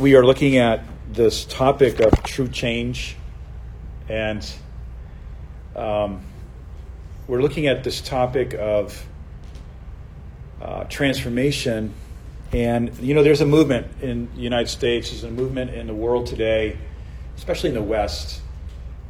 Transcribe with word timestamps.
we 0.00 0.14
are 0.14 0.24
looking 0.24 0.56
at 0.56 0.82
this 1.12 1.44
topic 1.44 2.00
of 2.00 2.22
true 2.22 2.48
change, 2.48 3.16
and 4.08 4.50
um, 5.76 6.22
we're 7.28 7.42
looking 7.42 7.66
at 7.66 7.84
this 7.84 8.00
topic 8.00 8.54
of 8.54 9.06
uh, 10.62 10.84
transformation. 10.84 11.92
And 12.50 12.96
you 12.98 13.12
know, 13.12 13.22
there's 13.22 13.42
a 13.42 13.46
movement 13.46 13.88
in 14.00 14.30
the 14.34 14.40
United 14.40 14.68
States, 14.68 15.10
there's 15.10 15.24
a 15.24 15.30
movement 15.30 15.74
in 15.74 15.86
the 15.86 15.94
world 15.94 16.26
today, 16.26 16.78
especially 17.36 17.68
in 17.68 17.74
the 17.74 17.82
West, 17.82 18.40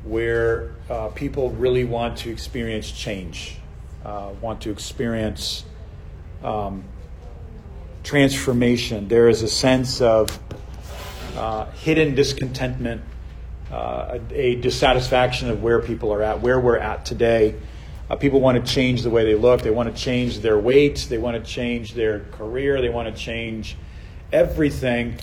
where 0.03 0.75
uh, 0.91 1.09
people 1.09 1.51
really 1.51 1.85
want 1.85 2.19
to 2.19 2.31
experience 2.31 2.91
change, 2.91 3.59
uh, 4.05 4.31
want 4.41 4.61
to 4.63 4.73
experience 4.73 5.65
um, 6.43 6.83
transformation. 8.03 9.07
There 9.07 9.29
is 9.29 9.43
a 9.43 9.49
sense 9.49 10.01
of 10.01 10.37
uh, 11.37 11.71
hidden 11.73 12.15
discontentment, 12.15 13.03
uh, 13.71 14.19
a, 14.31 14.57
dissatisfaction 14.57 15.51
of 15.51 15.63
where 15.63 15.81
people 15.81 16.13
are 16.13 16.23
at, 16.23 16.41
where 16.41 16.59
we're 16.59 16.79
at 16.79 17.05
today. 17.05 17.55
Uh, 18.09 18.17
people 18.17 18.41
want 18.41 18.65
to 18.65 18.73
change 18.73 19.03
the 19.03 19.11
way 19.11 19.25
they 19.25 19.37
look. 19.37 19.63
They 19.63 19.71
want 19.71 19.95
to 19.95 20.03
change 20.03 20.41
their 20.41 20.59
weight. 20.59 21.07
They 21.09 21.19
want 21.19 21.43
to 21.43 21.51
change 21.51 21.95
their 21.95 22.21
career. 22.33 22.81
They 22.81 22.89
want 22.89 23.15
to 23.15 23.21
change 23.21 23.77
everything. 24.33 25.19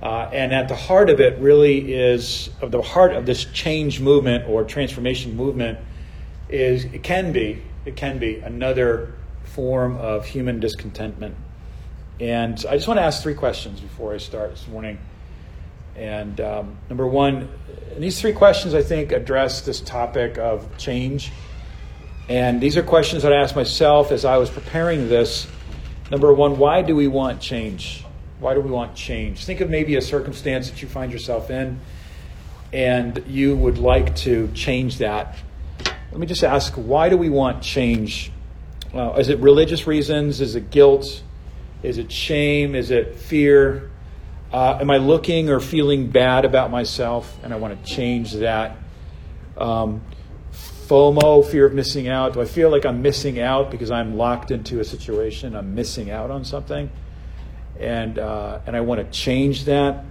Uh, 0.00 0.30
and 0.32 0.54
at 0.54 0.68
the 0.68 0.76
heart 0.76 1.10
of 1.10 1.20
it 1.20 1.40
really 1.40 1.92
is, 1.92 2.50
of 2.60 2.70
the 2.70 2.80
heart 2.80 3.12
of 3.12 3.26
this 3.26 3.44
change 3.46 4.00
movement 4.00 4.48
or 4.48 4.62
transformation 4.62 5.36
movement 5.36 5.78
is, 6.48 6.84
it 6.84 7.02
can 7.02 7.32
be, 7.32 7.60
it 7.84 7.96
can 7.96 8.18
be 8.18 8.36
another 8.36 9.14
form 9.42 9.96
of 9.96 10.24
human 10.24 10.60
discontentment. 10.60 11.34
And 12.20 12.64
I 12.68 12.76
just 12.76 12.86
want 12.86 12.98
to 12.98 13.02
ask 13.02 13.22
three 13.22 13.34
questions 13.34 13.80
before 13.80 14.14
I 14.14 14.18
start 14.18 14.50
this 14.50 14.68
morning. 14.68 14.98
And 15.98 16.40
um, 16.40 16.76
number 16.88 17.06
one, 17.06 17.48
these 17.98 18.20
three 18.20 18.32
questions 18.32 18.72
I 18.72 18.82
think 18.82 19.10
address 19.10 19.62
this 19.62 19.80
topic 19.80 20.38
of 20.38 20.78
change. 20.78 21.32
And 22.28 22.60
these 22.60 22.76
are 22.76 22.82
questions 22.84 23.24
that 23.24 23.32
I 23.32 23.36
asked 23.36 23.56
myself 23.56 24.12
as 24.12 24.24
I 24.24 24.36
was 24.36 24.48
preparing 24.48 25.08
this. 25.08 25.48
Number 26.10 26.32
one, 26.32 26.56
why 26.56 26.82
do 26.82 26.94
we 26.94 27.08
want 27.08 27.40
change? 27.40 28.04
Why 28.38 28.54
do 28.54 28.60
we 28.60 28.70
want 28.70 28.94
change? 28.94 29.44
Think 29.44 29.60
of 29.60 29.70
maybe 29.70 29.96
a 29.96 30.00
circumstance 30.00 30.70
that 30.70 30.80
you 30.80 30.88
find 30.88 31.12
yourself 31.12 31.50
in 31.50 31.80
and 32.72 33.24
you 33.26 33.56
would 33.56 33.78
like 33.78 34.14
to 34.14 34.48
change 34.54 34.98
that. 34.98 35.36
Let 36.12 36.20
me 36.20 36.26
just 36.26 36.44
ask 36.44 36.74
why 36.74 37.08
do 37.08 37.16
we 37.16 37.28
want 37.28 37.62
change? 37.62 38.30
Is 38.94 39.28
it 39.28 39.38
religious 39.40 39.86
reasons? 39.86 40.40
Is 40.40 40.54
it 40.54 40.70
guilt? 40.70 41.22
Is 41.82 41.98
it 41.98 42.12
shame? 42.12 42.74
Is 42.74 42.90
it 42.90 43.16
fear? 43.16 43.90
Uh, 44.52 44.78
am 44.80 44.90
I 44.90 44.96
looking 44.96 45.50
or 45.50 45.60
feeling 45.60 46.10
bad 46.10 46.46
about 46.46 46.70
myself 46.70 47.38
and 47.42 47.52
I 47.52 47.56
want 47.56 47.84
to 47.84 47.94
change 47.94 48.32
that? 48.34 48.76
Um, 49.58 50.00
FOMO, 50.52 51.44
fear 51.44 51.66
of 51.66 51.74
missing 51.74 52.08
out. 52.08 52.32
Do 52.32 52.40
I 52.40 52.46
feel 52.46 52.70
like 52.70 52.86
I'm 52.86 53.02
missing 53.02 53.38
out 53.40 53.70
because 53.70 53.90
I'm 53.90 54.16
locked 54.16 54.50
into 54.50 54.80
a 54.80 54.84
situation? 54.84 55.54
I'm 55.54 55.74
missing 55.74 56.10
out 56.10 56.30
on 56.30 56.46
something, 56.46 56.90
and 57.78 58.18
uh, 58.18 58.60
and 58.66 58.74
I 58.74 58.80
want 58.80 59.00
to 59.00 59.18
change 59.18 59.66
that. 59.66 60.04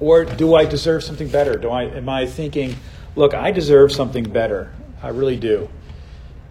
Or 0.00 0.26
do 0.26 0.54
I 0.54 0.66
deserve 0.66 1.02
something 1.02 1.28
better? 1.28 1.56
Do 1.56 1.70
I 1.70 1.84
am 1.84 2.10
I 2.10 2.26
thinking, 2.26 2.76
look, 3.14 3.32
I 3.32 3.52
deserve 3.52 3.90
something 3.90 4.24
better? 4.24 4.70
I 5.02 5.08
really 5.08 5.38
do. 5.38 5.70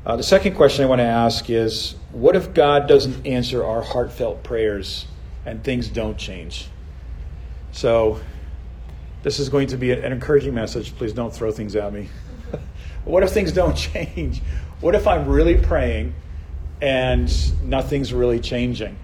Uh, 0.08 0.16
the 0.16 0.24
second 0.24 0.56
question 0.56 0.84
I 0.84 0.88
want 0.88 1.00
to 1.00 1.06
ask 1.06 1.48
is 1.52 1.96
what 2.12 2.36
if 2.36 2.56
God 2.56 2.88
doesn't 2.88 3.28
answer 3.28 3.64
our 3.64 3.84
heartfelt 3.84 4.44
prayers 4.44 5.06
and 5.46 5.64
things 5.64 5.88
don't 5.88 6.18
change? 6.18 6.68
So, 7.76 8.22
this 9.24 9.38
is 9.38 9.50
going 9.50 9.68
to 9.68 9.78
be 9.78 9.92
an 9.92 10.14
encouraging 10.14 10.54
message. 10.54 10.96
Please 10.96 11.12
don't 11.12 11.34
throw 11.34 11.52
things 11.52 11.76
at 11.76 11.92
me. 11.92 12.08
what 13.04 13.22
if 13.22 13.32
things 13.32 13.52
don't 13.52 13.76
change? 13.76 14.42
What 14.80 14.96
if 14.96 15.06
I'm 15.06 15.28
really 15.28 15.58
praying 15.58 16.16
and 16.82 17.30
nothing's 17.68 18.14
really 18.14 18.40
changing? 18.40 18.98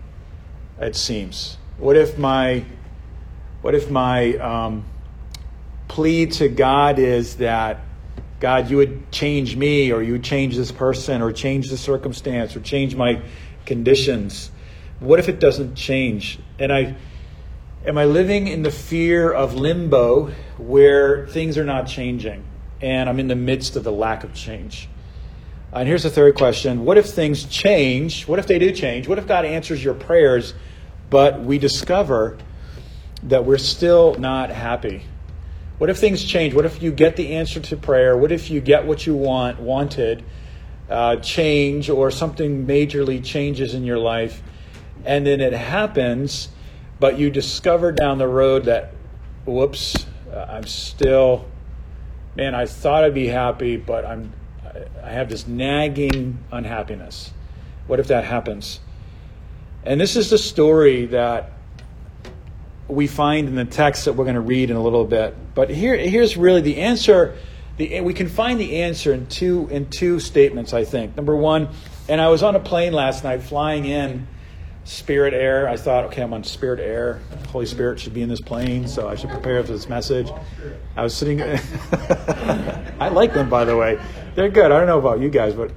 It 0.79 0.95
seems. 0.95 1.57
What 1.79 1.97
if 1.97 2.17
my 2.17 2.63
what 3.61 3.75
if 3.75 3.91
my 3.91 4.37
um, 4.37 4.85
plea 5.89 6.27
to 6.27 6.47
God 6.47 6.97
is 6.97 7.35
that 7.37 7.81
God, 8.39 8.69
you 8.69 8.77
would 8.77 9.11
change 9.11 9.57
me, 9.57 9.91
or 9.91 10.01
you 10.01 10.13
would 10.13 10.23
change 10.23 10.55
this 10.55 10.71
person, 10.71 11.21
or 11.21 11.33
change 11.33 11.69
the 11.69 11.77
circumstance, 11.77 12.55
or 12.55 12.61
change 12.61 12.95
my 12.95 13.21
conditions. 13.65 14.49
What 15.01 15.19
if 15.19 15.27
it 15.27 15.41
doesn't 15.41 15.75
change? 15.75 16.39
And 16.57 16.71
I 16.71 16.95
am 17.85 17.97
I 17.97 18.05
living 18.05 18.47
in 18.47 18.63
the 18.63 18.71
fear 18.71 19.31
of 19.31 19.55
limbo 19.55 20.31
where 20.57 21.27
things 21.27 21.57
are 21.57 21.63
not 21.63 21.87
changing, 21.87 22.43
and 22.81 23.09
I'm 23.09 23.19
in 23.19 23.27
the 23.27 23.35
midst 23.35 23.75
of 23.75 23.83
the 23.83 23.91
lack 23.91 24.23
of 24.23 24.33
change? 24.33 24.87
And 25.73 25.87
here's 25.87 26.03
the 26.03 26.09
third 26.09 26.35
question 26.35 26.85
What 26.85 26.97
if 26.97 27.07
things 27.07 27.45
change? 27.45 28.27
What 28.27 28.39
if 28.39 28.47
they 28.47 28.59
do 28.59 28.71
change? 28.71 29.07
What 29.07 29.17
if 29.17 29.27
God 29.27 29.45
answers 29.45 29.83
your 29.83 29.93
prayers, 29.93 30.53
but 31.09 31.41
we 31.41 31.57
discover 31.57 32.37
that 33.23 33.45
we're 33.45 33.57
still 33.57 34.15
not 34.15 34.49
happy? 34.49 35.03
What 35.77 35.89
if 35.89 35.97
things 35.97 36.23
change? 36.23 36.53
What 36.53 36.65
if 36.65 36.83
you 36.83 36.91
get 36.91 37.15
the 37.15 37.33
answer 37.35 37.59
to 37.59 37.77
prayer? 37.77 38.15
What 38.15 38.31
if 38.31 38.51
you 38.51 38.61
get 38.61 38.85
what 38.85 39.07
you 39.07 39.15
want, 39.15 39.59
wanted, 39.59 40.23
uh, 40.89 41.15
change, 41.17 41.89
or 41.89 42.11
something 42.11 42.67
majorly 42.67 43.23
changes 43.23 43.73
in 43.73 43.83
your 43.83 43.97
life, 43.97 44.43
and 45.05 45.25
then 45.25 45.41
it 45.41 45.53
happens, 45.53 46.49
but 47.01 47.17
you 47.17 47.31
discover 47.31 47.91
down 47.91 48.19
the 48.19 48.27
road 48.27 48.65
that, 48.65 48.93
whoops, 49.47 50.05
uh, 50.31 50.45
I'm 50.47 50.67
still, 50.67 51.47
man, 52.35 52.53
I 52.53 52.67
thought 52.67 53.03
I'd 53.03 53.15
be 53.15 53.27
happy, 53.27 53.75
but 53.75 54.05
I'm, 54.05 54.31
I 55.03 55.09
have 55.09 55.27
this 55.27 55.47
nagging 55.47 56.37
unhappiness. 56.51 57.33
What 57.87 57.99
if 57.99 58.07
that 58.09 58.23
happens? 58.23 58.79
And 59.83 59.99
this 59.99 60.15
is 60.15 60.29
the 60.29 60.37
story 60.37 61.07
that 61.07 61.53
we 62.87 63.07
find 63.07 63.47
in 63.47 63.55
the 63.55 63.65
text 63.65 64.05
that 64.05 64.13
we're 64.13 64.25
going 64.25 64.35
to 64.35 64.41
read 64.41 64.69
in 64.69 64.75
a 64.75 64.83
little 64.83 65.05
bit. 65.05 65.35
But 65.55 65.71
here, 65.71 65.97
here's 65.97 66.37
really 66.37 66.61
the 66.61 66.77
answer. 66.77 67.35
The, 67.77 68.01
we 68.01 68.13
can 68.13 68.29
find 68.29 68.59
the 68.59 68.83
answer 68.83 69.11
in 69.11 69.25
two 69.25 69.67
in 69.71 69.89
two 69.89 70.19
statements. 70.19 70.71
I 70.71 70.85
think 70.85 71.15
number 71.17 71.35
one, 71.35 71.69
and 72.07 72.21
I 72.21 72.27
was 72.27 72.43
on 72.43 72.55
a 72.55 72.59
plane 72.59 72.93
last 72.93 73.23
night 73.23 73.41
flying 73.41 73.85
in 73.85 74.27
Spirit 74.83 75.33
Air. 75.33 75.67
I 75.67 75.77
thought, 75.77 76.05
okay, 76.05 76.21
I'm 76.21 76.33
on 76.33 76.43
Spirit 76.43 76.79
Air. 76.79 77.21
Holy 77.49 77.65
Spirit 77.65 77.99
should 77.99 78.13
be 78.13 78.21
in 78.21 78.29
this 78.29 78.41
plane, 78.41 78.87
so 78.87 79.07
I 79.07 79.15
should 79.15 79.29
prepare 79.29 79.63
for 79.63 79.71
this 79.71 79.87
message. 79.87 80.29
I 80.95 81.03
was 81.03 81.15
sitting. 81.15 81.41
I 82.99 83.09
like 83.09 83.33
them, 83.33 83.49
by 83.49 83.65
the 83.65 83.77
way. 83.77 83.99
They're 84.35 84.49
good. 84.49 84.65
I 84.65 84.77
don't 84.77 84.87
know 84.87 84.99
about 84.99 85.19
you 85.19 85.29
guys, 85.29 85.53
but 85.53 85.71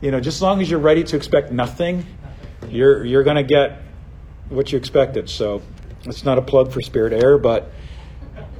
you 0.00 0.10
know, 0.10 0.20
just 0.20 0.38
as 0.38 0.42
long 0.42 0.60
as 0.62 0.70
you're 0.70 0.80
ready 0.80 1.04
to 1.04 1.16
expect 1.16 1.52
nothing, 1.52 2.06
you're 2.68 3.04
you're 3.04 3.24
going 3.24 3.36
to 3.36 3.42
get 3.42 3.82
what 4.48 4.72
you 4.72 4.78
expected. 4.78 5.28
So 5.28 5.62
it's 6.04 6.24
not 6.24 6.38
a 6.38 6.42
plug 6.42 6.72
for 6.72 6.80
Spirit 6.80 7.12
Air, 7.12 7.36
but 7.38 7.70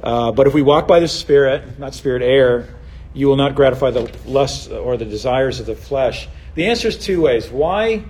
uh, 0.03 0.31
but 0.31 0.47
if 0.47 0.53
we 0.53 0.61
walk 0.61 0.87
by 0.87 0.99
the 0.99 1.07
Spirit, 1.07 1.79
not 1.79 1.93
Spirit 1.93 2.21
Air, 2.21 2.75
you 3.13 3.27
will 3.27 3.35
not 3.35 3.55
gratify 3.55 3.91
the 3.91 4.11
lusts 4.25 4.67
or 4.67 4.97
the 4.97 5.05
desires 5.05 5.59
of 5.59 5.65
the 5.65 5.75
flesh. 5.75 6.27
The 6.55 6.67
answer 6.67 6.87
is 6.87 6.97
two 6.97 7.21
ways. 7.21 7.49
Why 7.49 8.03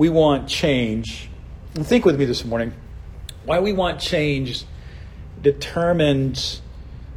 we 0.00 0.08
want 0.08 0.48
change, 0.48 1.28
and 1.74 1.86
think 1.86 2.06
with 2.06 2.18
me 2.18 2.24
this 2.24 2.42
morning. 2.42 2.72
Why 3.44 3.60
we 3.60 3.74
want 3.74 4.00
change 4.00 4.64
determines, 5.42 6.62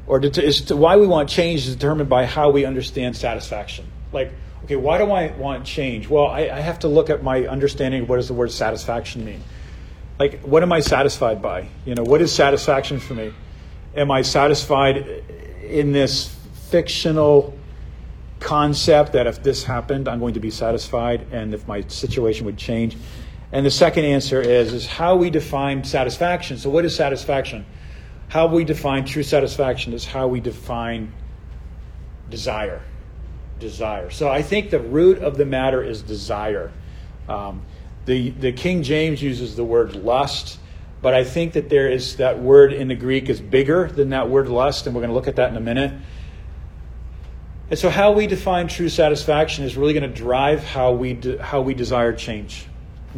or 0.05 0.19
det- 0.19 0.69
why 0.69 0.97
we 0.97 1.07
want 1.07 1.29
change 1.29 1.65
is 1.65 1.77
determined 1.77 2.09
by 2.09 2.25
how 2.25 2.49
we 2.49 2.65
understand 2.65 3.15
satisfaction. 3.15 3.85
Like, 4.11 4.33
okay, 4.65 4.75
why 4.75 4.97
do 4.97 5.09
I 5.09 5.31
want 5.31 5.63
change? 5.65 6.09
Well, 6.09 6.27
I, 6.27 6.41
I 6.41 6.59
have 6.59 6.79
to 6.79 6.89
look 6.89 7.09
at 7.09 7.23
my 7.23 7.47
understanding 7.47 8.01
of 8.01 8.09
what 8.09 8.17
does 8.17 8.27
the 8.27 8.33
word 8.33 8.51
satisfaction 8.51 9.23
mean 9.23 9.41
like 10.19 10.41
what 10.41 10.63
am 10.63 10.71
I 10.71 10.81
satisfied 10.81 11.41
by? 11.41 11.67
You 11.85 11.95
know, 11.95 12.03
what 12.03 12.21
is 12.21 12.33
satisfaction 12.33 12.99
for 12.99 13.13
me? 13.13 13.33
Am 13.95 14.11
I 14.11 14.21
satisfied 14.21 14.97
in 15.63 15.91
this 15.91 16.35
fictional 16.69 17.57
concept 18.43 19.13
that 19.13 19.25
if 19.25 19.41
this 19.41 19.63
happened, 19.63 20.07
I'm 20.07 20.19
going 20.19 20.35
to 20.35 20.39
be 20.39 20.51
satisfied, 20.51 21.25
and 21.31 21.53
if 21.53 21.67
my 21.67 21.81
situation 21.87 22.45
would 22.45 22.57
change? 22.57 22.97
And 23.51 23.65
the 23.65 23.71
second 23.71 24.05
answer 24.05 24.41
is 24.41 24.73
is 24.73 24.85
how 24.85 25.15
we 25.15 25.29
define 25.29 25.83
satisfaction. 25.83 26.57
So, 26.57 26.69
what 26.69 26.85
is 26.85 26.95
satisfaction? 26.95 27.65
How 28.27 28.47
we 28.47 28.63
define 28.63 29.05
true 29.05 29.23
satisfaction 29.23 29.93
is 29.93 30.05
how 30.05 30.27
we 30.27 30.39
define 30.39 31.13
desire. 32.29 32.81
Desire. 33.59 34.09
So, 34.09 34.29
I 34.29 34.41
think 34.41 34.69
the 34.69 34.79
root 34.79 35.19
of 35.19 35.37
the 35.37 35.45
matter 35.45 35.83
is 35.83 36.01
desire. 36.01 36.71
Um, 37.29 37.61
the, 38.05 38.31
the 38.31 38.51
King 38.51 38.83
James 38.83 39.21
uses 39.21 39.55
the 39.55 39.63
word 39.63 39.95
lust, 39.95 40.59
but 41.01 41.13
I 41.13 41.23
think 41.23 41.53
that 41.53 41.69
there 41.69 41.89
is 41.89 42.17
that 42.17 42.39
word 42.39 42.73
in 42.73 42.87
the 42.87 42.95
Greek 42.95 43.29
is 43.29 43.39
bigger 43.39 43.87
than 43.87 44.09
that 44.09 44.29
word 44.29 44.49
lust, 44.49 44.87
and 44.87 44.95
we're 44.95 45.01
going 45.01 45.09
to 45.09 45.15
look 45.15 45.27
at 45.27 45.37
that 45.37 45.49
in 45.49 45.57
a 45.57 45.61
minute. 45.61 45.93
And 47.69 47.79
so, 47.79 47.89
how 47.89 48.11
we 48.11 48.27
define 48.27 48.67
true 48.67 48.89
satisfaction 48.89 49.63
is 49.63 49.77
really 49.77 49.93
going 49.93 50.09
to 50.09 50.15
drive 50.15 50.63
how 50.63 50.91
we 50.91 51.13
de- 51.13 51.41
how 51.41 51.61
we 51.61 51.73
desire 51.73 52.13
change. 52.13 52.67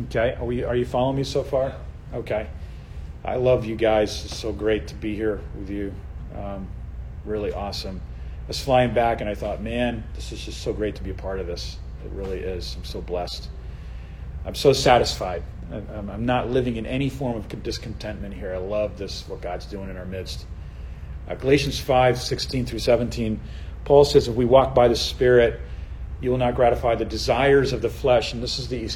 Okay, 0.06 0.36
are 0.40 0.46
we 0.46 0.64
are 0.64 0.76
you 0.76 0.86
following 0.86 1.18
me 1.18 1.24
so 1.24 1.44
far? 1.44 1.76
Okay. 2.14 2.48
I 3.26 3.38
love 3.38 3.66
you 3.66 3.76
guys. 3.76 4.24
It's 4.26 4.38
so 4.38 4.54
great 4.54 4.88
to 4.90 4.96
be 4.96 5.16
here 5.16 5.42
with 5.58 5.72
you. 5.72 5.92
Um, 6.38 6.68
really 7.26 7.52
awesome. 7.52 8.00
I 8.44 8.48
was 8.48 8.60
flying 8.60 8.94
back 8.94 9.20
and 9.20 9.28
I 9.28 9.34
thought, 9.34 9.64
man, 9.64 10.04
this 10.14 10.32
is 10.32 10.46
just 10.46 10.62
so 10.62 10.72
great 10.72 10.96
to 10.98 11.04
be 11.04 11.10
a 11.10 11.16
part 11.16 11.40
of 11.40 11.48
this. 11.48 11.80
It 12.06 12.12
really 12.12 12.40
is. 12.40 12.76
I'm 12.78 12.86
so 12.86 13.02
blessed. 13.02 13.50
I'm 14.46 14.54
so 14.54 14.74
satisfied. 14.74 15.42
I'm, 15.72 16.28
not 16.28 16.52
living 16.52 16.76
in 16.76 16.86
any 16.86 17.10
form 17.10 17.36
of 17.36 17.64
discontentment 17.64 18.36
here. 18.36 18.54
I 18.54 18.58
love 18.58 19.00
this, 19.00 19.28
what 19.28 19.42
God's 19.42 19.66
doing 19.66 19.90
in 19.90 19.98
our 19.98 20.06
midst. 20.06 20.46
Uh, 21.28 21.34
Galatians 21.34 21.80
5 21.80 22.22
16 22.22 22.68
through 22.68 22.78
17, 22.78 23.40
Paul 23.86 24.04
says, 24.04 24.28
If 24.28 24.36
we 24.36 24.46
walk 24.46 24.76
by 24.76 24.88
the 24.88 24.96
Spirit, 24.96 25.60
you 26.20 26.32
will 26.32 26.38
not 26.38 26.56
gratify 26.56 26.96
the 26.96 27.06
desires 27.06 27.72
of 27.72 27.82
the 27.82 27.90
flesh. 27.90 28.34
And 28.34 28.42
this 28.42 28.60
is 28.60 28.68
the, 28.68 28.88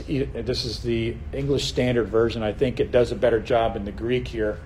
this 0.41 0.65
is 0.65 0.79
the 0.81 1.15
English 1.31 1.67
Standard 1.67 2.09
Version. 2.09 2.43
I 2.43 2.53
think 2.53 2.79
it 2.79 2.91
does 2.91 3.11
a 3.11 3.15
better 3.15 3.39
job 3.39 3.75
in 3.75 3.85
the 3.85 3.91
Greek 3.91 4.27
here. 4.27 4.59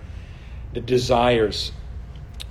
The 0.74 0.82
desires 0.82 1.72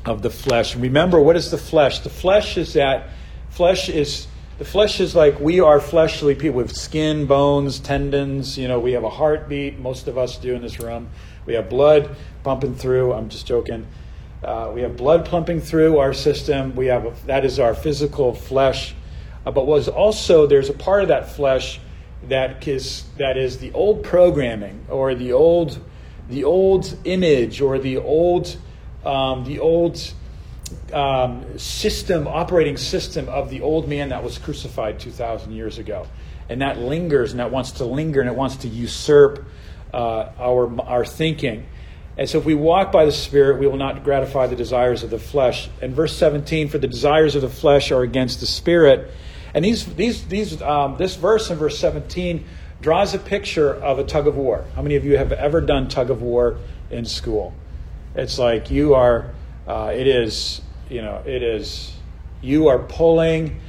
of 0.04 0.22
the 0.22 0.30
flesh. 0.30 0.76
remember, 0.76 1.20
what 1.20 1.36
is 1.36 1.50
the 1.50 1.58
flesh? 1.58 2.00
The 2.00 2.10
flesh 2.10 2.56
is 2.56 2.74
that, 2.74 3.08
flesh 3.50 3.88
is 3.88 4.26
the 4.58 4.64
flesh 4.64 5.00
is 5.00 5.16
like 5.16 5.40
we 5.40 5.60
are 5.60 5.80
fleshly 5.80 6.34
people 6.34 6.58
with 6.58 6.76
skin, 6.76 7.26
bones, 7.26 7.80
tendons. 7.80 8.58
You 8.58 8.69
know, 8.69 8.78
we 8.78 8.92
have 8.92 9.02
a 9.02 9.10
heartbeat. 9.10 9.78
Most 9.78 10.06
of 10.08 10.19
us 10.19 10.36
do 10.36 10.54
in 10.54 10.62
this 10.62 10.78
room. 10.78 11.08
We 11.46 11.54
have 11.54 11.69
blood 11.69 12.14
pumping 12.44 12.74
through. 12.74 13.12
I'm 13.12 13.28
just 13.28 13.46
joking. 13.46 13.86
Uh, 14.43 14.71
we 14.75 14.83
have 14.83 14.97
blood 14.97 15.25
pumping 15.25 15.61
through 15.61 15.99
our 15.99 16.12
system. 16.12 16.75
We 16.75 16.87
have 16.87 17.06
a, 17.06 17.15
that 17.27 17.44
is 17.44 17.59
our 17.59 17.75
physical 17.75 18.35
flesh. 18.35 18.94
Uh, 19.47 19.50
but 19.50 19.67
was 19.67 19.89
also 19.89 20.47
there's 20.47 20.69
a 20.69 20.75
part 20.75 21.03
of 21.03 21.09
that 21.09 21.31
flesh 21.31 21.81
that 22.29 22.67
is 22.67 23.05
that 23.19 23.37
is 23.37 23.59
the 23.59 23.73
old 23.73 24.05
programming 24.05 24.87
or 24.89 25.15
the 25.15 25.33
old 25.33 25.79
the 26.29 26.44
old 26.44 26.97
image 27.05 27.61
or 27.61 27.79
the 27.79 27.99
old 27.99 28.56
um, 29.05 29.44
the 29.44 29.59
old 29.59 30.12
um, 30.93 31.59
system, 31.59 32.27
operating 32.27 32.77
system 32.77 33.29
of 33.29 33.50
the 33.50 33.61
old 33.61 33.89
man 33.89 34.11
that 34.11 34.23
was 34.23 34.39
crucified 34.39 34.99
2,000 35.00 35.53
years 35.53 35.79
ago. 35.79 36.06
And 36.49 36.61
that 36.61 36.79
lingers 36.79 37.33
and 37.33 37.41
that 37.41 37.50
wants 37.50 37.73
to 37.73 37.85
linger 37.85 38.21
and 38.21 38.29
it 38.29 38.37
wants 38.37 38.56
to 38.56 38.69
usurp 38.69 39.47
uh, 39.93 40.31
our, 40.39 40.81
our 40.83 41.05
thinking. 41.05 41.67
And 42.22 42.30
so 42.30 42.38
if 42.38 42.44
we 42.44 42.54
walk 42.54 42.92
by 42.92 43.04
the 43.04 43.10
Spirit, 43.10 43.58
we 43.58 43.66
will 43.66 43.76
not 43.76 44.04
gratify 44.04 44.46
the 44.46 44.54
desires 44.54 45.02
of 45.02 45.10
the 45.10 45.19
flesh. 45.19 45.69
And 45.80 45.92
verse 45.92 46.16
17, 46.16 46.69
for 46.69 46.78
the 46.78 46.86
desires 46.86 47.34
of 47.34 47.42
the 47.42 47.48
flesh 47.48 47.90
are 47.90 48.02
against 48.02 48.38
the 48.38 48.46
Spirit. 48.46 49.10
And 49.54 49.64
these, 49.64 49.84
these, 49.96 50.24
these, 50.28 50.62
um, 50.62 50.96
this 50.98 51.16
verse 51.16 51.50
in 51.50 51.58
verse 51.58 51.76
17 51.80 52.44
draws 52.80 53.12
a 53.12 53.19
picture 53.19 53.74
of 53.74 53.98
a 53.98 54.04
tug 54.04 54.28
of 54.28 54.36
war. 54.36 54.64
How 54.76 54.82
many 54.82 54.94
of 54.94 55.04
you 55.04 55.16
have 55.16 55.32
ever 55.32 55.60
done 55.60 55.88
tug 55.88 56.10
of 56.10 56.22
war 56.22 56.58
in 56.92 57.06
school? 57.06 57.54
It's 58.14 58.38
like 58.38 58.70
you 58.70 58.94
are 58.94 59.34
uh, 59.66 59.90
it 59.92 60.06
is, 60.06 60.60
you 60.88 61.02
know, 61.02 61.24
it 61.26 61.42
is, 61.42 61.92
you 62.40 62.69
are 62.69 62.78
pulling, 62.78 63.60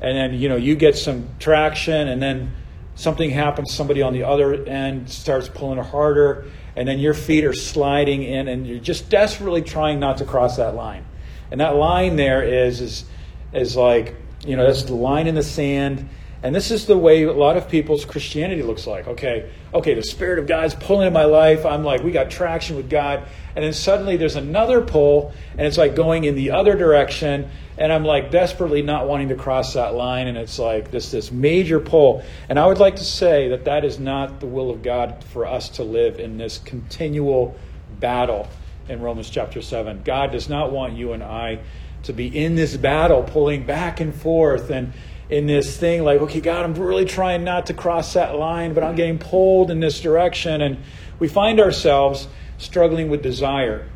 and 0.00 0.16
then, 0.16 0.34
you 0.34 0.48
know, 0.48 0.54
you 0.54 0.76
get 0.76 0.96
some 0.96 1.28
traction, 1.40 2.06
and 2.06 2.22
then 2.22 2.52
something 2.94 3.30
happens, 3.30 3.74
somebody 3.74 4.00
on 4.00 4.12
the 4.12 4.22
other 4.22 4.64
end 4.64 5.10
starts 5.10 5.48
pulling 5.48 5.82
harder, 5.82 6.46
and 6.76 6.86
then 6.86 6.98
your 6.98 7.14
feet 7.14 7.44
are 7.44 7.54
sliding 7.54 8.22
in, 8.22 8.48
and 8.48 8.66
you're 8.66 8.78
just 8.78 9.08
desperately 9.08 9.62
trying 9.62 9.98
not 9.98 10.18
to 10.18 10.24
cross 10.24 10.58
that 10.58 10.74
line. 10.74 11.04
And 11.50 11.60
that 11.60 11.76
line 11.76 12.16
there 12.16 12.42
is, 12.42 12.80
is, 12.80 13.04
is 13.52 13.76
like, 13.76 14.14
you 14.46 14.56
know, 14.56 14.66
that's 14.66 14.82
the 14.82 14.94
line 14.94 15.26
in 15.26 15.34
the 15.34 15.42
sand. 15.42 16.08
And 16.42 16.54
this 16.54 16.70
is 16.70 16.86
the 16.86 16.98
way 16.98 17.22
a 17.22 17.32
lot 17.32 17.56
of 17.56 17.68
people's 17.68 18.04
Christianity 18.04 18.62
looks 18.62 18.86
like. 18.86 19.08
Okay, 19.08 19.50
okay, 19.74 19.94
the 19.94 20.02
Spirit 20.02 20.38
of 20.38 20.46
God 20.46 20.66
is 20.66 20.74
pulling 20.74 21.06
in 21.06 21.12
my 21.12 21.24
life. 21.24 21.64
I'm 21.64 21.82
like, 21.84 22.02
we 22.02 22.12
got 22.12 22.30
traction 22.30 22.76
with 22.76 22.90
God 22.90 23.26
and 23.56 23.64
then 23.64 23.72
suddenly 23.72 24.18
there's 24.18 24.36
another 24.36 24.82
pull, 24.82 25.32
and 25.52 25.62
it's 25.62 25.78
like 25.78 25.96
going 25.96 26.24
in 26.24 26.34
the 26.34 26.50
other 26.50 26.76
direction, 26.76 27.48
and 27.78 27.90
I'm 27.90 28.04
like 28.04 28.30
desperately 28.30 28.82
not 28.82 29.08
wanting 29.08 29.30
to 29.30 29.34
cross 29.34 29.72
that 29.72 29.94
line, 29.94 30.28
and 30.28 30.36
it's 30.36 30.58
like 30.58 30.90
this 30.90 31.10
this 31.10 31.32
major 31.32 31.80
pull. 31.80 32.22
And 32.50 32.58
I 32.58 32.66
would 32.66 32.76
like 32.76 32.96
to 32.96 33.04
say 33.04 33.48
that 33.48 33.64
that 33.64 33.82
is 33.82 33.98
not 33.98 34.40
the 34.40 34.46
will 34.46 34.70
of 34.70 34.82
God 34.82 35.24
for 35.32 35.46
us 35.46 35.70
to 35.70 35.84
live 35.84 36.20
in 36.20 36.36
this 36.36 36.58
continual 36.58 37.56
battle 37.98 38.46
in 38.90 39.00
Romans 39.00 39.30
chapter 39.30 39.62
seven. 39.62 40.02
God 40.04 40.32
does 40.32 40.50
not 40.50 40.70
want 40.70 40.92
you 40.92 41.14
and 41.14 41.22
I 41.22 41.60
to 42.02 42.12
be 42.12 42.26
in 42.26 42.56
this 42.56 42.76
battle, 42.76 43.22
pulling 43.22 43.64
back 43.64 44.00
and 44.00 44.14
forth 44.14 44.68
and 44.68 44.92
in 45.28 45.46
this 45.46 45.76
thing 45.76 46.04
like, 46.04 46.20
okay, 46.20 46.40
God, 46.40 46.64
I'm 46.64 46.74
really 46.74 47.04
trying 47.04 47.44
not 47.44 47.66
to 47.66 47.74
cross 47.74 48.14
that 48.14 48.36
line, 48.36 48.74
but 48.74 48.84
I'm 48.84 48.94
getting 48.94 49.18
pulled 49.18 49.70
in 49.70 49.80
this 49.80 50.00
direction. 50.00 50.60
And 50.60 50.78
we 51.18 51.28
find 51.28 51.60
ourselves 51.60 52.28
struggling 52.58 53.10
with 53.10 53.22
desire. 53.22 53.88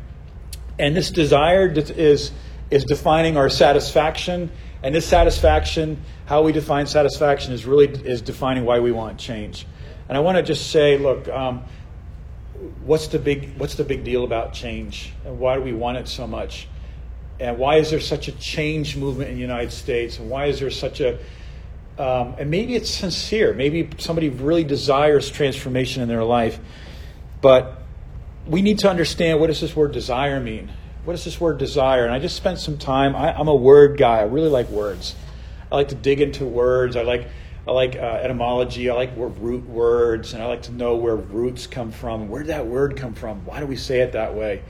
And 0.77 0.95
this 0.95 1.11
desire 1.11 1.67
is, 1.71 2.31
is 2.69 2.83
defining 2.83 3.37
our 3.37 3.49
satisfaction. 3.49 4.51
And 4.83 4.95
this 4.95 5.05
satisfaction, 5.05 6.01
how 6.25 6.41
we 6.41 6.51
define 6.51 6.87
satisfaction, 6.87 7.53
is 7.53 7.65
really 7.65 7.87
is 7.87 8.21
defining 8.21 8.65
why 8.65 8.79
we 8.79 8.91
want 8.91 9.17
change. 9.19 9.67
And 10.09 10.17
I 10.17 10.21
want 10.21 10.37
to 10.37 10.43
just 10.43 10.71
say, 10.71 10.97
look, 10.97 11.27
um, 11.29 11.63
what's 12.83 13.07
the 13.07 13.19
big 13.19 13.57
what's 13.57 13.75
the 13.75 13.83
big 13.83 14.03
deal 14.03 14.23
about 14.23 14.53
change, 14.53 15.13
and 15.23 15.39
why 15.39 15.55
do 15.55 15.61
we 15.61 15.73
want 15.73 15.97
it 15.97 16.07
so 16.07 16.25
much? 16.25 16.67
And 17.41 17.57
why 17.57 17.77
is 17.77 17.89
there 17.89 17.99
such 17.99 18.27
a 18.27 18.31
change 18.33 18.95
movement 18.95 19.29
in 19.29 19.35
the 19.35 19.41
United 19.41 19.71
States? 19.71 20.19
And 20.19 20.29
why 20.29 20.45
is 20.45 20.59
there 20.59 20.71
such 20.71 21.01
a 21.01 21.19
um, 22.01 22.35
and 22.39 22.49
maybe 22.49 22.75
it's 22.75 22.89
sincere. 22.89 23.53
Maybe 23.53 23.87
somebody 23.97 24.29
really 24.29 24.63
desires 24.63 25.29
transformation 25.29 26.01
in 26.01 26.07
their 26.07 26.23
life, 26.23 26.59
but 27.41 27.83
we 28.47 28.61
need 28.61 28.79
to 28.79 28.89
understand 28.89 29.39
what 29.39 29.47
does 29.47 29.61
this 29.61 29.75
word 29.75 29.91
desire 29.91 30.39
mean? 30.39 30.71
What 31.03 31.13
does 31.13 31.25
this 31.25 31.39
word 31.39 31.57
desire? 31.57 32.05
And 32.05 32.13
I 32.13 32.19
just 32.19 32.35
spent 32.35 32.59
some 32.59 32.77
time. 32.77 33.15
I, 33.15 33.39
am 33.39 33.47
a 33.47 33.55
word 33.55 33.97
guy. 33.97 34.19
I 34.19 34.23
really 34.23 34.49
like 34.49 34.69
words. 34.69 35.15
I 35.71 35.75
like 35.75 35.89
to 35.89 35.95
dig 35.95 36.21
into 36.21 36.45
words. 36.45 36.95
I 36.95 37.03
like 37.03 37.27
I 37.67 37.71
like 37.71 37.95
uh, 37.95 37.99
etymology. 37.99 38.89
I 38.89 38.95
like 38.95 39.11
root 39.15 39.67
words, 39.67 40.33
and 40.33 40.41
I 40.41 40.47
like 40.47 40.63
to 40.63 40.71
know 40.71 40.95
where 40.95 41.15
roots 41.15 41.67
come 41.67 41.91
from. 41.91 42.29
Where 42.29 42.41
did 42.41 42.49
that 42.49 42.65
word 42.65 42.97
come 42.97 43.13
from? 43.13 43.45
Why 43.45 43.59
do 43.59 43.67
we 43.67 43.75
say 43.75 43.99
it 44.01 44.13
that 44.13 44.33
way? 44.33 44.63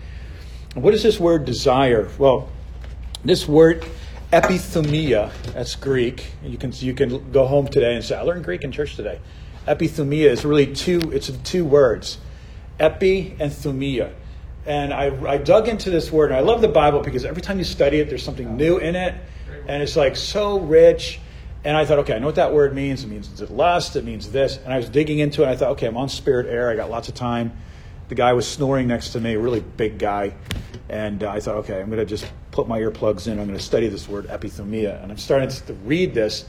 What 0.73 0.93
is 0.93 1.01
this 1.01 1.17
word 1.17 1.45
desire? 1.45 2.09
Well, 2.17 2.49
this 3.23 3.47
word 3.47 3.85
epithumia, 4.31 5.31
that's 5.53 5.75
Greek. 5.75 6.31
You 6.43 6.57
can 6.57 6.71
you 6.73 6.93
can 6.93 7.31
go 7.31 7.45
home 7.45 7.67
today 7.67 7.95
and 7.95 8.03
say, 8.03 8.17
I 8.17 8.21
learned 8.21 8.43
Greek 8.43 8.63
in 8.63 8.71
church 8.71 8.95
today. 8.95 9.19
Epithumia 9.67 10.29
is 10.29 10.43
really 10.43 10.73
two. 10.73 10.99
It's 11.11 11.29
two 11.43 11.65
words 11.65 12.17
epi 12.79 13.35
and 13.39 13.51
thumia. 13.51 14.13
And 14.65 14.93
I, 14.93 15.11
I 15.25 15.37
dug 15.37 15.67
into 15.67 15.89
this 15.89 16.11
word, 16.11 16.31
and 16.31 16.35
I 16.35 16.41
love 16.41 16.61
the 16.61 16.67
Bible 16.67 16.99
because 16.99 17.25
every 17.25 17.41
time 17.41 17.57
you 17.57 17.63
study 17.63 17.99
it, 17.99 18.09
there's 18.09 18.23
something 18.23 18.57
new 18.57 18.77
in 18.77 18.95
it, 18.95 19.15
and 19.67 19.81
it's 19.81 19.95
like 19.95 20.15
so 20.15 20.59
rich. 20.59 21.19
And 21.63 21.77
I 21.77 21.85
thought, 21.85 21.99
okay, 21.99 22.15
I 22.15 22.19
know 22.19 22.25
what 22.25 22.35
that 22.35 22.53
word 22.53 22.73
means. 22.73 23.03
It 23.03 23.07
means 23.07 23.39
lust. 23.51 23.95
It 23.95 24.03
means 24.03 24.31
this. 24.31 24.57
And 24.57 24.73
I 24.73 24.77
was 24.77 24.89
digging 24.89 25.19
into 25.19 25.43
it. 25.43 25.47
I 25.47 25.55
thought, 25.55 25.71
okay, 25.73 25.85
I'm 25.85 25.95
on 25.95 26.09
spirit 26.09 26.47
air. 26.47 26.71
I 26.71 26.75
got 26.75 26.89
lots 26.89 27.07
of 27.07 27.13
time. 27.13 27.53
The 28.09 28.15
guy 28.15 28.33
was 28.33 28.47
snoring 28.47 28.87
next 28.87 29.09
to 29.11 29.19
me, 29.19 29.35
really 29.35 29.59
big 29.59 29.99
guy. 29.99 30.33
And 30.89 31.23
uh, 31.23 31.29
I 31.29 31.39
thought, 31.39 31.57
okay, 31.57 31.79
I'm 31.79 31.87
going 31.87 31.99
to 31.99 32.05
just 32.05 32.25
put 32.51 32.67
my 32.67 32.79
earplugs 32.79 33.27
in. 33.27 33.39
I'm 33.39 33.47
going 33.47 33.57
to 33.57 33.63
study 33.63 33.87
this 33.87 34.07
word, 34.07 34.27
epithumia. 34.27 35.01
And 35.01 35.11
I'm 35.11 35.17
starting 35.17 35.49
to 35.49 35.73
read 35.85 36.13
this 36.13 36.45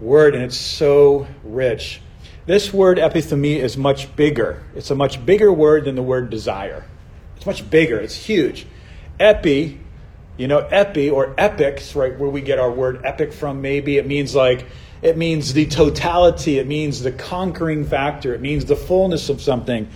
word, 0.00 0.34
and 0.34 0.42
it's 0.42 0.56
so 0.56 1.26
rich. 1.44 2.00
This 2.46 2.72
word 2.72 2.98
epithumia 2.98 3.58
is 3.58 3.76
much 3.76 4.14
bigger. 4.16 4.62
It's 4.74 4.90
a 4.90 4.94
much 4.94 5.24
bigger 5.24 5.52
word 5.52 5.84
than 5.84 5.94
the 5.94 6.02
word 6.02 6.30
desire. 6.30 6.84
It's 7.36 7.46
much 7.46 7.68
bigger. 7.70 7.98
It's 7.98 8.16
huge. 8.16 8.66
Epi, 9.20 9.78
you 10.36 10.48
know, 10.48 10.58
epi 10.58 11.10
or 11.10 11.34
epics, 11.38 11.94
right, 11.94 12.18
where 12.18 12.30
we 12.30 12.40
get 12.40 12.58
our 12.58 12.70
word 12.70 13.02
epic 13.04 13.32
from, 13.32 13.60
maybe 13.60 13.98
it 13.98 14.06
means 14.06 14.34
like, 14.34 14.66
it 15.02 15.16
means 15.16 15.52
the 15.52 15.66
totality, 15.66 16.58
it 16.58 16.66
means 16.66 17.02
the 17.02 17.12
conquering 17.12 17.84
factor, 17.84 18.34
it 18.34 18.40
means 18.40 18.64
the 18.64 18.76
fullness 18.76 19.28
of 19.28 19.40
something. 19.40 19.88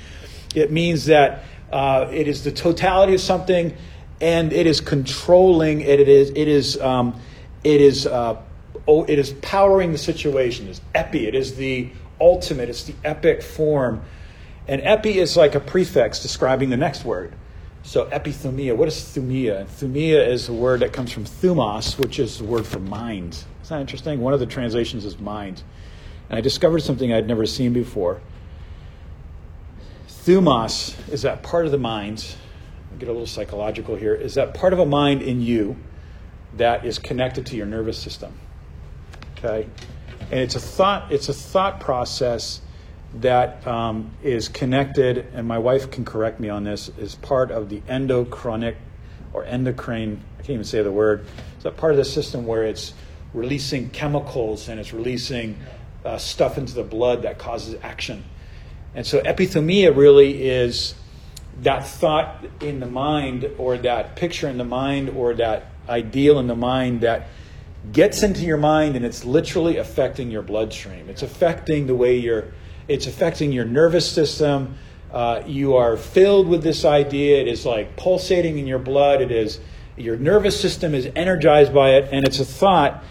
It 0.55 0.71
means 0.71 1.07
that 1.07 1.45
uh, 1.73 2.09
it 2.13 2.29
is 2.29 2.45
the 2.45 2.53
totality 2.53 3.15
of 3.15 3.21
something 3.21 3.77
and 4.21 4.53
it 4.53 4.67
is 4.67 4.81
controlling, 4.81 5.81
it, 5.81 6.01
it 6.01 6.09
is, 6.09 6.31
it 6.31 6.49
is, 6.49 6.81
um, 6.81 7.21
it 7.63 7.81
is, 7.81 8.07
uh, 8.07 8.41
oh, 8.87 9.05
it 9.05 9.19
is 9.19 9.33
powering 9.43 9.93
the 9.93 9.99
situation. 9.99 10.69
It's 10.69 10.81
epi, 10.95 11.27
it 11.27 11.35
is 11.35 11.57
the 11.57 11.91
ultimate, 12.21 12.69
it's 12.69 12.85
the 12.85 12.95
epic 13.05 13.43
form. 13.43 14.03
And 14.67 14.81
epi 14.83 15.19
is 15.19 15.37
like 15.37 15.55
a 15.55 15.61
prefix 15.61 16.21
describing 16.21 16.71
the 16.71 16.77
next 16.77 17.05
word. 17.05 17.33
So 17.83 18.07
epithumia, 18.07 18.75
what 18.75 18.89
is 18.89 18.95
thumia? 18.95 19.67
Thumia 19.67 20.27
is 20.27 20.49
a 20.49 20.55
word 20.55 20.81
that 20.81 20.95
comes 20.95 21.13
from 21.13 21.25
thumos, 21.25 21.99
which 21.99 22.19
is 22.19 22.39
the 22.39 22.45
word 22.45 22.67
for 22.67 22.79
mind. 22.79 23.45
Isn't 23.63 23.77
that 23.77 23.81
interesting? 23.81 24.21
One 24.21 24.33
of 24.33 24.41
the 24.41 24.47
translations 24.47 25.05
is 25.05 25.19
mind. 25.19 25.63
And 26.31 26.39
I 26.39 26.41
discovered 26.41 26.81
something 26.81 27.13
I'd 27.13 27.29
never 27.29 27.45
seen 27.45 27.75
before. 27.75 28.23
Thumos 30.09 30.97
is 31.11 31.23
that 31.23 31.43
part 31.43 31.67
of 31.67 31.73
the 31.73 31.79
mind, 31.79 32.35
get 32.99 33.09
a 33.09 33.13
little 33.13 33.27
psychological 33.27 33.97
here, 33.97 34.15
is 34.15 34.35
that 34.35 34.55
part 34.55 34.73
of 34.73 34.79
a 34.79 34.87
mind 34.87 35.23
in 35.23 35.41
you 35.41 35.77
that 36.57 36.85
is 36.85 36.99
connected 36.99 37.47
to 37.47 37.57
your 37.57 37.67
nervous 37.67 37.99
system. 37.99 38.33
Okay? 39.39 39.67
and 40.31 40.41
it's 40.41 40.55
a 40.55 40.61
thought 40.61 41.13
it's 41.13 41.29
a 41.29 41.35
thought 41.35 41.81
process 41.81 42.61
that 43.17 43.65
um, 43.67 44.11
is 44.23 44.49
connected, 44.49 45.27
and 45.33 45.47
my 45.47 45.59
wife 45.59 45.91
can 45.93 46.05
correct 46.05 46.41
me 46.41 46.49
on 46.49 46.65
this, 46.65 46.91
is 46.99 47.15
part 47.15 47.53
of 47.53 47.69
the 47.69 47.81
endocrinic 47.83 48.75
or 49.33 49.45
endocrine, 49.45 50.21
I 50.35 50.39
can't 50.39 50.51
even 50.51 50.65
say 50.65 50.83
the 50.83 50.91
word. 50.91 51.25
It's 51.55 51.65
a 51.65 51.71
part 51.71 51.93
of 51.93 51.99
the 51.99 52.05
system 52.05 52.45
where 52.45 52.65
it's 52.65 52.93
releasing 53.33 53.91
chemicals 53.91 54.69
and 54.69 54.81
it's 54.81 54.93
releasing 54.93 55.57
uh, 56.05 56.19
stuff 56.19 56.59
into 56.59 56.75
the 56.75 56.83
blood 56.83 57.23
that 57.23 57.39
causes 57.39 57.77
action. 57.83 58.25
And 58.97 59.07
so 59.07 59.21
epithumia 59.21 59.95
really 59.97 60.49
is 60.49 60.97
that 61.63 61.87
thought 61.87 62.45
in 62.61 62.81
the 62.81 62.87
mind 62.87 63.49
or 63.59 63.79
that 63.79 64.17
picture 64.17 64.49
in 64.49 64.59
the 64.59 64.65
mind 64.65 65.11
or 65.11 65.35
that 65.35 65.67
ideal 65.89 66.39
in 66.39 66.47
the 66.47 66.57
mind 66.57 67.03
that 67.03 67.29
gets 67.93 68.23
into 68.23 68.43
your 68.43 68.57
mind 68.57 68.97
and 68.97 69.05
it's 69.05 69.25
literally 69.25 69.77
affecting 69.77 70.31
your 70.31 70.43
bloodstream. 70.43 71.09
It's 71.09 71.23
affecting 71.23 71.87
the 71.87 71.95
way 71.95 72.17
you're, 72.17 72.53
it's 72.89 73.07
affecting 73.07 73.53
your 73.53 73.65
nervous 73.65 74.11
system. 74.11 74.77
Uh, 75.13 75.43
you 75.47 75.77
are 75.77 75.97
filled 75.97 76.49
with 76.49 76.63
this 76.63 76.85
idea. 76.85 77.41
It 77.41 77.49
is 77.49 77.65
like 77.65 77.97
pulsating 77.97 78.59
in 78.59 78.67
your 78.67 78.79
blood. 78.79 79.21
It 79.21 79.31
is, 79.31 79.61
your 79.97 80.17
nervous 80.17 80.59
system 80.59 80.95
is 80.95 81.09
energized 81.15 81.73
by 81.73 81.91
it, 81.91 82.09
and 82.11 82.27
it's 82.27 82.41
a 82.41 82.45
thought 82.45 83.05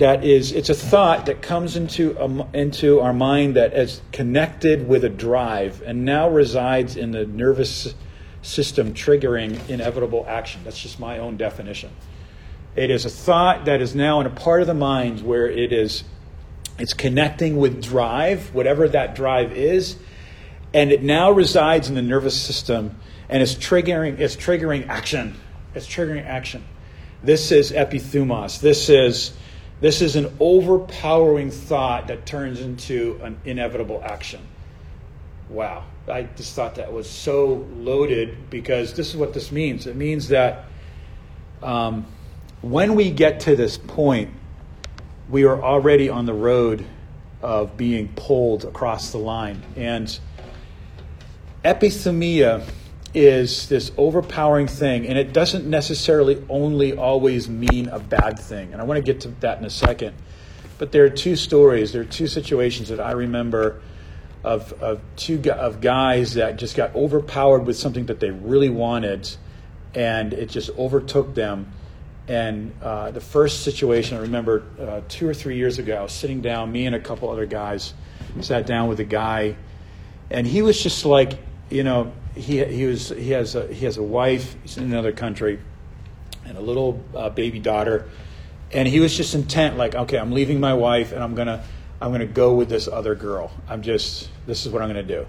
that 0.00 0.24
is, 0.24 0.52
it's 0.52 0.70
a 0.70 0.74
thought 0.74 1.26
that 1.26 1.42
comes 1.42 1.76
into, 1.76 2.46
into 2.54 3.00
our 3.00 3.12
mind 3.12 3.56
that 3.56 3.74
is 3.74 4.00
connected 4.12 4.88
with 4.88 5.04
a 5.04 5.08
drive 5.08 5.82
and 5.84 6.04
now 6.04 6.28
resides 6.28 6.96
in 6.96 7.12
the 7.12 7.26
nervous 7.26 7.94
system, 8.42 8.94
triggering 8.94 9.68
inevitable 9.68 10.24
action. 10.26 10.62
That's 10.64 10.80
just 10.80 10.98
my 10.98 11.18
own 11.18 11.36
definition. 11.36 11.90
It 12.76 12.90
is 12.90 13.04
a 13.04 13.10
thought 13.10 13.66
that 13.66 13.82
is 13.82 13.94
now 13.94 14.20
in 14.20 14.26
a 14.26 14.30
part 14.30 14.62
of 14.62 14.66
the 14.66 14.74
mind 14.74 15.22
where 15.22 15.46
it 15.46 15.72
is 15.72 16.04
it's 16.78 16.94
connecting 16.94 17.58
with 17.58 17.82
drive, 17.82 18.54
whatever 18.54 18.88
that 18.88 19.14
drive 19.14 19.52
is, 19.52 19.98
and 20.72 20.92
it 20.92 21.02
now 21.02 21.30
resides 21.30 21.90
in 21.90 21.94
the 21.94 22.00
nervous 22.02 22.40
system 22.40 22.96
and 23.28 23.42
it's 23.42 23.54
triggering 23.54 24.18
it's 24.18 24.34
triggering 24.34 24.88
action. 24.88 25.36
It's 25.74 25.86
triggering 25.86 26.24
action. 26.24 26.64
This 27.22 27.52
is 27.52 27.70
epithumos. 27.70 28.60
This 28.60 28.88
is 28.88 29.32
this 29.80 30.02
is 30.02 30.16
an 30.16 30.34
overpowering 30.40 31.50
thought 31.50 32.08
that 32.08 32.26
turns 32.26 32.60
into 32.60 33.18
an 33.22 33.38
inevitable 33.44 34.02
action. 34.04 34.40
Wow. 35.48 35.84
I 36.08 36.24
just 36.36 36.54
thought 36.54 36.74
that 36.76 36.92
was 36.92 37.08
so 37.08 37.66
loaded 37.76 38.50
because 38.50 38.94
this 38.94 39.08
is 39.08 39.16
what 39.16 39.32
this 39.32 39.50
means. 39.50 39.86
It 39.86 39.96
means 39.96 40.28
that 40.28 40.64
um, 41.62 42.06
when 42.62 42.94
we 42.94 43.10
get 43.10 43.40
to 43.40 43.56
this 43.56 43.78
point, 43.78 44.30
we 45.28 45.44
are 45.44 45.62
already 45.62 46.08
on 46.08 46.26
the 46.26 46.34
road 46.34 46.84
of 47.42 47.76
being 47.76 48.08
pulled 48.16 48.64
across 48.64 49.12
the 49.12 49.18
line. 49.18 49.62
And 49.76 50.18
epithumia 51.64 52.64
is 53.12 53.68
this 53.68 53.90
overpowering 53.96 54.66
thing, 54.66 55.06
and 55.06 55.18
it 55.18 55.32
doesn't 55.32 55.68
necessarily 55.68 56.44
only 56.48 56.96
always 56.96 57.48
mean 57.48 57.88
a 57.88 57.98
bad 57.98 58.38
thing. 58.38 58.72
And 58.72 58.80
I 58.80 58.84
want 58.84 58.98
to 58.98 59.02
get 59.02 59.22
to 59.22 59.28
that 59.40 59.58
in 59.58 59.64
a 59.64 59.70
second. 59.70 60.14
But 60.78 60.92
there 60.92 61.04
are 61.04 61.10
two 61.10 61.36
stories, 61.36 61.92
there 61.92 62.02
are 62.02 62.06
two 62.06 62.26
situations 62.26 62.88
that 62.88 63.00
I 63.00 63.12
remember 63.12 63.82
of, 64.42 64.72
of 64.82 65.00
two 65.16 65.42
of 65.50 65.80
guys 65.80 66.34
that 66.34 66.56
just 66.56 66.76
got 66.76 66.94
overpowered 66.94 67.66
with 67.66 67.76
something 67.76 68.06
that 68.06 68.20
they 68.20 68.30
really 68.30 68.70
wanted, 68.70 69.28
and 69.94 70.32
it 70.32 70.48
just 70.48 70.70
overtook 70.78 71.34
them 71.34 71.72
and 72.30 72.72
uh, 72.80 73.10
the 73.10 73.20
first 73.20 73.64
situation 73.64 74.16
I 74.16 74.20
remember 74.20 74.62
uh, 74.80 75.00
two 75.08 75.28
or 75.28 75.34
three 75.34 75.56
years 75.56 75.80
ago, 75.80 75.96
I 75.96 76.02
was 76.02 76.12
sitting 76.12 76.40
down, 76.40 76.70
me 76.70 76.86
and 76.86 76.94
a 76.94 77.00
couple 77.00 77.28
other 77.28 77.44
guys 77.44 77.92
sat 78.40 78.66
down 78.66 78.88
with 78.88 79.00
a 79.00 79.04
guy, 79.04 79.56
and 80.30 80.46
he 80.46 80.62
was 80.62 80.80
just 80.80 81.04
like, 81.04 81.40
you 81.70 81.84
know, 81.84 82.12
he, 82.34 82.64
he, 82.64 82.86
was, 82.86 83.08
he, 83.10 83.30
has 83.30 83.54
a, 83.54 83.66
he 83.72 83.84
has 83.84 83.96
a 83.96 84.02
wife, 84.02 84.56
he's 84.62 84.76
in 84.76 84.84
another 84.84 85.12
country, 85.12 85.58
and 86.44 86.58
a 86.58 86.60
little 86.60 87.02
uh, 87.14 87.30
baby 87.30 87.58
daughter. 87.58 88.08
And 88.72 88.86
he 88.86 89.00
was 89.00 89.16
just 89.16 89.34
intent, 89.34 89.76
like, 89.76 89.94
okay, 89.94 90.18
I'm 90.18 90.32
leaving 90.32 90.60
my 90.60 90.74
wife 90.74 91.12
and 91.12 91.22
I'm 91.22 91.34
going 91.34 91.48
to 91.48 91.62
I'm 92.02 92.08
going 92.10 92.20
to 92.20 92.26
go 92.26 92.54
with 92.54 92.70
this 92.70 92.88
other 92.88 93.14
girl. 93.14 93.52
I'm 93.68 93.82
just, 93.82 94.30
this 94.46 94.64
is 94.64 94.72
what 94.72 94.80
I'm 94.80 94.90
going 94.90 95.06
to 95.06 95.14
do. 95.14 95.26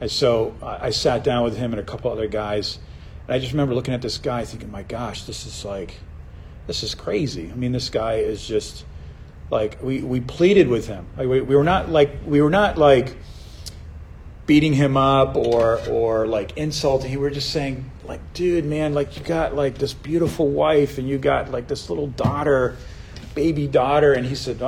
And 0.00 0.10
so 0.10 0.56
I 0.60 0.86
I 0.86 0.90
sat 0.90 1.22
down 1.22 1.44
with 1.44 1.56
him 1.56 1.72
and 1.72 1.80
a 1.80 1.84
couple 1.84 2.10
other 2.10 2.26
guys. 2.26 2.78
And 3.26 3.34
I 3.34 3.38
just 3.38 3.52
remember 3.52 3.74
looking 3.74 3.94
at 3.94 4.02
this 4.02 4.18
guy 4.18 4.44
thinking, 4.44 4.70
my 4.70 4.82
gosh, 4.82 5.24
this 5.24 5.46
is 5.46 5.64
like, 5.64 5.94
this 6.66 6.82
is 6.82 6.94
crazy. 6.94 7.50
I 7.50 7.54
mean, 7.54 7.72
this 7.72 7.88
guy 7.88 8.14
is 8.14 8.46
just 8.46 8.84
like 9.50 9.80
we, 9.82 10.02
we 10.02 10.20
pleaded 10.20 10.68
with 10.68 10.88
him. 10.88 11.06
Like, 11.16 11.28
we, 11.28 11.40
we 11.40 11.54
were 11.54 11.64
not 11.64 11.88
like 11.88 12.10
we 12.26 12.42
were 12.42 12.50
not 12.50 12.78
like 12.78 13.16
beating 14.48 14.72
him 14.72 14.96
up 14.96 15.36
or 15.36 15.78
or 15.88 16.26
like 16.26 16.56
insulting. 16.56 17.12
We 17.12 17.18
were 17.18 17.30
just 17.30 17.50
saying 17.50 17.88
like, 18.04 18.32
dude, 18.32 18.64
man, 18.64 18.94
like 18.94 19.16
you 19.16 19.22
got 19.22 19.54
like 19.54 19.76
this 19.76 19.92
beautiful 19.92 20.48
wife 20.48 20.98
and 20.98 21.08
you 21.08 21.18
got 21.18 21.52
like 21.52 21.68
this 21.68 21.88
little 21.88 22.08
daughter, 22.08 22.76
baby 23.36 23.68
daughter, 23.68 24.12
and 24.12 24.26
he 24.26 24.34
said. 24.34 24.60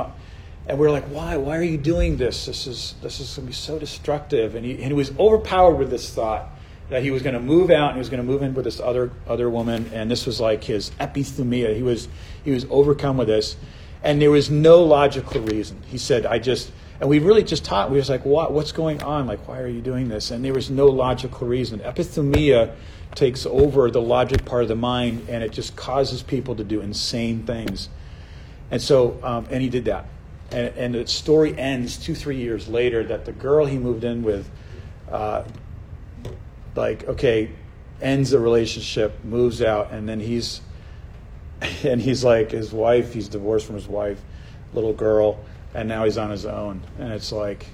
And 0.68 0.78
we 0.78 0.86
are 0.86 0.90
like, 0.92 1.06
why? 1.06 1.36
Why 1.36 1.56
are 1.56 1.64
you 1.64 1.78
doing 1.78 2.16
this? 2.16 2.46
This 2.46 2.68
is 2.68 2.94
this 3.02 3.18
is 3.18 3.34
going 3.34 3.46
to 3.46 3.50
be 3.50 3.54
so 3.54 3.78
destructive. 3.78 4.54
And 4.54 4.64
he, 4.64 4.72
and 4.74 4.84
he 4.84 4.92
was 4.92 5.10
overpowered 5.18 5.76
with 5.76 5.90
this 5.90 6.14
thought 6.14 6.46
that 6.90 7.02
he 7.02 7.10
was 7.10 7.22
going 7.22 7.34
to 7.34 7.40
move 7.40 7.70
out 7.70 7.88
and 7.88 7.94
he 7.94 7.98
was 8.00 8.10
going 8.10 8.22
to 8.22 8.26
move 8.26 8.42
in 8.42 8.52
with 8.52 8.66
this 8.66 8.78
other 8.78 9.10
other 9.26 9.48
woman 9.48 9.90
and 9.94 10.10
this 10.10 10.26
was 10.26 10.40
like 10.40 10.64
his 10.64 10.90
epithumia 11.00 11.74
he 11.74 11.82
was 11.82 12.08
he 12.44 12.50
was 12.50 12.66
overcome 12.68 13.16
with 13.16 13.28
this 13.28 13.56
and 14.02 14.20
there 14.20 14.30
was 14.30 14.50
no 14.50 14.82
logical 14.82 15.40
reason 15.42 15.80
he 15.86 15.96
said 15.96 16.26
i 16.26 16.36
just 16.36 16.72
and 17.00 17.08
we 17.08 17.18
really 17.18 17.42
just 17.42 17.64
taught 17.64 17.90
we 17.90 17.96
was 17.96 18.10
like 18.10 18.24
what 18.24 18.52
what's 18.52 18.72
going 18.72 19.02
on? 19.02 19.26
Like 19.26 19.48
why 19.48 19.60
are 19.60 19.66
you 19.66 19.80
doing 19.80 20.08
this? 20.08 20.30
And 20.30 20.44
there 20.44 20.52
was 20.52 20.70
no 20.70 20.86
logical 20.86 21.48
reason. 21.48 21.80
Epithumia 21.80 22.74
takes 23.14 23.46
over 23.46 23.90
the 23.90 24.02
logic 24.02 24.44
part 24.44 24.62
of 24.62 24.68
the 24.68 24.76
mind 24.76 25.26
and 25.28 25.42
it 25.42 25.50
just 25.50 25.74
causes 25.76 26.22
people 26.22 26.54
to 26.56 26.64
do 26.64 26.80
insane 26.80 27.44
things. 27.44 27.88
And 28.70 28.80
so 28.80 29.18
um, 29.22 29.46
and 29.50 29.62
he 29.62 29.70
did 29.70 29.86
that. 29.86 30.06
And, 30.52 30.76
and 30.76 30.94
the 30.94 31.06
story 31.06 31.58
ends 31.58 31.96
two 31.96 32.14
three 32.14 32.36
years 32.36 32.68
later 32.68 33.02
that 33.04 33.24
the 33.24 33.32
girl 33.32 33.64
he 33.64 33.78
moved 33.78 34.04
in 34.04 34.22
with 34.22 34.50
uh, 35.10 35.44
like 36.76 37.08
okay 37.08 37.50
ends 38.02 38.30
the 38.30 38.38
relationship 38.38 39.24
moves 39.24 39.62
out 39.62 39.90
and 39.90 40.06
then 40.06 40.20
he's 40.20 40.60
and 41.82 42.00
he's 42.02 42.22
like 42.22 42.50
his 42.50 42.72
wife 42.72 43.14
he's 43.14 43.28
divorced 43.28 43.66
from 43.66 43.74
his 43.74 43.88
wife 43.88 44.20
little 44.74 44.92
girl 44.92 45.42
and 45.74 45.88
now 45.88 46.04
he's 46.04 46.18
on 46.18 46.30
his 46.30 46.46
own 46.46 46.82
and 46.98 47.12
it's 47.12 47.32
like 47.32 47.66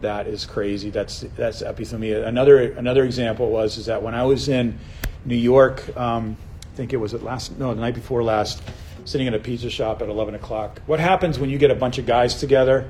that 0.00 0.26
is 0.26 0.44
crazy 0.44 0.90
that's 0.90 1.20
that's 1.36 1.62
epithumia 1.62 2.26
another 2.26 2.72
another 2.72 3.04
example 3.04 3.50
was 3.50 3.76
is 3.76 3.86
that 3.86 4.02
when 4.02 4.14
i 4.14 4.24
was 4.24 4.48
in 4.48 4.78
new 5.24 5.36
york 5.36 5.96
um, 5.96 6.36
i 6.72 6.76
think 6.76 6.92
it 6.92 6.98
was 6.98 7.14
at 7.14 7.22
last 7.22 7.56
no 7.58 7.74
the 7.74 7.80
night 7.80 7.94
before 7.94 8.22
last 8.22 8.62
sitting 9.04 9.26
in 9.26 9.34
a 9.34 9.38
pizza 9.38 9.70
shop 9.70 10.02
at 10.02 10.08
11 10.08 10.34
o'clock 10.34 10.80
what 10.86 11.00
happens 11.00 11.38
when 11.38 11.50
you 11.50 11.58
get 11.58 11.70
a 11.70 11.74
bunch 11.74 11.98
of 11.98 12.06
guys 12.06 12.34
together 12.34 12.88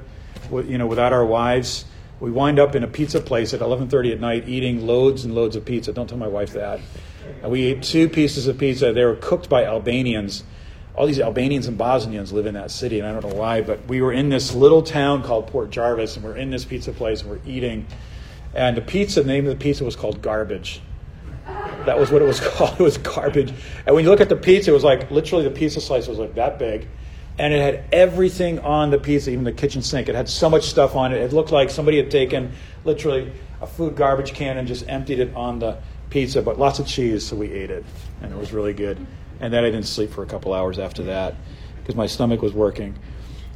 you 0.50 0.78
know 0.78 0.87
without 0.87 1.12
our 1.12 1.25
wives 1.25 1.85
we 2.23 2.30
wind 2.30 2.61
up 2.61 2.76
in 2.76 2.85
a 2.85 2.87
pizza 2.87 3.21
place 3.21 3.52
at 3.52 3.61
11:30 3.61 4.12
at 4.12 4.21
night 4.21 4.49
eating 4.49 4.87
loads 4.87 5.25
and 5.25 5.35
loads 5.35 5.56
of 5.56 5.64
pizza. 5.64 5.92
Don't 5.92 6.06
tell 6.06 6.16
my 6.16 6.28
wife 6.28 6.52
that. 6.52 6.78
And 7.42 7.50
we 7.50 7.64
ate 7.64 7.82
two 7.82 8.09
pieces 8.09 8.47
of 8.47 8.59
pizza. 8.59 8.92
They 8.92 9.04
were 9.04 9.16
cooked 9.16 9.49
by 9.49 9.64
Albanians. 9.64 10.44
All 10.94 11.06
these 11.06 11.20
Albanians 11.20 11.66
and 11.66 11.78
Bosnians 11.78 12.32
live 12.32 12.46
in 12.46 12.54
that 12.54 12.70
city, 12.70 12.99
and 12.99 13.08
I 13.08 13.12
don't 13.12 13.30
know 13.30 13.38
why, 13.38 13.62
but 13.62 13.87
we 13.87 14.02
were 14.02 14.12
in 14.12 14.28
this 14.28 14.54
little 14.54 14.82
town 14.82 15.22
called 15.22 15.46
Port 15.46 15.70
Jervis, 15.70 16.16
and 16.16 16.25
we're 16.25 16.37
in 16.37 16.50
this 16.50 16.64
pizza 16.64 16.92
place, 16.92 17.22
and 17.22 17.30
we're 17.30 17.40
eating. 17.46 17.87
And 18.54 18.76
the 18.76 18.82
pizza, 18.82 19.22
the 19.22 19.28
name 19.28 19.46
of 19.46 19.58
the 19.58 19.62
pizza 19.62 19.84
was 19.84 19.96
called 19.96 20.20
Garbage. 20.20 20.80
That 21.87 21.99
was 21.99 22.11
what 22.11 22.20
it 22.22 22.26
was 22.26 22.40
called. 22.49 22.78
It 22.78 22.82
was 22.82 22.99
garbage. 22.99 23.52
And 23.87 23.94
when 23.94 24.04
you 24.04 24.11
look 24.11 24.20
at 24.20 24.28
the 24.28 24.37
pizza, 24.37 24.70
it 24.70 24.75
was 24.75 24.84
like 24.84 25.11
literally 25.11 25.44
the 25.44 25.50
pizza 25.50 25.80
slice 25.80 26.06
was 26.06 26.18
like 26.18 26.34
that 26.34 26.58
big 26.58 26.87
and 27.38 27.54
it 27.54 27.61
had 27.61 27.84
everything 27.92 28.58
on 28.61 28.90
the 28.90 28.99
pizza, 28.99 29.30
even 29.30 29.44
the 29.44 29.52
kitchen 29.52 29.82
sink. 29.82 30.08
It 30.08 30.14
had 30.14 30.28
so 30.28 30.50
much 30.50 30.64
stuff 30.64 30.94
on 30.94 31.12
it. 31.12 31.18
It 31.18 31.32
looked 31.32 31.50
like 31.50 31.70
somebody 31.70 31.96
had 31.96 32.11
taken 32.11 32.52
literally 32.84 33.32
a 33.61 33.66
food 33.66 33.96
garbage 33.96 34.34
can 34.34 34.58
and 34.58 34.68
just 34.68 34.88
emptied 34.88 35.18
it 35.18 35.34
on 35.34 35.58
the 35.58 35.78
pizza, 36.11 36.42
but 36.42 36.58
lots 36.58 36.78
of 36.78 36.87
cheese, 36.87 37.26
so 37.26 37.37
we 37.37 37.50
ate 37.50 37.70
it, 37.70 37.84
and 38.20 38.32
it 38.32 38.38
was 38.38 38.52
really 38.52 38.75
good. 38.75 39.06
And 39.42 39.52
then 39.52 39.64
I 39.64 39.70
didn't 39.70 39.87
sleep 39.87 40.11
for 40.11 40.22
a 40.22 40.26
couple 40.26 40.54
hours 40.54 40.78
after 40.78 41.02
that 41.04 41.34
because 41.76 41.94
my 41.94 42.06
stomach 42.06 42.40
was 42.40 42.54
working. 42.54 42.99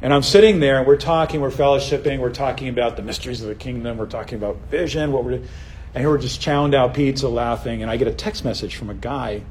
And 0.03 0.13
I'm 0.13 0.21
sitting 0.21 0.59
there, 0.59 0.77
and 0.77 0.85
we're 0.85 0.97
talking, 0.97 1.41
we're 1.41 1.49
fellowshipping, 1.49 2.19
we're 2.19 2.29
talking 2.29 2.69
about 2.69 2.95
the 2.95 3.01
mysteries 3.01 3.41
of 3.41 3.47
the 3.47 3.55
kingdom, 3.55 3.97
we're 3.97 4.05
talking 4.05 4.37
about 4.37 4.57
vision, 4.69 5.11
what 5.11 5.23
we're, 5.23 5.31
and 5.31 5.47
here 5.95 6.09
we're 6.09 6.19
just 6.19 6.39
chowing 6.39 6.69
down 6.69 6.93
pizza, 6.93 7.27
laughing, 7.27 7.81
and 7.81 7.89
I 7.89 7.97
get 7.97 8.07
a 8.07 8.13
text 8.13 8.45
message 8.45 8.75
from 8.75 8.91
a 8.91 8.93
guy 8.93 9.41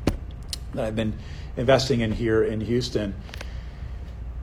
that 0.75 0.85
I've 0.85 0.95
been 0.95 1.15
investing 1.57 2.01
in 2.01 2.13
here 2.13 2.45
in 2.45 2.61
Houston 2.61 3.15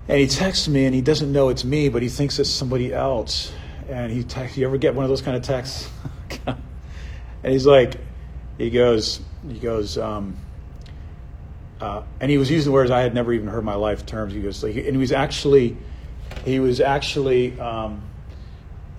and 0.08 0.20
he 0.20 0.28
texts 0.28 0.68
me 0.68 0.86
and 0.86 0.94
he 0.94 1.02
doesn't 1.02 1.32
know 1.32 1.50
it's 1.50 1.64
me, 1.64 1.90
but 1.90 2.02
he 2.02 2.10
thinks 2.10 2.38
it's 2.40 2.50
somebody 2.50 2.94
else. 2.94 3.54
And 3.90 4.12
he 4.12 4.24
texts, 4.24 4.58
you 4.58 4.66
ever 4.66 4.78
get 4.78 4.96
one 4.96 5.06
of 5.06 5.10
those 5.10 5.22
kind 5.22 5.38
of 5.38 5.44
texts? 5.44 5.90
and 6.48 6.58
he's 7.44 7.66
like, 7.66 7.96
he 8.58 8.70
goes, 8.70 9.22
he 9.48 9.60
goes, 9.60 9.98
um, 9.98 10.36
uh, 11.84 12.02
and 12.22 12.32
he 12.32 12.38
was 12.38 12.50
using 12.50 12.72
words 12.72 12.92
I 12.92 13.02
had 13.02 13.14
never 13.14 13.34
even 13.34 13.50
heard 13.50 13.60
in 13.60 13.66
my 13.66 13.76
life 13.76 14.06
terms. 14.06 14.34
He 14.34 14.40
goes, 14.40 14.64
and 14.64 14.74
he 14.74 14.96
was 14.96 15.12
actually, 15.12 15.76
he 16.46 16.62
was 16.62 16.80
actually 16.80 17.60
um, 17.60 18.02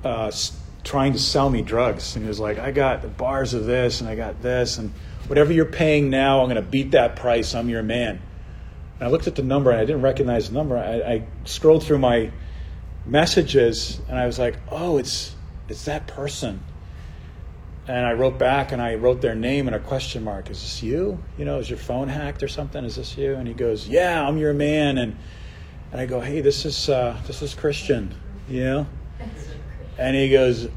uh, 0.05 0.31
trying 0.83 1.15
to 1.15 1.19
sell 1.19 1.49
me 1.49 1.63
drugs. 1.63 2.15
And 2.15 2.27
he 2.27 2.29
was 2.29 2.39
like, 2.39 2.59
I 2.59 2.73
got 2.73 3.01
the 3.01 3.09
bars 3.09 3.55
of 3.55 3.65
this 3.65 4.03
and 4.03 4.11
I 4.11 4.17
got 4.17 4.43
this 4.43 4.77
and 4.77 4.93
whatever 5.29 5.51
you're 5.51 5.65
paying 5.65 6.11
now, 6.11 6.41
I'm 6.41 6.51
going 6.51 6.57
to 6.57 6.71
beat 6.71 6.91
that 6.91 7.17
price. 7.17 7.55
I'm 7.55 7.71
your 7.71 7.83
man. 7.83 8.21
And 8.99 9.09
I 9.09 9.11
looked 9.11 9.29
at 9.29 9.35
the 9.35 9.43
number 9.43 9.71
and 9.71 9.81
I 9.81 9.87
didn't 9.87 10.03
recognize 10.03 10.49
the 10.49 10.55
number. 10.55 10.77
I, 10.77 10.97
I 11.01 11.27
scrolled 11.45 11.85
through 11.85 12.01
my 12.01 12.33
messages 13.07 13.99
and 14.11 14.19
I 14.19 14.27
was 14.27 14.39
like, 14.39 14.59
oh, 14.71 14.99
it's 14.99 15.35
it's 15.71 15.87
that 15.87 16.07
person. 16.07 16.63
And 17.87 18.07
I 18.07 18.15
wrote 18.15 18.39
back 18.39 18.73
and 18.73 18.81
I 18.81 18.95
wrote 18.95 19.21
their 19.21 19.35
name 19.35 19.67
and 19.67 19.77
a 19.77 19.79
question 19.79 20.25
mark. 20.25 20.51
Is 20.51 20.63
this 20.63 20.83
you? 20.83 21.23
You 21.37 21.45
know, 21.45 21.59
is 21.59 21.69
your 21.69 21.79
phone 21.79 22.09
hacked 22.09 22.43
or 22.43 22.49
something? 22.49 22.83
Is 22.85 22.97
this 22.97 23.17
you? 23.19 23.35
And 23.35 23.47
he 23.47 23.53
goes, 23.53 23.87
Yeah, 23.87 24.27
I'm 24.27 24.39
your 24.39 24.55
man. 24.55 24.97
And 24.97 25.17
and 25.93 26.01
I 26.01 26.07
go, 26.07 26.21
Hey, 26.21 26.41
this 26.41 26.65
is 26.65 26.89
uh, 26.89 27.21
this 27.27 27.43
is 27.43 27.53
Christian. 27.55 28.15
You 28.49 28.65
know. 28.65 28.87
And 29.99 30.17
he 30.17 30.31
goes, 30.31 30.69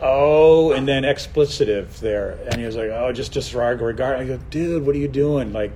Oh, 0.00 0.72
and 0.72 0.88
then 0.88 1.04
explicitive 1.04 2.00
there. 2.00 2.38
And 2.46 2.56
he 2.56 2.64
was 2.64 2.76
like, 2.76 2.90
Oh, 2.90 3.12
just 3.12 3.32
disregard. 3.32 3.82
Regard. 3.82 4.18
I 4.18 4.24
go, 4.24 4.38
Dude, 4.48 4.86
what 4.86 4.96
are 4.96 4.98
you 4.98 5.08
doing? 5.08 5.52
Like, 5.52 5.72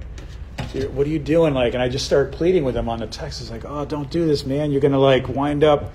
what 0.93 1.07
are 1.07 1.11
you 1.11 1.19
doing? 1.19 1.53
Like, 1.53 1.75
and 1.75 1.83
I 1.83 1.91
just 1.91 2.07
started 2.07 2.33
pleading 2.33 2.65
with 2.65 2.75
him 2.77 2.89
on 2.89 2.99
the 2.99 3.07
text. 3.07 3.43
It's 3.43 3.51
like, 3.51 3.67
Oh, 3.67 3.85
don't 3.85 4.11
do 4.11 4.27
this, 4.27 4.47
man. 4.47 4.73
You're 4.73 4.81
gonna 4.81 4.99
like 4.99 5.29
wind 5.29 5.65
up, 5.65 5.93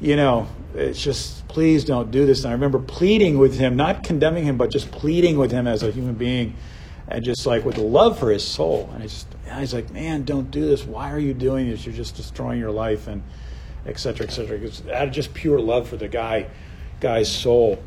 you 0.00 0.14
know. 0.14 0.46
It's 0.76 1.02
just 1.02 1.48
please 1.48 1.84
don't 1.84 2.10
do 2.10 2.26
this. 2.26 2.40
And 2.44 2.48
I 2.48 2.52
remember 2.52 2.78
pleading 2.78 3.38
with 3.38 3.58
him, 3.58 3.76
not 3.76 4.04
condemning 4.04 4.44
him, 4.44 4.56
but 4.56 4.70
just 4.70 4.90
pleading 4.90 5.38
with 5.38 5.50
him 5.50 5.66
as 5.66 5.82
a 5.82 5.90
human 5.90 6.14
being 6.14 6.54
and 7.08 7.24
just 7.24 7.46
like 7.46 7.64
with 7.64 7.78
love 7.78 8.18
for 8.18 8.30
his 8.30 8.44
soul. 8.44 8.90
And 8.92 9.02
I 9.02 9.06
just, 9.06 9.26
I 9.50 9.60
was 9.60 9.72
like, 9.72 9.90
man, 9.90 10.24
don't 10.24 10.50
do 10.50 10.66
this. 10.66 10.84
Why 10.84 11.12
are 11.12 11.18
you 11.18 11.34
doing 11.34 11.70
this? 11.70 11.86
You're 11.86 11.94
just 11.94 12.16
destroying 12.16 12.58
your 12.58 12.72
life 12.72 13.06
and 13.06 13.22
et 13.86 13.98
cetera, 13.98 14.26
et 14.26 14.30
cetera. 14.30 14.58
Out 14.94 15.08
of 15.08 15.14
just 15.14 15.32
pure 15.32 15.60
love 15.60 15.88
for 15.88 15.96
the 15.96 16.08
guy, 16.08 16.48
guy's 17.00 17.30
soul. 17.30 17.82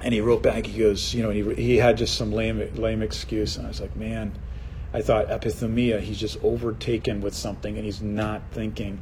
And 0.00 0.12
he 0.12 0.20
wrote 0.20 0.42
back, 0.42 0.66
he 0.66 0.80
goes, 0.80 1.14
you 1.14 1.22
know, 1.22 1.30
he, 1.30 1.54
he 1.54 1.76
had 1.78 1.96
just 1.96 2.18
some 2.18 2.32
lame, 2.32 2.74
lame 2.74 3.00
excuse. 3.00 3.56
And 3.56 3.64
I 3.64 3.68
was 3.68 3.80
like, 3.80 3.96
man, 3.96 4.32
I 4.92 5.00
thought 5.00 5.28
epithumia, 5.28 6.00
he's 6.00 6.18
just 6.18 6.36
overtaken 6.44 7.20
with 7.20 7.34
something 7.34 7.76
and 7.76 7.84
he's 7.84 8.02
not 8.02 8.42
thinking. 8.50 9.00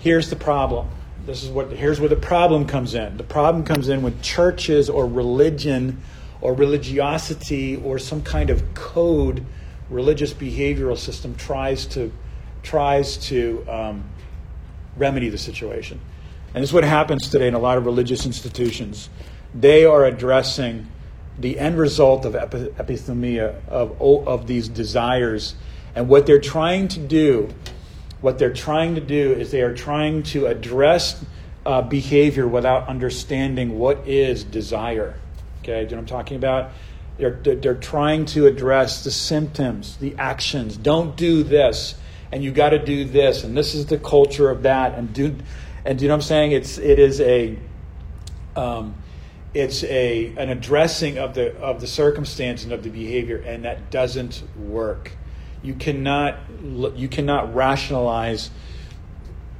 Here's 0.00 0.30
the 0.30 0.36
problem 0.36 0.88
this 1.26 1.42
is 1.42 1.50
what 1.50 1.70
here's 1.70 2.00
where 2.00 2.08
the 2.08 2.16
problem 2.16 2.66
comes 2.66 2.94
in. 2.94 3.16
The 3.16 3.24
problem 3.24 3.64
comes 3.64 3.88
in 3.88 4.02
when 4.02 4.20
churches 4.20 4.90
or 4.90 5.06
religion 5.06 6.02
or 6.40 6.52
religiosity 6.52 7.76
or 7.76 7.98
some 7.98 8.22
kind 8.22 8.50
of 8.50 8.74
code, 8.74 9.44
religious 9.88 10.34
behavioral 10.34 10.98
system 10.98 11.34
tries 11.36 11.86
to 11.86 12.12
tries 12.62 13.16
to 13.28 13.64
um, 13.68 14.04
remedy 14.96 15.28
the 15.28 15.38
situation. 15.38 16.00
And 16.54 16.62
this 16.62 16.70
is 16.70 16.74
what 16.74 16.84
happens 16.84 17.28
today 17.28 17.48
in 17.48 17.54
a 17.54 17.58
lot 17.58 17.78
of 17.78 17.84
religious 17.84 18.26
institutions. 18.26 19.08
They 19.54 19.84
are 19.84 20.04
addressing 20.04 20.86
the 21.38 21.58
end 21.58 21.78
result 21.78 22.24
of 22.24 22.34
epithumia, 22.34 23.66
of, 23.68 24.00
of 24.00 24.46
these 24.46 24.68
desires. 24.68 25.56
And 25.96 26.08
what 26.08 26.26
they're 26.26 26.40
trying 26.40 26.88
to 26.88 27.00
do 27.00 27.52
what 28.24 28.38
they're 28.38 28.54
trying 28.54 28.94
to 28.94 29.02
do 29.02 29.32
is 29.32 29.50
they 29.50 29.60
are 29.60 29.74
trying 29.74 30.22
to 30.22 30.46
address 30.46 31.22
uh, 31.66 31.82
behavior 31.82 32.48
without 32.48 32.88
understanding 32.88 33.78
what 33.78 34.08
is 34.08 34.44
desire. 34.44 35.14
Okay, 35.60 35.84
do 35.84 35.90
you 35.90 35.90
know 35.90 35.96
what 35.96 35.98
I'm 35.98 36.06
talking 36.06 36.38
about? 36.38 36.70
They're, 37.18 37.38
they're 37.42 37.74
trying 37.74 38.24
to 38.26 38.46
address 38.46 39.04
the 39.04 39.10
symptoms, 39.10 39.98
the 39.98 40.16
actions. 40.16 40.78
Don't 40.78 41.14
do 41.16 41.42
this, 41.42 41.96
and 42.32 42.42
you 42.42 42.50
got 42.50 42.70
to 42.70 42.82
do 42.82 43.04
this, 43.04 43.44
and 43.44 43.54
this 43.54 43.74
is 43.74 43.84
the 43.86 43.98
culture 43.98 44.48
of 44.48 44.62
that, 44.62 44.94
and 44.94 45.12
do, 45.12 45.36
and 45.84 45.98
do 45.98 46.06
you 46.06 46.08
know 46.08 46.14
what 46.14 46.24
I'm 46.24 46.26
saying? 46.26 46.52
It's 46.52 46.78
it 46.78 46.98
is 46.98 47.20
a, 47.20 47.58
um, 48.56 48.94
it's 49.52 49.84
a 49.84 50.34
an 50.38 50.48
addressing 50.48 51.18
of 51.18 51.34
the 51.34 51.54
of 51.58 51.82
the 51.82 51.86
circumstance 51.86 52.64
and 52.64 52.72
of 52.72 52.82
the 52.82 52.90
behavior, 52.90 53.36
and 53.36 53.66
that 53.66 53.90
doesn't 53.90 54.42
work. 54.56 55.12
You 55.64 55.74
cannot 55.74 56.38
you 56.94 57.08
cannot 57.08 57.54
rationalize 57.54 58.50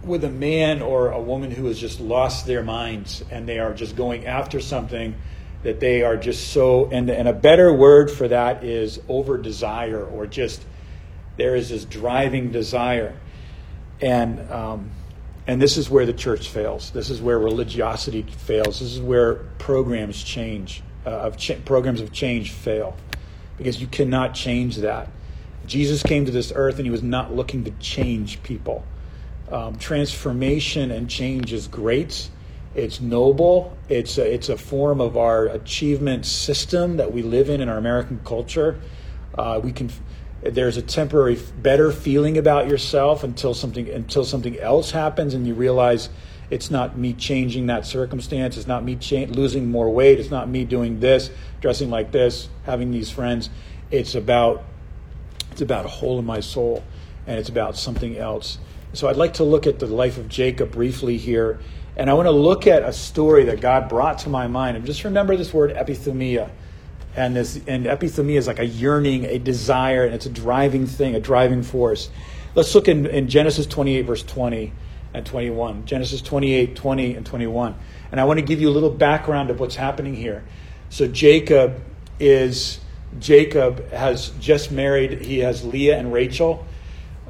with 0.02 0.22
a 0.22 0.30
man 0.30 0.82
or 0.82 1.10
a 1.10 1.20
woman 1.20 1.50
who 1.50 1.66
has 1.66 1.78
just 1.78 1.98
lost 1.98 2.46
their 2.46 2.62
minds 2.62 3.24
and 3.30 3.48
they 3.48 3.58
are 3.58 3.72
just 3.72 3.96
going 3.96 4.26
after 4.26 4.60
something 4.60 5.14
that 5.62 5.80
they 5.80 6.02
are 6.02 6.18
just 6.18 6.52
so 6.52 6.90
and 6.90 7.08
and 7.08 7.26
a 7.26 7.32
better 7.32 7.72
word 7.72 8.10
for 8.10 8.28
that 8.28 8.62
is 8.62 9.00
over 9.08 9.38
desire 9.38 10.04
or 10.04 10.26
just 10.26 10.62
there 11.36 11.56
is 11.56 11.70
this 11.70 11.84
driving 11.84 12.52
desire. 12.52 13.16
And 14.00 14.50
um, 14.50 14.90
and 15.46 15.60
this 15.60 15.76
is 15.76 15.90
where 15.90 16.06
the 16.06 16.12
church 16.12 16.48
fails. 16.48 16.90
This 16.90 17.10
is 17.10 17.20
where 17.20 17.38
religiosity 17.38 18.22
fails. 18.22 18.80
This 18.80 18.92
is 18.92 19.00
where 19.00 19.36
programs 19.58 20.22
change 20.22 20.82
uh, 21.06 21.10
of 21.10 21.36
ch- 21.36 21.64
programs 21.64 22.00
of 22.00 22.12
change 22.12 22.52
fail. 22.52 22.96
Because 23.56 23.80
you 23.80 23.86
cannot 23.86 24.34
change 24.34 24.76
that 24.78 25.08
Jesus 25.66 26.02
came 26.02 26.26
to 26.26 26.32
this 26.32 26.52
earth 26.54 26.76
and 26.76 26.86
he 26.86 26.90
was 26.90 27.02
not 27.02 27.34
looking 27.34 27.64
to 27.64 27.70
change 27.72 28.42
people. 28.42 28.84
Um, 29.50 29.76
transformation 29.78 30.90
and 30.90 31.08
change 31.08 31.52
is 31.52 31.68
great. 31.68 32.30
It's 32.74 33.00
noble. 33.00 33.76
It's 33.88 34.18
a, 34.18 34.32
it's 34.34 34.48
a 34.48 34.56
form 34.56 35.00
of 35.00 35.16
our 35.16 35.46
achievement 35.46 36.26
system 36.26 36.96
that 36.96 37.12
we 37.12 37.22
live 37.22 37.48
in 37.48 37.60
in 37.60 37.68
our 37.68 37.78
American 37.78 38.20
culture. 38.24 38.80
Uh, 39.36 39.60
we 39.62 39.72
can 39.72 39.90
there's 40.42 40.76
a 40.76 40.82
temporary 40.82 41.38
better 41.62 41.90
feeling 41.90 42.36
about 42.36 42.68
yourself 42.68 43.24
until 43.24 43.54
something 43.54 43.88
until 43.88 44.24
something 44.24 44.58
else 44.58 44.90
happens 44.90 45.32
and 45.32 45.46
you 45.46 45.54
realize 45.54 46.10
it's 46.50 46.70
not 46.70 46.98
me 46.98 47.14
changing 47.14 47.66
that 47.66 47.86
circumstance. 47.86 48.56
It's 48.56 48.66
not 48.66 48.84
me 48.84 48.96
cha- 48.96 49.26
losing 49.28 49.70
more 49.70 49.88
weight. 49.90 50.20
It's 50.20 50.30
not 50.30 50.48
me 50.48 50.64
doing 50.64 51.00
this, 51.00 51.30
dressing 51.60 51.90
like 51.90 52.12
this, 52.12 52.48
having 52.64 52.90
these 52.90 53.10
friends. 53.10 53.48
It's 53.90 54.14
about 54.14 54.64
it's 55.54 55.62
about 55.62 55.84
a 55.84 55.88
hole 55.88 56.18
in 56.18 56.26
my 56.26 56.40
soul, 56.40 56.82
and 57.28 57.38
it's 57.38 57.48
about 57.48 57.76
something 57.76 58.18
else. 58.18 58.58
So 58.92 59.06
I'd 59.06 59.14
like 59.14 59.34
to 59.34 59.44
look 59.44 59.68
at 59.68 59.78
the 59.78 59.86
life 59.86 60.18
of 60.18 60.28
Jacob 60.28 60.72
briefly 60.72 61.16
here, 61.16 61.60
and 61.96 62.10
I 62.10 62.14
want 62.14 62.26
to 62.26 62.32
look 62.32 62.66
at 62.66 62.82
a 62.82 62.92
story 62.92 63.44
that 63.44 63.60
God 63.60 63.88
brought 63.88 64.18
to 64.20 64.28
my 64.28 64.48
mind. 64.48 64.76
And 64.76 64.84
just 64.84 65.04
remember 65.04 65.36
this 65.36 65.54
word 65.54 65.70
epithumia. 65.70 66.50
And 67.14 67.36
this 67.36 67.60
and 67.68 67.86
epithumia 67.86 68.36
is 68.36 68.48
like 68.48 68.58
a 68.58 68.66
yearning, 68.66 69.26
a 69.26 69.38
desire, 69.38 70.04
and 70.04 70.12
it's 70.12 70.26
a 70.26 70.30
driving 70.30 70.88
thing, 70.88 71.14
a 71.14 71.20
driving 71.20 71.62
force. 71.62 72.10
Let's 72.56 72.74
look 72.74 72.88
in, 72.88 73.06
in 73.06 73.28
Genesis 73.28 73.66
28, 73.66 74.02
verse 74.02 74.24
20 74.24 74.72
and 75.14 75.24
21. 75.24 75.86
Genesis 75.86 76.20
28, 76.20 76.74
20 76.74 77.14
and 77.14 77.24
21. 77.24 77.76
And 78.10 78.20
I 78.20 78.24
want 78.24 78.40
to 78.40 78.44
give 78.44 78.60
you 78.60 78.68
a 78.68 78.72
little 78.74 78.90
background 78.90 79.50
of 79.50 79.60
what's 79.60 79.76
happening 79.76 80.16
here. 80.16 80.42
So 80.88 81.06
Jacob 81.06 81.80
is 82.18 82.80
Jacob 83.18 83.90
has 83.90 84.30
just 84.40 84.72
married, 84.72 85.22
he 85.22 85.38
has 85.40 85.64
Leah 85.64 85.98
and 85.98 86.12
Rachel. 86.12 86.66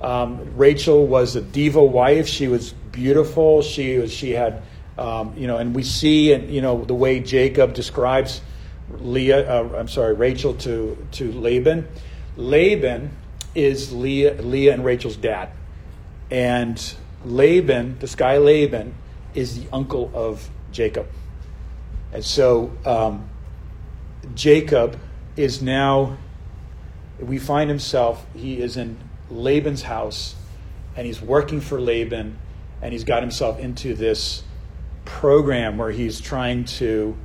Um, 0.01 0.57
Rachel 0.57 1.07
was 1.07 1.37
a 1.37 1.41
diva 1.41 1.83
wife. 1.83 2.27
She 2.27 2.49
was 2.49 2.73
beautiful. 2.93 3.63
She 3.63 3.99
was, 3.99 4.13
she 4.13 4.33
had, 4.33 4.63
um, 4.99 5.35
you 5.37 5.47
know, 5.47 5.57
and 5.57 5.75
we 5.75 5.83
see, 5.83 6.33
and 6.33 6.51
you 6.51 6.61
know, 6.61 6.85
the 6.85 6.95
way 6.95 7.21
Jacob 7.21 7.75
describes 7.75 8.41
Leah. 8.91 9.51
Uh, 9.51 9.77
I'm 9.77 9.89
sorry, 9.89 10.15
Rachel 10.15 10.55
to 10.55 10.97
to 11.13 11.33
Laban. 11.33 11.89
Laban 12.37 13.17
is 13.55 13.93
Leah, 13.93 14.35
Leah 14.43 14.75
and 14.75 14.85
Rachel's 14.85 15.17
dad, 15.17 15.51
and 16.31 16.95
Laban, 17.25 17.99
this 18.01 18.15
guy 18.15 18.39
Laban, 18.39 18.95
is 19.35 19.59
the 19.59 19.69
uncle 19.73 20.11
of 20.13 20.49
Jacob, 20.73 21.07
and 22.13 22.25
so 22.25 22.73
um, 22.85 23.29
Jacob 24.35 24.99
is 25.37 25.63
now, 25.63 26.17
we 27.19 27.39
find 27.39 27.69
himself, 27.69 28.27
he 28.35 28.61
is 28.61 28.77
in 28.77 28.99
Laban's 29.31 29.83
house 29.83 30.35
and 30.97 31.07
he's 31.07 31.21
working 31.21 31.61
for 31.61 31.81
Laban 31.81 32.39
and 32.83 32.93
he's 32.93 33.05
got 33.05 33.23
himself 33.23 33.59
into 33.59 33.95
this 33.95 34.43
program 35.05 35.79
where 35.79 35.91
he's 35.91 36.21
trying 36.21 36.65
to, 36.65 37.17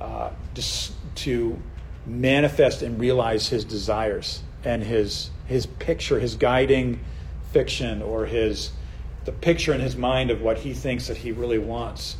uh, 0.00 0.30
dis- 0.54 0.92
to 1.14 1.60
manifest 2.06 2.82
and 2.82 3.00
realize 3.00 3.48
his 3.48 3.64
desires 3.64 4.42
and 4.64 4.82
his, 4.82 5.30
his 5.46 5.66
picture, 5.66 6.18
his 6.18 6.36
guiding 6.36 7.00
fiction 7.52 8.02
or 8.02 8.26
his, 8.26 8.70
the 9.24 9.32
picture 9.32 9.72
in 9.72 9.80
his 9.80 9.96
mind 9.96 10.30
of 10.30 10.42
what 10.42 10.58
he 10.58 10.74
thinks 10.74 11.08
that 11.08 11.16
he 11.16 11.32
really 11.32 11.58
wants. 11.58 12.16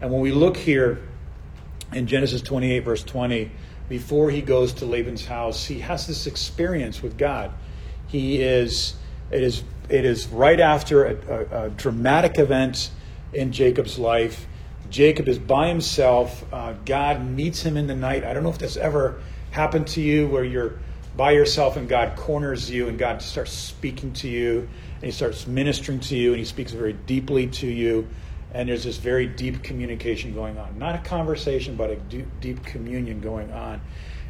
And 0.00 0.10
when 0.10 0.20
we 0.20 0.32
look 0.32 0.56
here 0.56 1.02
in 1.92 2.06
Genesis 2.06 2.40
28, 2.42 2.80
verse 2.80 3.02
20, 3.02 3.50
before 3.90 4.30
he 4.30 4.40
goes 4.40 4.72
to 4.74 4.86
Laban's 4.86 5.26
house, 5.26 5.66
he 5.66 5.80
has 5.80 6.06
this 6.06 6.28
experience 6.28 7.02
with 7.02 7.18
God. 7.18 7.50
He 8.06 8.40
is 8.40 8.94
it 9.32 9.42
is 9.42 9.64
it 9.88 10.04
is 10.04 10.28
right 10.28 10.60
after 10.60 11.04
a, 11.04 11.16
a, 11.28 11.64
a 11.66 11.70
dramatic 11.70 12.38
event 12.38 12.92
in 13.32 13.50
Jacob's 13.52 13.98
life. 13.98 14.46
Jacob 14.90 15.28
is 15.28 15.38
by 15.40 15.68
himself. 15.68 16.44
Uh, 16.52 16.74
God 16.84 17.26
meets 17.26 17.62
him 17.62 17.76
in 17.76 17.88
the 17.88 17.94
night. 17.96 18.24
I 18.24 18.32
don't 18.32 18.44
know 18.44 18.50
if 18.50 18.58
this 18.58 18.76
ever 18.76 19.20
happened 19.50 19.88
to 19.88 20.00
you 20.00 20.28
where 20.28 20.44
you're 20.44 20.78
by 21.16 21.32
yourself 21.32 21.76
and 21.76 21.88
God 21.88 22.16
corners 22.16 22.70
you 22.70 22.86
and 22.86 22.96
God 22.96 23.20
starts 23.20 23.50
speaking 23.50 24.12
to 24.14 24.28
you 24.28 24.68
and 24.94 25.04
he 25.04 25.10
starts 25.10 25.48
ministering 25.48 25.98
to 26.00 26.16
you 26.16 26.30
and 26.30 26.38
he 26.38 26.44
speaks 26.44 26.70
very 26.70 26.92
deeply 26.92 27.48
to 27.48 27.66
you 27.66 28.06
and 28.52 28.68
there's 28.68 28.84
this 28.84 28.96
very 28.96 29.26
deep 29.26 29.62
communication 29.62 30.34
going 30.34 30.58
on. 30.58 30.78
Not 30.78 30.94
a 30.94 30.98
conversation, 30.98 31.76
but 31.76 31.90
a 31.90 31.96
deep 31.96 32.64
communion 32.64 33.20
going 33.20 33.52
on. 33.52 33.80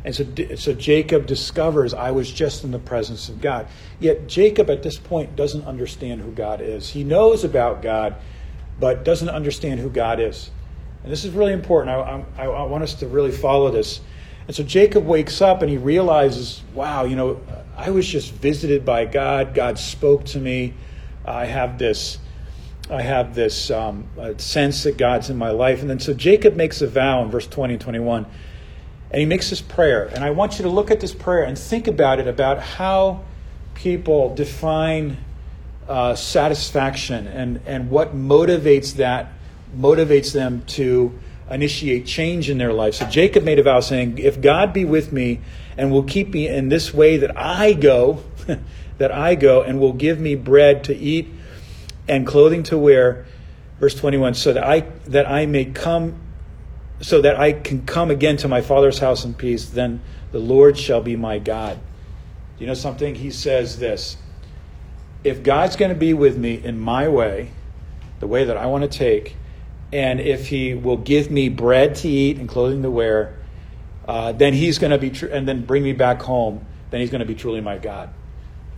And 0.04 0.14
so, 0.14 0.24
so 0.56 0.72
Jacob 0.72 1.26
discovers 1.26 1.92
I 1.92 2.10
was 2.10 2.30
just 2.30 2.64
in 2.64 2.70
the 2.70 2.78
presence 2.78 3.28
of 3.28 3.40
God. 3.40 3.66
Yet 3.98 4.28
Jacob 4.28 4.70
at 4.70 4.82
this 4.82 4.98
point 4.98 5.36
doesn't 5.36 5.66
understand 5.66 6.22
who 6.22 6.32
God 6.32 6.60
is. 6.60 6.88
He 6.88 7.04
knows 7.04 7.44
about 7.44 7.82
God, 7.82 8.16
but 8.78 9.04
doesn't 9.04 9.28
understand 9.28 9.80
who 9.80 9.90
God 9.90 10.20
is. 10.20 10.50
And 11.02 11.12
this 11.12 11.24
is 11.24 11.32
really 11.32 11.52
important. 11.52 11.96
I, 11.96 12.24
I, 12.38 12.46
I 12.46 12.62
want 12.64 12.82
us 12.82 12.94
to 12.94 13.08
really 13.08 13.32
follow 13.32 13.70
this. 13.70 14.00
And 14.46 14.56
so 14.56 14.62
Jacob 14.62 15.06
wakes 15.06 15.40
up 15.40 15.62
and 15.62 15.70
he 15.70 15.76
realizes, 15.76 16.62
wow, 16.74 17.04
you 17.04 17.16
know, 17.16 17.40
I 17.76 17.90
was 17.90 18.06
just 18.06 18.32
visited 18.32 18.84
by 18.84 19.04
God. 19.04 19.54
God 19.54 19.78
spoke 19.78 20.24
to 20.26 20.38
me. 20.38 20.74
I 21.24 21.44
have 21.44 21.78
this, 21.78 22.18
I 22.90 23.02
have 23.02 23.34
this 23.34 23.70
um, 23.70 24.08
sense 24.38 24.82
that 24.82 24.98
God's 24.98 25.30
in 25.30 25.36
my 25.36 25.50
life. 25.50 25.80
And 25.80 25.88
then 25.88 26.00
so 26.00 26.12
Jacob 26.12 26.56
makes 26.56 26.82
a 26.82 26.88
vow 26.88 27.22
in 27.22 27.30
verse 27.30 27.46
20 27.46 27.74
and 27.74 27.80
21, 27.80 28.26
and 29.12 29.20
he 29.20 29.26
makes 29.26 29.50
this 29.50 29.60
prayer. 29.60 30.06
And 30.06 30.24
I 30.24 30.30
want 30.30 30.58
you 30.58 30.64
to 30.64 30.68
look 30.68 30.90
at 30.90 31.00
this 31.00 31.14
prayer 31.14 31.44
and 31.44 31.56
think 31.56 31.86
about 31.86 32.18
it 32.18 32.26
about 32.26 32.58
how 32.60 33.22
people 33.74 34.34
define 34.34 35.18
uh, 35.88 36.14
satisfaction 36.14 37.26
and, 37.28 37.60
and 37.64 37.90
what 37.90 38.14
motivates 38.14 38.94
that 38.96 39.32
motivates 39.76 40.32
them 40.32 40.62
to 40.66 41.16
initiate 41.50 42.06
change 42.06 42.50
in 42.50 42.58
their 42.58 42.72
life. 42.72 42.94
So 42.94 43.06
Jacob 43.06 43.44
made 43.44 43.58
a 43.58 43.62
vow 43.62 43.80
saying, 43.80 44.18
If 44.18 44.40
God 44.40 44.72
be 44.72 44.84
with 44.84 45.12
me 45.12 45.40
and 45.76 45.90
will 45.90 46.02
keep 46.02 46.28
me 46.28 46.48
in 46.48 46.68
this 46.68 46.92
way 46.92 47.16
that 47.18 47.36
I 47.36 47.72
go, 47.72 48.22
that 48.98 49.12
I 49.12 49.34
go, 49.36 49.62
and 49.62 49.80
will 49.80 49.92
give 49.92 50.18
me 50.20 50.34
bread 50.34 50.84
to 50.84 50.96
eat 50.96 51.28
and 52.10 52.26
clothing 52.26 52.64
to 52.64 52.76
wear, 52.76 53.24
verse 53.78 53.94
21, 53.94 54.34
so 54.34 54.52
that 54.52 54.64
I 54.64 54.80
that 55.06 55.30
I 55.30 55.46
may 55.46 55.64
come 55.64 56.20
so 57.00 57.22
that 57.22 57.40
I 57.40 57.52
can 57.52 57.86
come 57.86 58.10
again 58.10 58.36
to 58.38 58.48
my 58.48 58.60
father's 58.60 58.98
house 58.98 59.24
in 59.24 59.32
peace, 59.32 59.70
then 59.70 60.02
the 60.32 60.38
Lord 60.38 60.76
shall 60.76 61.00
be 61.00 61.16
my 61.16 61.38
God. 61.38 61.78
You 62.58 62.66
know 62.66 62.74
something? 62.74 63.14
He 63.14 63.30
says 63.30 63.78
this 63.78 64.18
if 65.24 65.42
God's 65.42 65.76
going 65.76 65.90
to 65.90 65.98
be 65.98 66.12
with 66.12 66.36
me 66.36 66.62
in 66.62 66.78
my 66.78 67.08
way, 67.08 67.50
the 68.18 68.26
way 68.26 68.44
that 68.44 68.56
I 68.56 68.66
want 68.66 68.90
to 68.90 68.98
take, 68.98 69.36
and 69.92 70.20
if 70.20 70.48
he 70.48 70.74
will 70.74 70.96
give 70.96 71.30
me 71.30 71.48
bread 71.48 71.94
to 71.96 72.08
eat 72.08 72.38
and 72.38 72.48
clothing 72.48 72.82
to 72.82 72.90
wear, 72.90 73.36
uh, 74.06 74.32
then 74.32 74.52
he's 74.52 74.78
going 74.78 74.92
to 74.92 74.98
be, 74.98 75.10
tr- 75.10 75.26
and 75.26 75.46
then 75.46 75.64
bring 75.64 75.82
me 75.82 75.92
back 75.92 76.22
home, 76.22 76.64
then 76.90 77.00
he's 77.00 77.10
going 77.10 77.20
to 77.20 77.26
be 77.26 77.34
truly 77.34 77.60
my 77.60 77.78
God. 77.78 78.10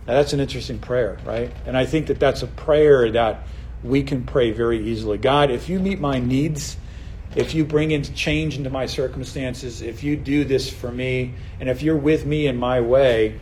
Now 0.07 0.13
that's 0.15 0.33
an 0.33 0.39
interesting 0.39 0.79
prayer, 0.79 1.17
right? 1.25 1.51
And 1.65 1.77
I 1.77 1.85
think 1.85 2.07
that 2.07 2.19
that's 2.19 2.43
a 2.43 2.47
prayer 2.47 3.11
that 3.11 3.47
we 3.83 4.03
can 4.03 4.23
pray 4.23 4.51
very 4.51 4.85
easily. 4.89 5.17
God, 5.17 5.51
if 5.51 5.69
you 5.69 5.79
meet 5.79 5.99
my 5.99 6.19
needs, 6.19 6.77
if 7.35 7.53
you 7.53 7.65
bring 7.65 7.91
in 7.91 8.03
change 8.03 8.57
into 8.57 8.69
my 8.69 8.85
circumstances, 8.85 9.81
if 9.81 10.03
you 10.03 10.15
do 10.15 10.43
this 10.43 10.69
for 10.69 10.91
me, 10.91 11.33
and 11.59 11.69
if 11.69 11.81
you're 11.81 11.97
with 11.97 12.25
me 12.25 12.47
in 12.47 12.57
my 12.57 12.81
way, 12.81 13.39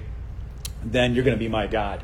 then 0.84 1.14
you're 1.14 1.24
going 1.24 1.38
to 1.38 1.44
be 1.44 1.50
my 1.50 1.68
God. 1.68 2.04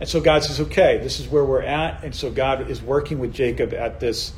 And 0.00 0.08
so 0.08 0.20
God 0.20 0.44
says, 0.44 0.60
okay, 0.60 0.98
this 0.98 1.20
is 1.20 1.28
where 1.28 1.44
we're 1.44 1.62
at. 1.62 2.04
And 2.04 2.14
so 2.14 2.30
God 2.30 2.70
is 2.70 2.80
working 2.80 3.18
with 3.18 3.34
Jacob 3.34 3.74
at 3.74 4.00
this 4.00 4.32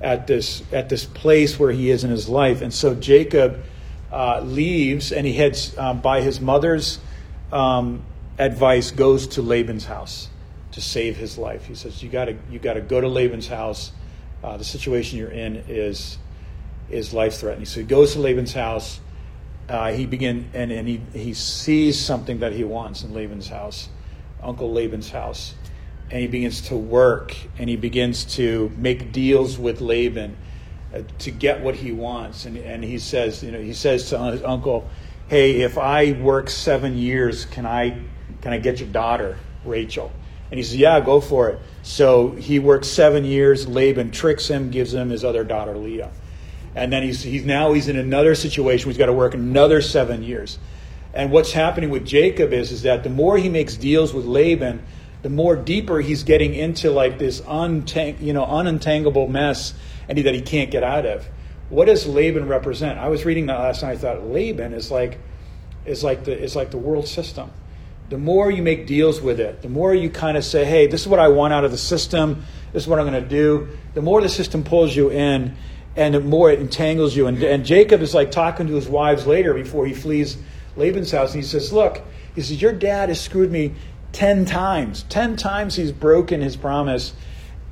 at 0.00 0.26
this 0.26 0.64
at 0.72 0.88
this 0.88 1.04
place 1.04 1.58
where 1.60 1.70
he 1.70 1.90
is 1.90 2.02
in 2.02 2.10
his 2.10 2.28
life. 2.28 2.62
And 2.62 2.72
so 2.72 2.94
Jacob 2.94 3.62
uh, 4.10 4.40
leaves 4.40 5.12
and 5.12 5.26
he 5.26 5.34
heads 5.34 5.76
um, 5.78 6.00
by 6.00 6.22
his 6.22 6.40
mother's 6.40 6.98
um, 7.52 8.02
advice 8.44 8.90
goes 8.90 9.26
to 9.28 9.42
Laban's 9.42 9.84
house 9.84 10.28
to 10.72 10.80
save 10.80 11.16
his 11.16 11.38
life. 11.38 11.66
He 11.66 11.74
says, 11.74 12.02
"You 12.02 12.08
got 12.08 12.26
to 12.26 12.36
you 12.50 12.58
got 12.58 12.74
to 12.74 12.80
go 12.80 13.00
to 13.00 13.08
Laban's 13.08 13.48
house. 13.48 13.92
Uh, 14.42 14.56
the 14.56 14.64
situation 14.64 15.18
you're 15.18 15.30
in 15.30 15.64
is 15.68 16.18
is 16.90 17.12
life 17.12 17.34
threatening." 17.34 17.66
So 17.66 17.80
he 17.80 17.86
goes 17.86 18.12
to 18.14 18.20
Laban's 18.20 18.52
house. 18.52 19.00
Uh, 19.68 19.92
he 19.92 20.06
begin 20.06 20.50
and, 20.54 20.72
and 20.72 20.88
he, 20.88 21.00
he 21.14 21.32
sees 21.34 21.98
something 21.98 22.40
that 22.40 22.52
he 22.52 22.64
wants 22.64 23.04
in 23.04 23.14
Laban's 23.14 23.48
house, 23.48 23.88
Uncle 24.42 24.72
Laban's 24.72 25.10
house 25.10 25.54
and 26.12 26.20
he 26.20 26.26
begins 26.26 26.60
to 26.60 26.76
work 26.76 27.34
and 27.58 27.70
he 27.70 27.76
begins 27.76 28.26
to 28.26 28.70
make 28.76 29.12
deals 29.12 29.58
with 29.58 29.80
Laban 29.80 30.36
uh, 30.94 31.00
to 31.20 31.30
get 31.30 31.62
what 31.62 31.74
he 31.74 31.90
wants. 31.90 32.44
And, 32.44 32.58
and 32.58 32.84
he 32.84 32.98
says, 32.98 33.42
you 33.42 33.50
know, 33.50 33.58
he 33.58 33.72
says 33.72 34.10
to 34.10 34.18
his 34.30 34.42
uncle, 34.42 34.88
"Hey, 35.28 35.62
if 35.62 35.78
I 35.78 36.12
work 36.12 36.50
seven 36.50 36.98
years, 36.98 37.46
can 37.46 37.64
I 37.64 37.98
can 38.42 38.52
I 38.52 38.58
get 38.58 38.80
your 38.80 38.88
daughter 38.88 39.38
Rachel?" 39.64 40.12
And 40.50 40.58
he 40.58 40.64
says, 40.64 40.76
"Yeah, 40.76 41.00
go 41.00 41.20
for 41.20 41.48
it." 41.48 41.58
So 41.82 42.32
he 42.32 42.58
works 42.58 42.88
seven 42.88 43.24
years. 43.24 43.66
Laban 43.66 44.10
tricks 44.10 44.48
him, 44.48 44.70
gives 44.70 44.92
him 44.92 45.08
his 45.08 45.24
other 45.24 45.44
daughter 45.44 45.76
Leah, 45.76 46.10
and 46.74 46.92
then 46.92 47.02
he's 47.02 47.22
he's 47.22 47.44
now 47.44 47.72
he's 47.72 47.88
in 47.88 47.96
another 47.96 48.34
situation. 48.34 48.90
He's 48.90 48.98
got 48.98 49.06
to 49.06 49.12
work 49.12 49.34
another 49.34 49.80
seven 49.80 50.22
years. 50.22 50.58
And 51.14 51.30
what's 51.30 51.52
happening 51.52 51.90
with 51.90 52.06
Jacob 52.06 52.52
is 52.52 52.72
is 52.72 52.82
that 52.82 53.02
the 53.02 53.10
more 53.10 53.38
he 53.38 53.48
makes 53.48 53.76
deals 53.76 54.12
with 54.12 54.26
Laban 54.26 54.82
the 55.22 55.30
more 55.30 55.54
deeper 55.56 56.00
he's 56.00 56.24
getting 56.24 56.54
into 56.54 56.90
like 56.90 57.18
this 57.18 57.40
untang- 57.42 58.20
you 58.20 58.32
know 58.32 58.44
unentangable 58.44 59.28
mess 59.28 59.72
and 60.08 60.18
that 60.18 60.34
he 60.34 60.42
can't 60.42 60.70
get 60.70 60.82
out 60.82 61.06
of. 61.06 61.26
What 61.70 61.86
does 61.86 62.06
Laban 62.06 62.48
represent? 62.48 62.98
I 62.98 63.08
was 63.08 63.24
reading 63.24 63.46
that 63.46 63.58
last 63.58 63.82
night. 63.82 63.92
I 63.92 63.96
thought 63.96 64.24
Laban 64.24 64.74
is 64.74 64.90
like 64.90 65.18
is 65.86 66.04
like 66.04 66.24
the 66.24 66.38
is 66.38 66.54
like 66.54 66.70
the 66.70 66.78
world 66.78 67.06
system. 67.06 67.50
The 68.12 68.18
more 68.18 68.50
you 68.50 68.62
make 68.62 68.86
deals 68.86 69.22
with 69.22 69.40
it, 69.40 69.62
the 69.62 69.70
more 69.70 69.94
you 69.94 70.10
kind 70.10 70.36
of 70.36 70.44
say, 70.44 70.66
"Hey, 70.66 70.86
this 70.86 71.00
is 71.00 71.08
what 71.08 71.18
I 71.18 71.28
want 71.28 71.54
out 71.54 71.64
of 71.64 71.70
the 71.70 71.78
system. 71.78 72.44
This 72.72 72.82
is 72.82 72.88
what 72.88 72.98
I'm 72.98 73.08
going 73.08 73.22
to 73.22 73.28
do." 73.28 73.68
The 73.94 74.02
more 74.02 74.20
the 74.20 74.28
system 74.28 74.62
pulls 74.62 74.94
you 74.94 75.10
in, 75.10 75.56
and 75.96 76.14
the 76.14 76.20
more 76.20 76.50
it 76.50 76.60
entangles 76.60 77.16
you. 77.16 77.26
And, 77.26 77.42
and 77.42 77.64
Jacob 77.64 78.02
is 78.02 78.14
like 78.14 78.30
talking 78.30 78.66
to 78.66 78.74
his 78.74 78.86
wives 78.86 79.26
later 79.26 79.54
before 79.54 79.86
he 79.86 79.94
flees 79.94 80.36
Laban's 80.76 81.10
house, 81.10 81.32
and 81.34 81.42
he 81.42 81.48
says, 81.48 81.72
"Look." 81.72 82.02
He 82.34 82.40
says, 82.40 82.62
Your 82.62 82.72
dad 82.72 83.08
has 83.08 83.20
screwed 83.20 83.50
me 83.50 83.72
10 84.12 84.44
times. 84.44 85.04
10 85.08 85.36
times 85.36 85.76
he's 85.76 85.92
broken 85.92 86.40
his 86.40 86.56
promise. 86.56 87.14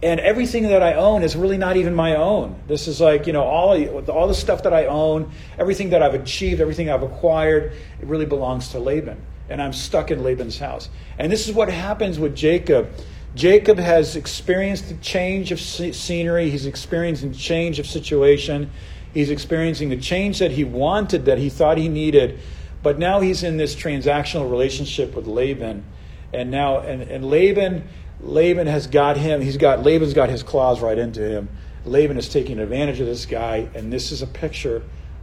And 0.03 0.18
everything 0.18 0.68
that 0.68 0.83
I 0.83 0.94
own 0.94 1.22
is 1.22 1.37
really 1.37 1.59
not 1.59 1.76
even 1.76 1.94
my 1.94 2.16
own. 2.16 2.59
This 2.66 2.88
is 2.88 3.03
like, 3.03 3.26
you 3.26 3.35
know, 3.35 3.42
all, 3.42 3.98
all 4.09 4.29
the 4.29 4.35
stuff 4.35 4.62
that 4.62 4.72
I 4.72 4.87
own, 4.87 5.31
everything 5.59 5.90
that 5.90 6.03
I've 6.03 6.14
achieved, 6.14 6.62
everything 6.62 6.88
I've 6.88 7.03
acquired, 7.03 7.74
it 8.00 8.07
really 8.07 8.24
belongs 8.24 8.68
to 8.68 8.79
Laban. 8.79 9.20
And 9.50 9.60
I'm 9.60 9.72
stuck 9.72 10.10
in 10.10 10.22
Laban's 10.22 10.58
house. 10.58 10.88
And 11.18 11.30
this 11.30 11.48
is 11.48 11.54
what 11.54 11.68
happens 11.68 12.18
with 12.18 12.34
Jacob. 12.34 12.90
Jacob 13.34 13.78
has 13.78 14.16
experienced 14.16 14.88
the 14.88 14.94
change 14.96 15.52
of 15.52 15.60
scenery, 15.60 16.50
he's 16.50 16.66
experiencing 16.66 17.32
change 17.32 17.78
of 17.78 17.86
situation, 17.86 18.70
he's 19.12 19.30
experiencing 19.30 19.90
the 19.90 19.96
change 19.96 20.38
that 20.38 20.50
he 20.52 20.64
wanted, 20.64 21.26
that 21.26 21.38
he 21.38 21.50
thought 21.50 21.76
he 21.76 21.88
needed. 21.88 22.40
But 22.82 22.98
now 22.98 23.20
he's 23.20 23.42
in 23.42 23.56
this 23.56 23.76
transactional 23.76 24.50
relationship 24.50 25.14
with 25.14 25.26
Laban 25.26 25.84
and 26.32 26.50
now 26.50 26.80
and, 26.80 27.02
and 27.02 27.24
Laban 27.24 27.88
Laban 28.20 28.66
has 28.66 28.86
got 28.86 29.16
him. 29.16 29.40
He's 29.40 29.56
got 29.56 29.82
Laban's 29.82 30.14
got 30.14 30.28
his 30.28 30.42
claws 30.42 30.80
right 30.80 30.98
into 30.98 31.22
him. 31.22 31.48
Laban 31.84 32.18
is 32.18 32.28
taking 32.28 32.58
advantage 32.58 33.00
of 33.00 33.06
this 33.06 33.24
guy, 33.24 33.68
and 33.74 33.90
this 33.90 34.12
is 34.12 34.20
a 34.20 34.26
picture 34.26 34.82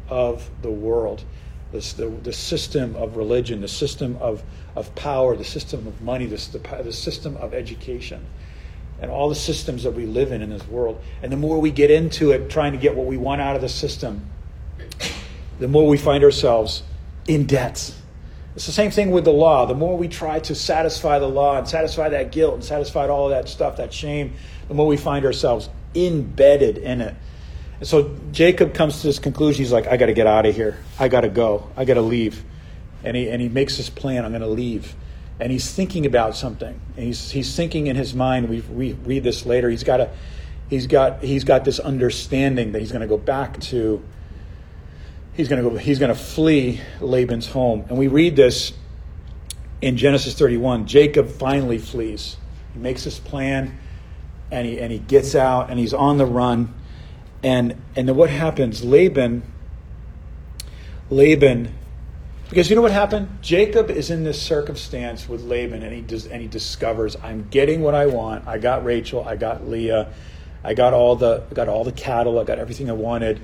of 0.09 0.49
the 0.63 0.71
world, 0.71 1.23
this, 1.71 1.93
the, 1.93 2.07
the 2.07 2.33
system 2.33 2.95
of 2.95 3.17
religion, 3.17 3.61
the 3.61 3.67
system 3.67 4.17
of, 4.17 4.43
of 4.75 4.93
power, 4.95 5.35
the 5.35 5.43
system 5.43 5.87
of 5.87 6.01
money, 6.01 6.25
this, 6.25 6.47
the, 6.47 6.59
the 6.83 6.93
system 6.93 7.37
of 7.37 7.53
education, 7.53 8.25
and 9.01 9.11
all 9.11 9.29
the 9.29 9.35
systems 9.35 9.83
that 9.83 9.91
we 9.91 10.05
live 10.05 10.31
in 10.31 10.41
in 10.41 10.49
this 10.49 10.67
world. 10.67 11.01
And 11.21 11.31
the 11.31 11.37
more 11.37 11.59
we 11.59 11.71
get 11.71 11.91
into 11.91 12.31
it, 12.31 12.49
trying 12.49 12.71
to 12.71 12.77
get 12.77 12.95
what 12.95 13.05
we 13.05 13.17
want 13.17 13.41
out 13.41 13.55
of 13.55 13.61
the 13.61 13.69
system, 13.69 14.25
the 15.59 15.67
more 15.67 15.87
we 15.87 15.97
find 15.97 16.23
ourselves 16.23 16.83
in 17.27 17.45
debts 17.45 17.97
it's 18.57 18.65
the 18.65 18.71
same 18.71 18.89
thing 18.89 19.11
with 19.11 19.23
the 19.23 19.31
law. 19.31 19.67
The 19.67 19.75
more 19.75 19.95
we 19.95 20.07
try 20.07 20.39
to 20.39 20.55
satisfy 20.55 21.19
the 21.19 21.29
law 21.29 21.59
and 21.59 21.67
satisfy 21.67 22.09
that 22.09 22.31
guilt 22.31 22.55
and 22.55 22.63
satisfy 22.63 23.07
all 23.07 23.29
that 23.29 23.47
stuff, 23.47 23.77
that 23.77 23.93
shame, 23.93 24.33
the 24.67 24.73
more 24.73 24.87
we 24.87 24.97
find 24.97 25.25
ourselves 25.25 25.69
embedded 25.93 26.79
in 26.79 27.01
it. 27.01 27.13
And 27.79 27.87
so 27.87 28.15
Jacob 28.31 28.73
comes 28.73 29.01
to 29.01 29.07
this 29.07 29.19
conclusion. 29.19 29.63
He's 29.63 29.71
like, 29.71 29.87
I 29.87 29.97
got 29.97 30.07
to 30.07 30.13
get 30.13 30.27
out 30.27 30.45
of 30.45 30.55
here. 30.55 30.77
I 30.99 31.07
got 31.07 31.21
to 31.21 31.29
go. 31.29 31.69
I 31.75 31.85
got 31.85 31.95
to 31.95 32.01
leave. 32.01 32.43
And 33.03 33.15
he, 33.15 33.29
and 33.29 33.41
he 33.41 33.49
makes 33.49 33.77
this 33.77 33.89
plan 33.89 34.25
I'm 34.25 34.31
going 34.31 34.41
to 34.41 34.47
leave. 34.47 34.95
And 35.39 35.51
he's 35.51 35.71
thinking 35.71 36.05
about 36.05 36.35
something. 36.35 36.79
And 36.95 37.05
he's, 37.05 37.29
he's 37.29 37.55
thinking 37.55 37.87
in 37.87 37.95
his 37.95 38.15
mind. 38.15 38.49
We, 38.49 38.61
we 38.61 38.93
read 38.93 39.23
this 39.23 39.45
later. 39.45 39.69
He's 39.69 39.83
got, 39.83 39.99
a, 39.99 40.09
he's, 40.69 40.87
got, 40.87 41.23
he's 41.23 41.43
got 41.43 41.63
this 41.63 41.79
understanding 41.79 42.71
that 42.71 42.79
he's 42.79 42.91
going 42.91 43.01
to 43.01 43.07
go 43.07 43.17
back 43.17 43.59
to 43.61 44.03
he's 45.37 45.47
going 45.47 45.63
to 45.63 45.69
go 45.69 45.77
he's 45.77 45.99
going 45.99 46.13
to 46.13 46.19
flee 46.19 46.81
Laban's 46.99 47.47
home. 47.47 47.85
And 47.87 47.97
we 47.97 48.07
read 48.07 48.35
this 48.35 48.73
in 49.81 49.95
Genesis 49.95 50.33
31. 50.33 50.87
Jacob 50.87 51.29
finally 51.29 51.77
flees. 51.77 52.35
He 52.73 52.79
makes 52.79 53.03
his 53.03 53.19
plan 53.19 53.77
and 54.51 54.67
he 54.67 54.79
and 54.79 54.91
he 54.91 54.97
gets 54.97 55.35
out 55.35 55.69
and 55.69 55.79
he's 55.79 55.93
on 55.93 56.17
the 56.17 56.25
run. 56.25 56.73
And 57.47 57.81
and 57.95 58.09
then 58.09 58.15
what 58.17 58.29
happens? 58.29 58.83
Laban 58.83 59.41
Laban 61.09 61.73
because 62.49 62.69
you 62.69 62.75
know 62.75 62.81
what 62.81 62.91
happened? 62.91 63.39
Jacob 63.41 63.89
is 63.89 64.09
in 64.09 64.25
this 64.25 64.41
circumstance 64.41 65.29
with 65.29 65.43
Laban 65.43 65.81
and 65.81 65.93
he 65.93 66.01
does 66.01 66.27
and 66.27 66.41
he 66.41 66.49
discovers 66.49 67.15
I'm 67.23 67.47
getting 67.49 67.81
what 67.81 67.95
I 67.95 68.07
want. 68.07 68.45
I 68.47 68.57
got 68.57 68.83
Rachel, 68.83 69.23
I 69.25 69.37
got 69.37 69.65
Leah. 69.65 70.11
I 70.61 70.73
got 70.73 70.93
all 70.93 71.15
the 71.15 71.45
I 71.49 71.53
got 71.53 71.69
all 71.69 71.85
the 71.85 71.93
cattle, 71.93 72.37
I 72.37 72.43
got 72.43 72.59
everything 72.59 72.89
I 72.89 72.93
wanted, 72.93 73.39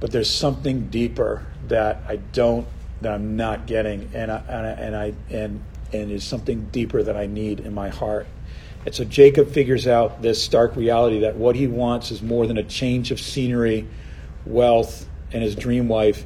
but 0.00 0.10
there's 0.10 0.30
something 0.30 0.88
deeper 0.88 1.46
that 1.68 2.02
I 2.08 2.16
don't 2.16 2.66
that 3.02 3.12
I'm 3.12 3.36
not 3.36 3.66
getting, 3.66 4.10
and 4.14 4.32
I, 4.32 4.42
and 4.48 4.66
I, 4.66 4.70
and 4.70 4.96
I 4.96 5.12
and 5.28 5.62
and 5.92 6.10
is 6.10 6.24
something 6.24 6.68
deeper 6.72 7.02
that 7.02 7.16
I 7.16 7.26
need 7.26 7.60
in 7.60 7.74
my 7.74 7.90
heart. 7.90 8.26
And 8.84 8.94
so 8.94 9.04
Jacob 9.04 9.50
figures 9.50 9.86
out 9.86 10.20
this 10.20 10.42
stark 10.42 10.76
reality 10.76 11.20
that 11.20 11.36
what 11.36 11.56
he 11.56 11.66
wants 11.66 12.10
is 12.10 12.22
more 12.22 12.46
than 12.46 12.58
a 12.58 12.62
change 12.62 13.10
of 13.10 13.20
scenery, 13.20 13.86
wealth, 14.44 15.08
and 15.32 15.42
his 15.42 15.54
dream 15.54 15.88
wife, 15.88 16.24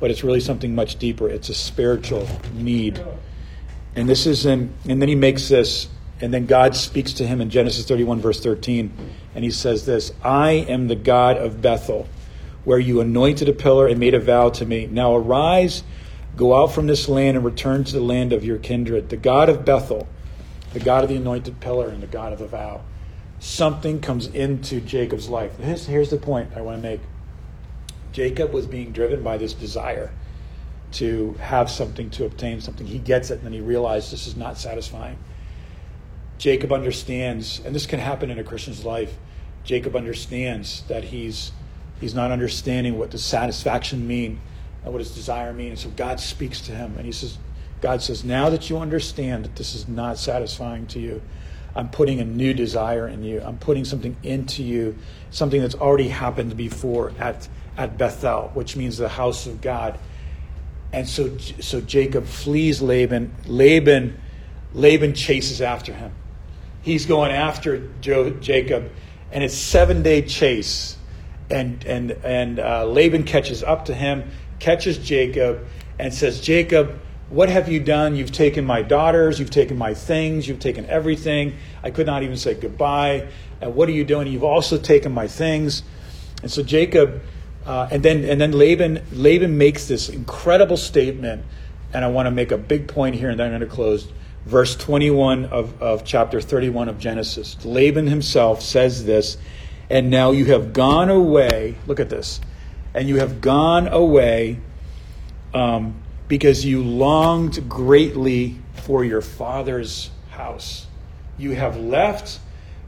but 0.00 0.10
it's 0.10 0.24
really 0.24 0.40
something 0.40 0.74
much 0.74 0.96
deeper. 0.98 1.28
It's 1.28 1.48
a 1.48 1.54
spiritual 1.54 2.26
need. 2.54 3.02
And 3.94 4.08
this 4.08 4.26
is 4.26 4.46
in, 4.46 4.72
and 4.88 5.02
then 5.02 5.08
he 5.08 5.14
makes 5.14 5.48
this, 5.48 5.88
and 6.20 6.32
then 6.32 6.46
God 6.46 6.76
speaks 6.76 7.12
to 7.14 7.26
him 7.26 7.40
in 7.40 7.50
Genesis 7.50 7.86
31, 7.86 8.20
verse 8.20 8.40
13, 8.40 8.92
and 9.34 9.44
he 9.44 9.50
says 9.50 9.86
this 9.86 10.12
I 10.22 10.52
am 10.52 10.88
the 10.88 10.96
God 10.96 11.36
of 11.36 11.60
Bethel, 11.60 12.08
where 12.64 12.78
you 12.78 13.00
anointed 13.00 13.48
a 13.48 13.52
pillar 13.52 13.86
and 13.86 14.00
made 14.00 14.14
a 14.14 14.20
vow 14.20 14.50
to 14.50 14.64
me. 14.64 14.86
Now 14.86 15.14
arise, 15.14 15.82
go 16.36 16.62
out 16.62 16.72
from 16.72 16.86
this 16.86 17.08
land 17.08 17.36
and 17.36 17.44
return 17.44 17.84
to 17.84 17.92
the 17.92 18.00
land 18.00 18.32
of 18.32 18.44
your 18.44 18.58
kindred. 18.58 19.10
The 19.10 19.16
God 19.16 19.48
of 19.48 19.64
Bethel, 19.64 20.08
the 20.72 20.80
God 20.80 21.04
of 21.04 21.10
the 21.10 21.16
anointed 21.16 21.60
pillar, 21.60 21.88
and 21.88 22.02
the 22.02 22.06
God 22.06 22.32
of 22.32 22.38
the 22.38 22.46
vow. 22.46 22.82
Something 23.40 24.00
comes 24.00 24.26
into 24.26 24.80
Jacob's 24.80 25.28
life. 25.28 25.56
Here's, 25.58 25.86
here's 25.86 26.10
the 26.10 26.16
point 26.16 26.50
I 26.56 26.60
want 26.60 26.82
to 26.82 26.88
make 26.88 27.00
Jacob 28.12 28.52
was 28.52 28.66
being 28.66 28.92
driven 28.92 29.22
by 29.22 29.38
this 29.38 29.52
desire 29.52 30.10
to 30.92 31.34
have 31.34 31.70
something, 31.70 32.10
to 32.10 32.24
obtain 32.24 32.60
something. 32.60 32.86
He 32.86 32.98
gets 32.98 33.30
it, 33.30 33.34
and 33.34 33.44
then 33.44 33.52
he 33.52 33.60
realizes 33.60 34.10
this 34.10 34.26
is 34.26 34.36
not 34.36 34.58
satisfying. 34.58 35.18
Jacob 36.38 36.72
understands, 36.72 37.60
and 37.64 37.74
this 37.74 37.86
can 37.86 38.00
happen 38.00 38.30
in 38.30 38.38
a 38.38 38.44
Christian's 38.44 38.84
life. 38.84 39.16
Jacob 39.64 39.96
understands 39.96 40.82
that 40.88 41.04
he's 41.04 41.52
he's 42.00 42.14
not 42.14 42.30
understanding 42.30 42.96
what 42.96 43.10
does 43.10 43.24
satisfaction 43.24 44.06
mean 44.06 44.40
and 44.84 44.92
what 44.92 44.98
does 44.98 45.14
desire 45.14 45.52
mean. 45.52 45.70
And 45.70 45.78
so 45.78 45.90
God 45.90 46.20
speaks 46.20 46.60
to 46.62 46.72
him, 46.72 46.94
and 46.96 47.04
he 47.04 47.12
says, 47.12 47.38
God 47.80 48.02
says, 48.02 48.24
now 48.24 48.50
that 48.50 48.68
you 48.68 48.78
understand 48.78 49.44
that 49.44 49.56
this 49.56 49.74
is 49.74 49.88
not 49.88 50.18
satisfying 50.18 50.86
to 50.88 50.98
you, 50.98 51.22
I'm 51.76 51.88
putting 51.88 52.20
a 52.20 52.24
new 52.24 52.54
desire 52.54 53.06
in 53.06 53.22
you. 53.22 53.40
I'm 53.40 53.58
putting 53.58 53.84
something 53.84 54.16
into 54.22 54.62
you, 54.62 54.96
something 55.30 55.60
that's 55.60 55.76
already 55.76 56.08
happened 56.08 56.56
before 56.56 57.12
at 57.18 57.48
at 57.78 57.96
Bethel, 57.96 58.50
which 58.54 58.76
means 58.76 58.98
the 58.98 59.08
house 59.08 59.46
of 59.46 59.60
God. 59.60 59.98
And 60.92 61.08
so, 61.08 61.38
so 61.38 61.80
Jacob 61.80 62.26
flees 62.26 62.82
Laban. 62.82 63.32
Laban, 63.46 64.18
Laban 64.74 65.14
chases 65.14 65.62
after 65.62 65.92
him. 65.92 66.12
He's 66.82 67.06
going 67.06 67.30
after 67.30 67.88
Jacob, 68.00 68.90
and 69.30 69.44
it's 69.44 69.54
seven 69.54 70.02
day 70.02 70.22
chase. 70.22 70.96
And 71.50 71.84
and 71.86 72.10
and 72.24 72.58
uh, 72.58 72.86
Laban 72.86 73.22
catches 73.22 73.62
up 73.62 73.84
to 73.86 73.94
him, 73.94 74.28
catches 74.58 74.98
Jacob, 74.98 75.64
and 75.98 76.12
says, 76.12 76.40
Jacob, 76.40 76.98
what 77.30 77.48
have 77.48 77.68
you 77.68 77.80
done? 77.80 78.16
You've 78.16 78.32
taken 78.32 78.64
my 78.64 78.82
daughters, 78.82 79.38
you've 79.38 79.50
taken 79.50 79.76
my 79.76 79.94
things, 79.94 80.48
you've 80.48 80.60
taken 80.60 80.86
everything. 80.86 81.56
I 81.82 81.90
could 81.90 82.06
not 82.06 82.22
even 82.22 82.36
say 82.36 82.54
goodbye. 82.54 83.28
And 83.60 83.74
what 83.74 83.88
are 83.88 83.92
you 83.92 84.04
doing? 84.04 84.28
You've 84.28 84.44
also 84.44 84.78
taken 84.78 85.12
my 85.12 85.26
things. 85.26 85.82
And 86.42 86.50
so 86.50 86.62
Jacob 86.62 87.22
uh, 87.68 87.86
and 87.90 88.02
then 88.02 88.24
and 88.24 88.40
then 88.40 88.52
Laban 88.52 89.02
Laban 89.12 89.58
makes 89.58 89.86
this 89.86 90.08
incredible 90.08 90.78
statement, 90.78 91.44
and 91.92 92.02
I 92.02 92.08
want 92.08 92.24
to 92.24 92.30
make 92.30 92.50
a 92.50 92.56
big 92.56 92.88
point 92.88 93.14
here, 93.14 93.28
and 93.28 93.38
then 93.38 93.52
I'm 93.52 93.58
going 93.58 93.68
to 93.68 93.74
close. 93.74 94.08
Verse 94.46 94.74
21 94.76 95.44
of, 95.46 95.82
of 95.82 96.06
chapter 96.06 96.40
31 96.40 96.88
of 96.88 96.98
Genesis. 96.98 97.62
Laban 97.66 98.06
himself 98.06 98.62
says 98.62 99.04
this, 99.04 99.36
and 99.90 100.08
now 100.08 100.30
you 100.30 100.46
have 100.46 100.72
gone 100.72 101.10
away. 101.10 101.74
Look 101.86 102.00
at 102.00 102.08
this, 102.08 102.40
and 102.94 103.06
you 103.06 103.16
have 103.16 103.42
gone 103.42 103.86
away 103.88 104.60
um, 105.52 106.00
because 106.28 106.64
you 106.64 106.84
longed 106.84 107.68
greatly 107.68 108.56
for 108.74 109.04
your 109.04 109.22
father's 109.22 110.10
house. 110.30 110.86
You 111.38 111.52
have 111.52 111.76
left 111.76 112.38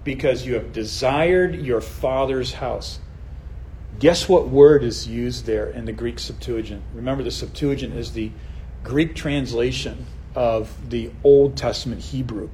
because 0.05 0.46
you 0.46 0.55
have 0.55 0.72
desired 0.72 1.55
your 1.57 1.81
father's 1.81 2.55
house. 2.55 3.00
Guess 3.98 4.29
what 4.29 4.48
word 4.48 4.83
is 4.83 5.07
used 5.07 5.46
there 5.46 5.68
in 5.68 5.85
the 5.85 5.92
Greek 5.92 6.18
Septuagint? 6.18 6.83
Remember, 6.94 7.22
the 7.22 7.31
Septuagint 7.31 7.94
is 7.94 8.12
the 8.12 8.31
Greek 8.83 9.14
translation 9.14 10.07
of 10.35 10.90
the 10.90 11.11
Old 11.24 11.57
Testament 11.57 12.00
Hebrew. 12.00 12.48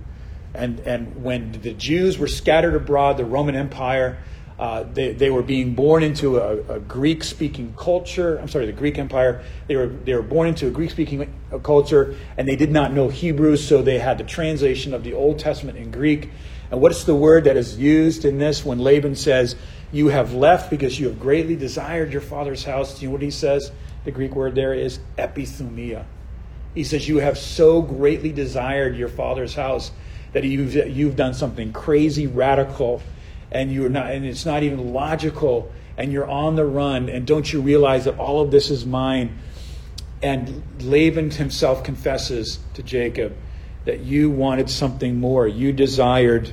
And, 0.55 0.81
and 0.81 1.23
when 1.23 1.53
the 1.53 1.73
Jews 1.73 2.19
were 2.19 2.27
scattered 2.27 2.75
abroad, 2.75 3.17
the 3.17 3.25
Roman 3.25 3.55
Empire, 3.55 4.19
uh, 4.59 4.85
they, 4.85 5.13
they 5.13 5.31
were 5.31 5.43
being 5.43 5.75
born 5.75 6.03
into 6.03 6.39
a, 6.39 6.77
a 6.77 6.81
Greek 6.81 7.23
speaking 7.23 7.75
culture. 7.77 8.39
I'm 8.39 8.49
sorry, 8.49 8.67
the 8.67 8.73
Greek 8.73 8.99
Empire. 8.99 9.43
They 9.67 9.77
were, 9.77 9.89
they 9.89 10.15
were 10.15 10.23
born 10.23 10.49
into 10.49 10.67
a 10.67 10.71
Greek 10.71 10.91
speaking 10.91 11.33
culture, 11.63 12.17
and 12.37 12.49
they 12.49 12.57
did 12.57 12.71
not 12.71 12.93
know 12.93 13.09
Hebrew, 13.09 13.57
so 13.57 13.83
they 13.83 13.99
had 13.99 14.19
the 14.19 14.25
translation 14.25 14.95
of 14.95 15.05
the 15.05 15.13
Old 15.13 15.39
Testament 15.39 15.77
in 15.77 15.91
Greek. 15.91 16.31
And 16.71 16.81
what's 16.81 17.05
the 17.05 17.15
word 17.15 17.45
that 17.45 17.57
is 17.57 17.77
used 17.77 18.25
in 18.25 18.39
this 18.39 18.65
when 18.65 18.79
Laban 18.79 19.15
says, 19.15 19.57
you 19.93 20.09
have 20.09 20.35
left 20.35 20.71
because 20.71 20.99
you 20.99 21.09
have 21.09 21.21
greatly 21.21 21.57
desired 21.57 22.13
your 22.13 22.21
father's 22.21 22.65
house. 22.65 22.99
Do 22.99 23.03
you 23.03 23.09
know 23.09 23.13
what 23.13 23.23
he 23.23 23.31
says? 23.31 23.71
The 24.05 24.11
Greek 24.11 24.35
word 24.35 24.55
there 24.55 24.75
is 24.75 24.99
epithumia. 25.17 26.05
He 26.75 26.85
says, 26.85 27.09
You 27.09 27.19
have 27.19 27.39
so 27.39 27.83
greatly 27.83 28.33
desired 28.33 28.97
your 28.97 29.09
father's 29.09 29.55
house 29.55 29.93
that 30.33 30.45
you've, 30.45 30.75
you've 30.75 31.17
done 31.17 31.35
something 31.35 31.73
crazy, 31.73 32.27
radical, 32.27 33.01
and 33.51 33.73
you're 33.73 33.89
not, 33.89 34.11
and 34.11 34.25
it's 34.25 34.47
not 34.47 34.63
even 34.63 34.93
logical, 34.93 35.73
and 35.97 36.13
you're 36.13 36.29
on 36.29 36.57
the 36.57 36.65
run, 36.65 37.09
and 37.09 37.27
don't 37.27 37.53
you 37.53 37.61
realize 37.61 38.05
that 38.05 38.19
all 38.19 38.41
of 38.41 38.51
this 38.51 38.71
is 38.71 38.85
mine? 38.85 39.39
And 40.23 40.63
Laban 40.81 41.31
himself 41.31 41.85
confesses 41.85 42.59
to 42.75 42.83
Jacob 42.83 43.37
that 43.85 44.01
you 44.01 44.31
wanted 44.31 44.69
something 44.69 45.21
more. 45.21 45.47
You 45.47 45.73
desired 45.73 46.53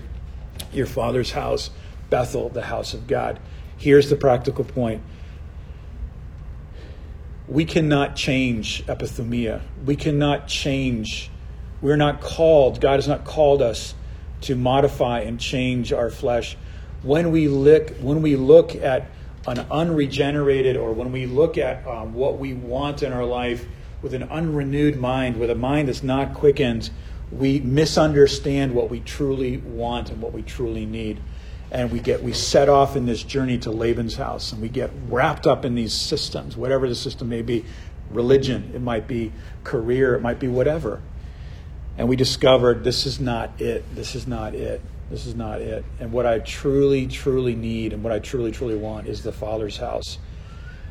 your 0.72 0.86
father's 0.86 1.32
house. 1.32 1.70
Bethel, 2.10 2.50
the 2.50 2.62
house 2.62 2.94
of 2.94 3.08
God. 3.08 3.40
Here's 3.76 4.10
the 4.10 4.16
practical 4.16 4.64
point 4.64 5.02
we 7.48 7.66
cannot 7.66 8.16
change 8.16 8.86
epithumia. 8.86 9.62
We 9.86 9.96
cannot 9.96 10.48
change. 10.48 11.30
We're 11.82 11.98
not 11.98 12.22
called, 12.22 12.80
God 12.80 12.96
has 12.96 13.08
not 13.08 13.26
called 13.26 13.62
us 13.62 13.96
to 14.42 14.56
modify 14.56 15.22
and 15.22 15.40
change 15.40 15.92
our 15.92 16.10
flesh. 16.10 16.56
When 17.04 17.32
we 17.32 17.48
look, 17.48 17.92
when 17.98 18.22
we 18.22 18.36
look 18.36 18.76
at 18.76 19.08
an 19.46 19.60
unregenerated 19.70 20.78
or 20.78 20.94
when 20.94 21.12
we 21.12 21.26
look 21.26 21.58
at 21.58 21.86
um, 21.86 22.14
what 22.14 22.38
we 22.40 22.54
want 22.54 23.04
in 23.04 23.12
our 23.12 23.26
life 23.26 23.66
with 24.02 24.14
an 24.14 24.24
unrenewed 24.24 24.98
mind, 24.98 25.38
with 25.38 25.50
a 25.50 25.56
mind 25.56 25.90
that's 25.90 26.04
not 26.04 26.34
quickened, 26.34 26.90
we 27.32 27.60
misunderstand 27.60 28.74
what 28.74 28.90
we 28.90 29.00
truly 29.00 29.58
want 29.58 30.10
and 30.10 30.22
what 30.22 30.34
we 30.34 30.42
truly 30.42 30.86
need. 30.86 31.20
And 31.72 31.92
we 31.92 32.00
get 32.00 32.22
we 32.22 32.34
set 32.34 32.70
off 32.70 32.96
in 32.96 33.06
this 33.06 33.24
journey 33.24 33.58
to 33.60 33.72
Laban's 33.72 34.16
house 34.16 34.52
and 34.52 34.62
we 34.62 34.70
get 34.70 34.92
wrapped 35.10 35.48
up 35.48 35.66
in 35.66 35.74
these 35.74 35.94
systems 35.94 36.56
whatever 36.56 36.88
the 36.88 36.94
system 36.94 37.30
may 37.30 37.42
be 37.42 37.66
religion 38.12 38.72
it 38.76 38.82
might 38.82 39.08
be 39.08 39.32
career 39.64 40.14
it 40.14 40.22
might 40.22 40.40
be 40.40 40.48
whatever. 40.48 41.02
And 41.98 42.08
we 42.08 42.16
discovered 42.16 42.84
this 42.84 43.06
is 43.08 43.20
not 43.20 43.60
it 43.60 43.84
this 43.96 44.14
is 44.14 44.28
not 44.28 44.54
it 44.54 44.82
this 45.14 45.26
is 45.26 45.36
not 45.36 45.62
it 45.62 45.86
and 46.00 46.12
what 46.12 46.26
I 46.26 46.40
truly 46.40 47.08
truly 47.08 47.56
need 47.56 47.94
and 47.94 48.04
what 48.04 48.12
I 48.12 48.20
truly 48.20 48.52
truly 48.52 48.76
want 48.76 49.08
is 49.08 49.24
the 49.24 49.32
father's 49.32 49.78
house 49.78 50.18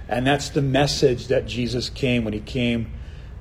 and 0.09 0.27
that's 0.27 0.49
the 0.51 0.63
message 0.63 1.27
that 1.29 1.47
Jesus 1.47 1.91
came 1.91 2.25
when 2.25 2.33
he 2.33 2.41
came 2.41 2.93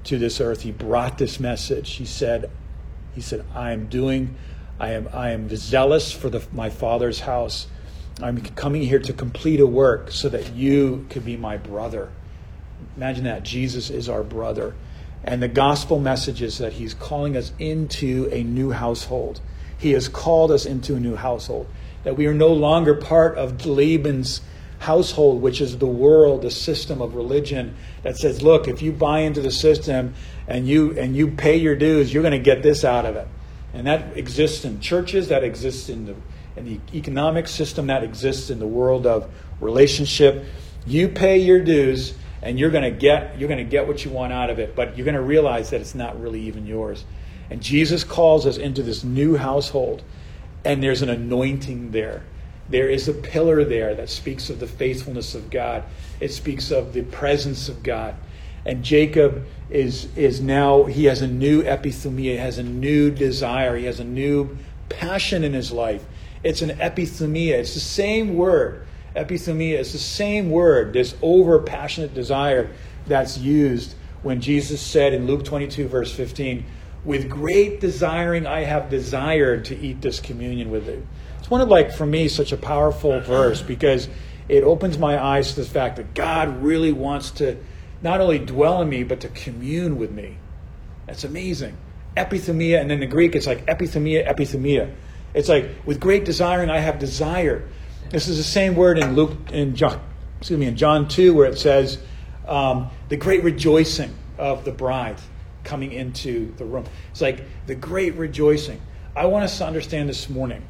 to 0.05 0.17
this 0.17 0.41
earth 0.41 0.61
he 0.61 0.71
brought 0.71 1.17
this 1.17 1.39
message 1.39 1.93
he 1.93 2.05
said 2.05 2.49
he 3.13 3.21
said 3.21 3.45
I 3.53 3.71
am 3.71 3.87
doing 3.87 4.35
I 4.81 4.93
am, 4.93 5.09
I 5.13 5.29
am 5.29 5.47
zealous 5.55 6.11
for 6.11 6.31
the, 6.31 6.43
my 6.51 6.71
Father's 6.71 7.19
house. 7.19 7.67
I'm 8.19 8.41
coming 8.41 8.81
here 8.81 8.97
to 8.97 9.13
complete 9.13 9.59
a 9.59 9.67
work 9.67 10.09
so 10.09 10.27
that 10.29 10.53
you 10.53 11.05
could 11.11 11.23
be 11.23 11.37
my 11.37 11.57
brother. 11.57 12.09
Imagine 12.97 13.25
that. 13.25 13.43
Jesus 13.43 13.91
is 13.91 14.09
our 14.09 14.23
brother. 14.23 14.73
And 15.23 15.39
the 15.39 15.47
gospel 15.47 15.99
message 15.99 16.41
is 16.41 16.57
that 16.57 16.73
he's 16.73 16.95
calling 16.95 17.37
us 17.37 17.53
into 17.59 18.27
a 18.31 18.41
new 18.41 18.71
household. 18.71 19.39
He 19.81 19.93
has 19.93 20.07
called 20.07 20.51
us 20.51 20.65
into 20.65 20.95
a 20.95 20.99
new 20.99 21.15
household. 21.15 21.67
That 22.03 22.15
we 22.15 22.27
are 22.27 22.35
no 22.35 22.53
longer 22.53 22.93
part 22.93 23.35
of 23.37 23.65
Laban's 23.65 24.41
household, 24.77 25.41
which 25.41 25.59
is 25.59 25.79
the 25.79 25.87
world, 25.87 26.43
the 26.43 26.51
system 26.51 27.01
of 27.01 27.15
religion 27.15 27.75
that 28.03 28.15
says, 28.15 28.43
look, 28.43 28.67
if 28.67 28.83
you 28.83 28.91
buy 28.91 29.19
into 29.19 29.41
the 29.41 29.51
system 29.51 30.13
and 30.47 30.67
you 30.67 30.97
and 30.99 31.15
you 31.15 31.29
pay 31.29 31.55
your 31.55 31.75
dues, 31.75 32.13
you're 32.13 32.21
going 32.21 32.31
to 32.31 32.39
get 32.39 32.61
this 32.61 32.85
out 32.85 33.05
of 33.05 33.15
it. 33.15 33.27
And 33.73 33.87
that 33.87 34.15
exists 34.15 34.65
in 34.65 34.81
churches, 34.81 35.29
that 35.29 35.43
exists 35.43 35.89
in 35.89 36.05
the, 36.05 36.15
in 36.55 36.65
the 36.65 36.79
economic 36.95 37.47
system, 37.47 37.87
that 37.87 38.03
exists 38.03 38.51
in 38.51 38.59
the 38.59 38.67
world 38.67 39.07
of 39.07 39.31
relationship. 39.59 40.45
You 40.85 41.07
pay 41.07 41.39
your 41.39 41.63
dues 41.63 42.13
and 42.43 42.59
you're 42.59 42.71
going 42.71 42.83
to 42.83 42.91
get 42.91 43.39
you're 43.39 43.49
going 43.49 43.63
to 43.63 43.71
get 43.71 43.87
what 43.87 44.05
you 44.05 44.11
want 44.11 44.31
out 44.31 44.51
of 44.51 44.59
it, 44.59 44.75
but 44.75 44.95
you're 44.95 45.05
going 45.05 45.15
to 45.15 45.21
realize 45.21 45.71
that 45.71 45.81
it's 45.81 45.95
not 45.95 46.21
really 46.21 46.41
even 46.41 46.67
yours. 46.67 47.03
And 47.51 47.61
Jesus 47.61 48.05
calls 48.05 48.47
us 48.47 48.55
into 48.55 48.81
this 48.81 49.03
new 49.03 49.35
household 49.35 50.03
and 50.63 50.81
there's 50.81 51.01
an 51.01 51.09
anointing 51.09 51.91
there. 51.91 52.23
There 52.69 52.89
is 52.89 53.09
a 53.09 53.13
pillar 53.13 53.65
there 53.65 53.93
that 53.93 54.09
speaks 54.09 54.49
of 54.49 54.61
the 54.61 54.67
faithfulness 54.67 55.35
of 55.35 55.49
God. 55.49 55.83
It 56.21 56.31
speaks 56.31 56.71
of 56.71 56.93
the 56.93 57.01
presence 57.01 57.67
of 57.67 57.83
God. 57.83 58.15
And 58.65 58.85
Jacob 58.85 59.45
is, 59.69 60.07
is 60.15 60.39
now, 60.39 60.85
he 60.85 61.05
has 61.05 61.21
a 61.21 61.27
new 61.27 61.63
epithumia, 61.63 62.31
he 62.31 62.37
has 62.37 62.57
a 62.57 62.63
new 62.63 63.11
desire, 63.11 63.75
he 63.75 63.85
has 63.85 63.99
a 63.99 64.05
new 64.05 64.57
passion 64.87 65.43
in 65.43 65.51
his 65.51 65.73
life. 65.73 66.05
It's 66.43 66.61
an 66.61 66.69
epithumia. 66.77 67.55
It's 67.55 67.73
the 67.73 67.81
same 67.81 68.35
word. 68.35 68.87
Epithumia 69.13 69.77
is 69.77 69.91
the 69.91 69.99
same 69.99 70.51
word, 70.51 70.93
this 70.93 71.15
over 71.21 71.59
passionate 71.59 72.13
desire 72.13 72.71
that's 73.07 73.37
used 73.37 73.95
when 74.23 74.39
Jesus 74.39 74.79
said 74.79 75.13
in 75.13 75.27
Luke 75.27 75.43
22, 75.43 75.89
verse 75.89 76.13
15, 76.13 76.63
With 77.03 77.29
great 77.29 77.79
desiring 77.79 78.45
I 78.45 78.61
have 78.61 78.89
desired 78.89 79.65
to 79.65 79.77
eat 79.77 80.01
this 80.01 80.19
communion 80.19 80.69
with 80.69 80.87
you 80.87 81.05
one 81.51 81.59
of 81.59 81.67
like 81.67 81.91
for 81.91 82.05
me 82.05 82.29
such 82.29 82.53
a 82.53 82.57
powerful 82.57 83.19
verse 83.19 83.61
because 83.61 84.07
it 84.47 84.63
opens 84.63 84.97
my 84.97 85.21
eyes 85.21 85.53
to 85.53 85.59
the 85.59 85.67
fact 85.67 85.97
that 85.97 86.13
God 86.13 86.63
really 86.63 86.93
wants 86.93 87.31
to 87.31 87.57
not 88.01 88.21
only 88.21 88.39
dwell 88.39 88.81
in 88.81 88.87
me 88.87 89.03
but 89.03 89.19
to 89.19 89.27
commune 89.27 89.97
with 89.97 90.11
me. 90.11 90.37
That's 91.07 91.25
amazing. 91.25 91.75
Epithemia, 92.15 92.79
and 92.79 92.89
in 92.89 93.01
the 93.01 93.05
Greek 93.05 93.35
it's 93.35 93.47
like 93.47 93.65
epithemia, 93.65 94.25
epithemia. 94.25 94.93
It's 95.33 95.49
like 95.49 95.69
with 95.85 95.99
great 95.99 96.23
desiring 96.23 96.69
I 96.69 96.79
have 96.79 96.99
desire. 96.99 97.67
This 98.11 98.29
is 98.29 98.37
the 98.37 98.43
same 98.43 98.75
word 98.75 98.97
in 98.97 99.15
Luke 99.15 99.51
in 99.51 99.75
John, 99.75 100.01
excuse 100.39 100.57
me, 100.57 100.67
in 100.67 100.77
John 100.77 101.09
two 101.09 101.33
where 101.33 101.47
it 101.47 101.59
says 101.59 101.97
um, 102.47 102.89
the 103.09 103.17
great 103.17 103.43
rejoicing 103.43 104.15
of 104.37 104.63
the 104.63 104.71
bride 104.71 105.19
coming 105.63 105.91
into 105.91 106.53
the 106.55 106.65
room. 106.65 106.85
It's 107.11 107.21
like 107.21 107.43
the 107.67 107.75
great 107.75 108.15
rejoicing. 108.15 108.81
I 109.15 109.25
want 109.25 109.43
us 109.43 109.57
to 109.57 109.65
understand 109.65 110.09
this 110.09 110.29
morning 110.29 110.65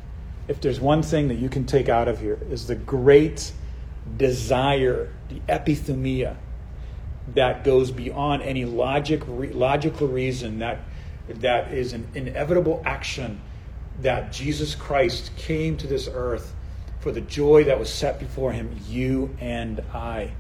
if 0.48 0.60
there's 0.60 0.80
one 0.80 1.04
thing 1.04 1.28
that 1.30 1.36
you 1.36 1.50
can 1.50 1.66
take 1.66 1.88
out 1.88 2.08
of 2.08 2.20
here, 2.20 2.38
is 2.50 2.68
the 2.68 2.76
great 2.76 3.54
desire, 4.18 5.14
the 5.30 5.40
epithumia 5.48 6.36
that 7.36 7.64
goes 7.64 7.92
beyond 7.92 8.42
any 8.42 8.66
logic, 8.66 9.22
re, 9.28 9.50
logical 9.50 10.08
reason, 10.08 10.60
that, 10.60 10.80
that 11.30 11.72
is 11.72 11.94
an 11.94 12.08
inevitable 12.16 12.82
action 12.86 13.40
that 14.02 14.32
Jesus 14.34 14.76
Christ 14.76 15.32
came 15.38 15.78
to 15.78 15.88
this 15.88 16.10
earth 16.12 16.54
for 17.00 17.12
the 17.12 17.22
joy 17.22 17.64
that 17.66 17.80
was 17.80 17.92
set 17.92 18.20
before 18.20 18.52
him, 18.52 18.78
you 18.88 19.36
and 19.40 19.80
I. 19.94 20.32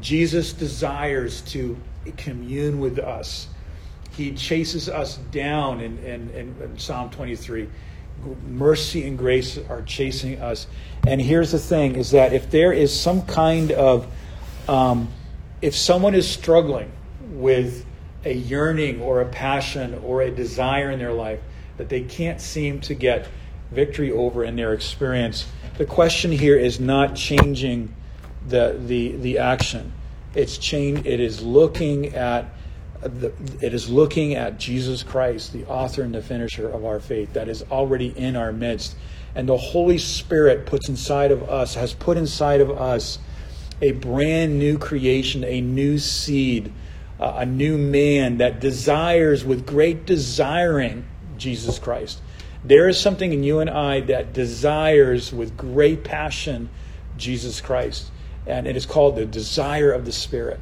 Jesus 0.00 0.52
desires 0.52 1.40
to 1.42 1.76
commune 2.16 2.80
with 2.80 2.98
us. 2.98 3.48
He 4.16 4.32
chases 4.32 4.88
us 4.88 5.16
down 5.30 5.80
in, 5.80 5.98
in, 5.98 6.30
in 6.30 6.78
Psalm 6.78 7.10
23 7.10 7.68
mercy 8.46 9.06
and 9.06 9.18
grace 9.18 9.58
are 9.68 9.82
chasing 9.82 10.40
us. 10.40 10.66
And 11.06 11.20
here's 11.20 11.52
the 11.52 11.58
thing 11.58 11.96
is 11.96 12.12
that 12.12 12.32
if 12.32 12.50
there 12.50 12.72
is 12.72 12.98
some 12.98 13.22
kind 13.22 13.72
of, 13.72 14.06
um, 14.68 15.08
if 15.60 15.76
someone 15.76 16.14
is 16.14 16.28
struggling 16.28 16.90
with 17.30 17.84
a 18.24 18.32
yearning 18.32 19.00
or 19.00 19.20
a 19.20 19.26
passion 19.26 20.00
or 20.04 20.22
a 20.22 20.30
desire 20.30 20.90
in 20.90 20.98
their 20.98 21.12
life 21.12 21.40
that 21.76 21.88
they 21.88 22.02
can't 22.02 22.40
seem 22.40 22.80
to 22.80 22.94
get 22.94 23.26
victory 23.72 24.12
over 24.12 24.44
in 24.44 24.54
their 24.54 24.72
experience, 24.72 25.46
the 25.78 25.86
question 25.86 26.30
here 26.30 26.56
is 26.56 26.78
not 26.78 27.16
changing 27.16 27.92
the, 28.46 28.78
the, 28.86 29.12
the 29.16 29.38
action. 29.38 29.92
It's 30.34 30.58
change, 30.58 31.06
it 31.06 31.20
is 31.20 31.42
looking 31.42 32.14
at 32.14 32.46
it 33.02 33.74
is 33.74 33.88
looking 33.88 34.34
at 34.34 34.58
Jesus 34.58 35.02
Christ, 35.02 35.52
the 35.52 35.66
author 35.66 36.02
and 36.02 36.14
the 36.14 36.22
finisher 36.22 36.68
of 36.68 36.84
our 36.84 37.00
faith, 37.00 37.32
that 37.32 37.48
is 37.48 37.62
already 37.70 38.16
in 38.16 38.36
our 38.36 38.52
midst. 38.52 38.96
And 39.34 39.48
the 39.48 39.56
Holy 39.56 39.98
Spirit 39.98 40.66
puts 40.66 40.88
inside 40.88 41.32
of 41.32 41.48
us, 41.48 41.74
has 41.74 41.94
put 41.94 42.16
inside 42.16 42.60
of 42.60 42.70
us 42.70 43.18
a 43.80 43.92
brand 43.92 44.58
new 44.58 44.78
creation, 44.78 45.42
a 45.44 45.60
new 45.60 45.98
seed, 45.98 46.72
uh, 47.18 47.34
a 47.36 47.46
new 47.46 47.76
man 47.76 48.38
that 48.38 48.60
desires 48.60 49.44
with 49.44 49.66
great 49.66 50.06
desiring 50.06 51.04
Jesus 51.36 51.78
Christ. 51.78 52.20
There 52.64 52.88
is 52.88 52.98
something 52.98 53.32
in 53.32 53.42
you 53.42 53.58
and 53.58 53.68
I 53.68 54.00
that 54.02 54.32
desires 54.32 55.32
with 55.32 55.56
great 55.56 56.04
passion 56.04 56.68
Jesus 57.16 57.60
Christ. 57.60 58.10
And 58.46 58.66
it 58.66 58.76
is 58.76 58.86
called 58.86 59.16
the 59.16 59.26
desire 59.26 59.92
of 59.92 60.04
the 60.04 60.12
Spirit. 60.12 60.60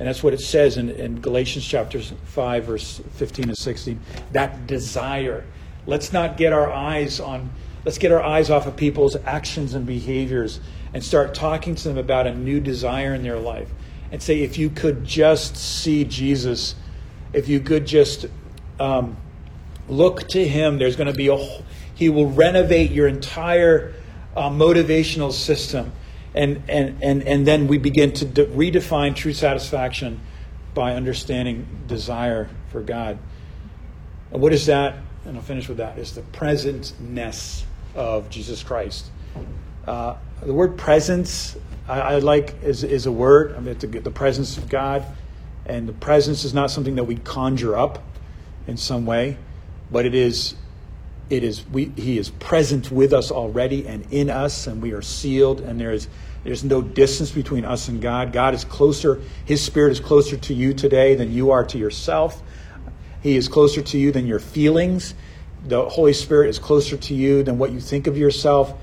And 0.00 0.08
that's 0.08 0.22
what 0.22 0.32
it 0.32 0.40
says 0.40 0.78
in, 0.78 0.88
in 0.88 1.20
Galatians 1.20 1.66
chapter 1.66 2.00
5, 2.00 2.64
verse 2.64 3.02
15 3.16 3.50
and 3.50 3.58
16. 3.58 4.00
That 4.32 4.66
desire. 4.66 5.44
Let's 5.86 6.10
not 6.10 6.38
get 6.38 6.54
our 6.54 6.72
eyes 6.72 7.20
on, 7.20 7.50
let's 7.84 7.98
get 7.98 8.10
our 8.10 8.22
eyes 8.22 8.48
off 8.48 8.66
of 8.66 8.76
people's 8.76 9.14
actions 9.26 9.74
and 9.74 9.84
behaviors 9.84 10.60
and 10.94 11.04
start 11.04 11.34
talking 11.34 11.74
to 11.74 11.88
them 11.88 11.98
about 11.98 12.26
a 12.26 12.34
new 12.34 12.60
desire 12.60 13.14
in 13.14 13.22
their 13.22 13.38
life. 13.38 13.68
And 14.10 14.22
say, 14.22 14.40
if 14.40 14.56
you 14.56 14.70
could 14.70 15.04
just 15.04 15.54
see 15.54 16.04
Jesus, 16.04 16.76
if 17.34 17.46
you 17.46 17.60
could 17.60 17.86
just 17.86 18.24
um, 18.80 19.18
look 19.86 20.26
to 20.28 20.48
him, 20.48 20.78
there's 20.78 20.96
going 20.96 21.12
to 21.12 21.16
be 21.16 21.28
a, 21.28 21.36
he 21.94 22.08
will 22.08 22.30
renovate 22.30 22.90
your 22.90 23.06
entire 23.06 23.92
uh, 24.34 24.48
motivational 24.48 25.30
system 25.30 25.92
and, 26.34 26.62
and, 26.68 27.02
and, 27.02 27.22
and 27.22 27.46
then 27.46 27.66
we 27.66 27.78
begin 27.78 28.12
to 28.12 28.24
de- 28.24 28.46
redefine 28.46 29.14
true 29.14 29.32
satisfaction 29.32 30.20
by 30.74 30.94
understanding 30.94 31.66
desire 31.86 32.48
for 32.70 32.80
God. 32.80 33.18
And 34.30 34.40
what 34.40 34.52
is 34.52 34.66
that? 34.66 34.96
And 35.24 35.36
I'll 35.36 35.42
finish 35.42 35.68
with 35.68 35.78
that. 35.78 35.98
Is 35.98 36.14
the 36.14 36.22
presentness 36.22 37.64
of 37.94 38.30
Jesus 38.30 38.62
Christ. 38.62 39.10
Uh, 39.86 40.16
the 40.42 40.54
word 40.54 40.78
presence, 40.78 41.56
I, 41.88 42.00
I, 42.00 42.18
like, 42.18 42.62
is, 42.62 42.84
is 42.84 43.06
a 43.06 43.12
word. 43.12 43.56
I 43.56 43.60
mean, 43.60 43.76
the, 43.78 43.86
the 43.86 44.10
presence 44.10 44.56
of 44.56 44.68
God. 44.68 45.04
And 45.66 45.88
the 45.88 45.92
presence 45.92 46.44
is 46.44 46.54
not 46.54 46.70
something 46.70 46.94
that 46.94 47.04
we 47.04 47.16
conjure 47.16 47.76
up 47.76 48.02
in 48.66 48.76
some 48.76 49.04
way, 49.04 49.36
but 49.90 50.06
it 50.06 50.14
is 50.14 50.54
it 51.30 51.44
is 51.44 51.64
we, 51.68 51.86
he 51.96 52.18
is 52.18 52.30
present 52.30 52.90
with 52.90 53.12
us 53.12 53.30
already 53.30 53.86
and 53.86 54.04
in 54.10 54.28
us 54.28 54.66
and 54.66 54.82
we 54.82 54.92
are 54.92 55.00
sealed 55.00 55.60
and 55.60 55.80
there 55.80 55.92
is 55.92 56.08
there's 56.42 56.64
no 56.64 56.80
distance 56.80 57.30
between 57.30 57.64
us 57.64 57.88
and 57.88 58.02
god. 58.02 58.32
God 58.32 58.52
is 58.52 58.64
closer 58.64 59.22
his 59.44 59.64
spirit 59.64 59.92
is 59.92 60.00
closer 60.00 60.36
to 60.36 60.54
you 60.54 60.74
today 60.74 61.14
than 61.14 61.32
you 61.32 61.52
are 61.52 61.64
to 61.64 61.78
yourself. 61.78 62.42
He 63.22 63.36
is 63.36 63.48
closer 63.48 63.80
to 63.80 63.98
you 63.98 64.12
than 64.12 64.26
your 64.26 64.40
feelings. 64.40 65.14
The 65.66 65.88
holy 65.88 66.14
spirit 66.14 66.48
is 66.48 66.58
closer 66.58 66.96
to 66.96 67.14
you 67.14 67.42
than 67.44 67.58
what 67.58 67.70
you 67.70 67.80
think 67.80 68.06
of 68.06 68.18
yourself. 68.18 68.74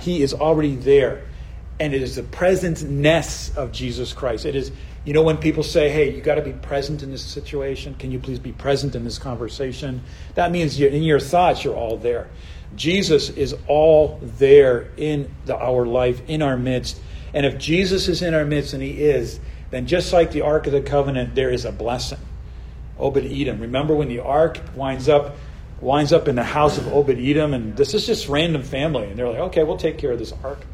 He 0.00 0.22
is 0.22 0.32
already 0.32 0.76
there 0.76 1.24
and 1.80 1.92
it 1.94 2.02
is 2.02 2.16
the 2.16 2.22
presentness 2.22 3.56
of 3.56 3.72
jesus 3.72 4.12
christ. 4.12 4.44
It 4.44 4.54
is 4.54 4.70
you 5.08 5.14
know, 5.14 5.22
when 5.22 5.38
people 5.38 5.62
say, 5.62 5.88
hey, 5.88 6.14
you 6.14 6.20
got 6.20 6.34
to 6.34 6.42
be 6.42 6.52
present 6.52 7.02
in 7.02 7.10
this 7.10 7.24
situation, 7.24 7.94
can 7.94 8.12
you 8.12 8.18
please 8.18 8.38
be 8.38 8.52
present 8.52 8.94
in 8.94 9.04
this 9.04 9.16
conversation? 9.18 10.02
That 10.34 10.52
means 10.52 10.78
in 10.78 11.02
your 11.02 11.18
thoughts, 11.18 11.64
you're 11.64 11.74
all 11.74 11.96
there. 11.96 12.28
Jesus 12.76 13.30
is 13.30 13.56
all 13.68 14.20
there 14.20 14.90
in 14.98 15.30
the, 15.46 15.56
our 15.56 15.86
life, 15.86 16.20
in 16.28 16.42
our 16.42 16.58
midst. 16.58 17.00
And 17.32 17.46
if 17.46 17.56
Jesus 17.56 18.06
is 18.06 18.20
in 18.20 18.34
our 18.34 18.44
midst, 18.44 18.74
and 18.74 18.82
he 18.82 19.02
is, 19.02 19.40
then 19.70 19.86
just 19.86 20.12
like 20.12 20.30
the 20.32 20.42
Ark 20.42 20.66
of 20.66 20.74
the 20.74 20.82
Covenant, 20.82 21.34
there 21.34 21.48
is 21.48 21.64
a 21.64 21.72
blessing. 21.72 22.20
Obed 22.98 23.24
Edom. 23.24 23.60
Remember 23.60 23.94
when 23.94 24.08
the 24.08 24.18
Ark 24.18 24.60
winds 24.76 25.08
up 25.08 25.36
winds 25.80 26.12
up 26.12 26.28
in 26.28 26.34
the 26.34 26.44
house 26.44 26.76
of 26.76 26.86
Obed 26.92 27.18
Edom, 27.18 27.54
and 27.54 27.74
this 27.78 27.94
is 27.94 28.04
just 28.04 28.28
random 28.28 28.62
family, 28.62 29.04
and 29.04 29.18
they're 29.18 29.30
like, 29.30 29.38
okay, 29.38 29.64
we'll 29.64 29.78
take 29.78 29.96
care 29.96 30.12
of 30.12 30.18
this 30.18 30.34
Ark 30.44 30.66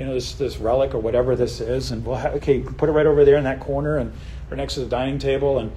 you 0.00 0.06
know, 0.06 0.14
this, 0.14 0.32
this 0.32 0.56
relic 0.56 0.94
or 0.94 0.98
whatever 0.98 1.36
this 1.36 1.60
is, 1.60 1.90
and 1.90 2.06
we'll 2.06 2.16
have, 2.16 2.36
okay, 2.36 2.60
put 2.60 2.88
it 2.88 2.92
right 2.92 3.04
over 3.04 3.26
there 3.26 3.36
in 3.36 3.44
that 3.44 3.60
corner 3.60 3.98
and 3.98 4.14
or 4.50 4.56
next 4.56 4.72
to 4.74 4.80
the 4.80 4.86
dining 4.86 5.18
table, 5.18 5.58
and 5.58 5.70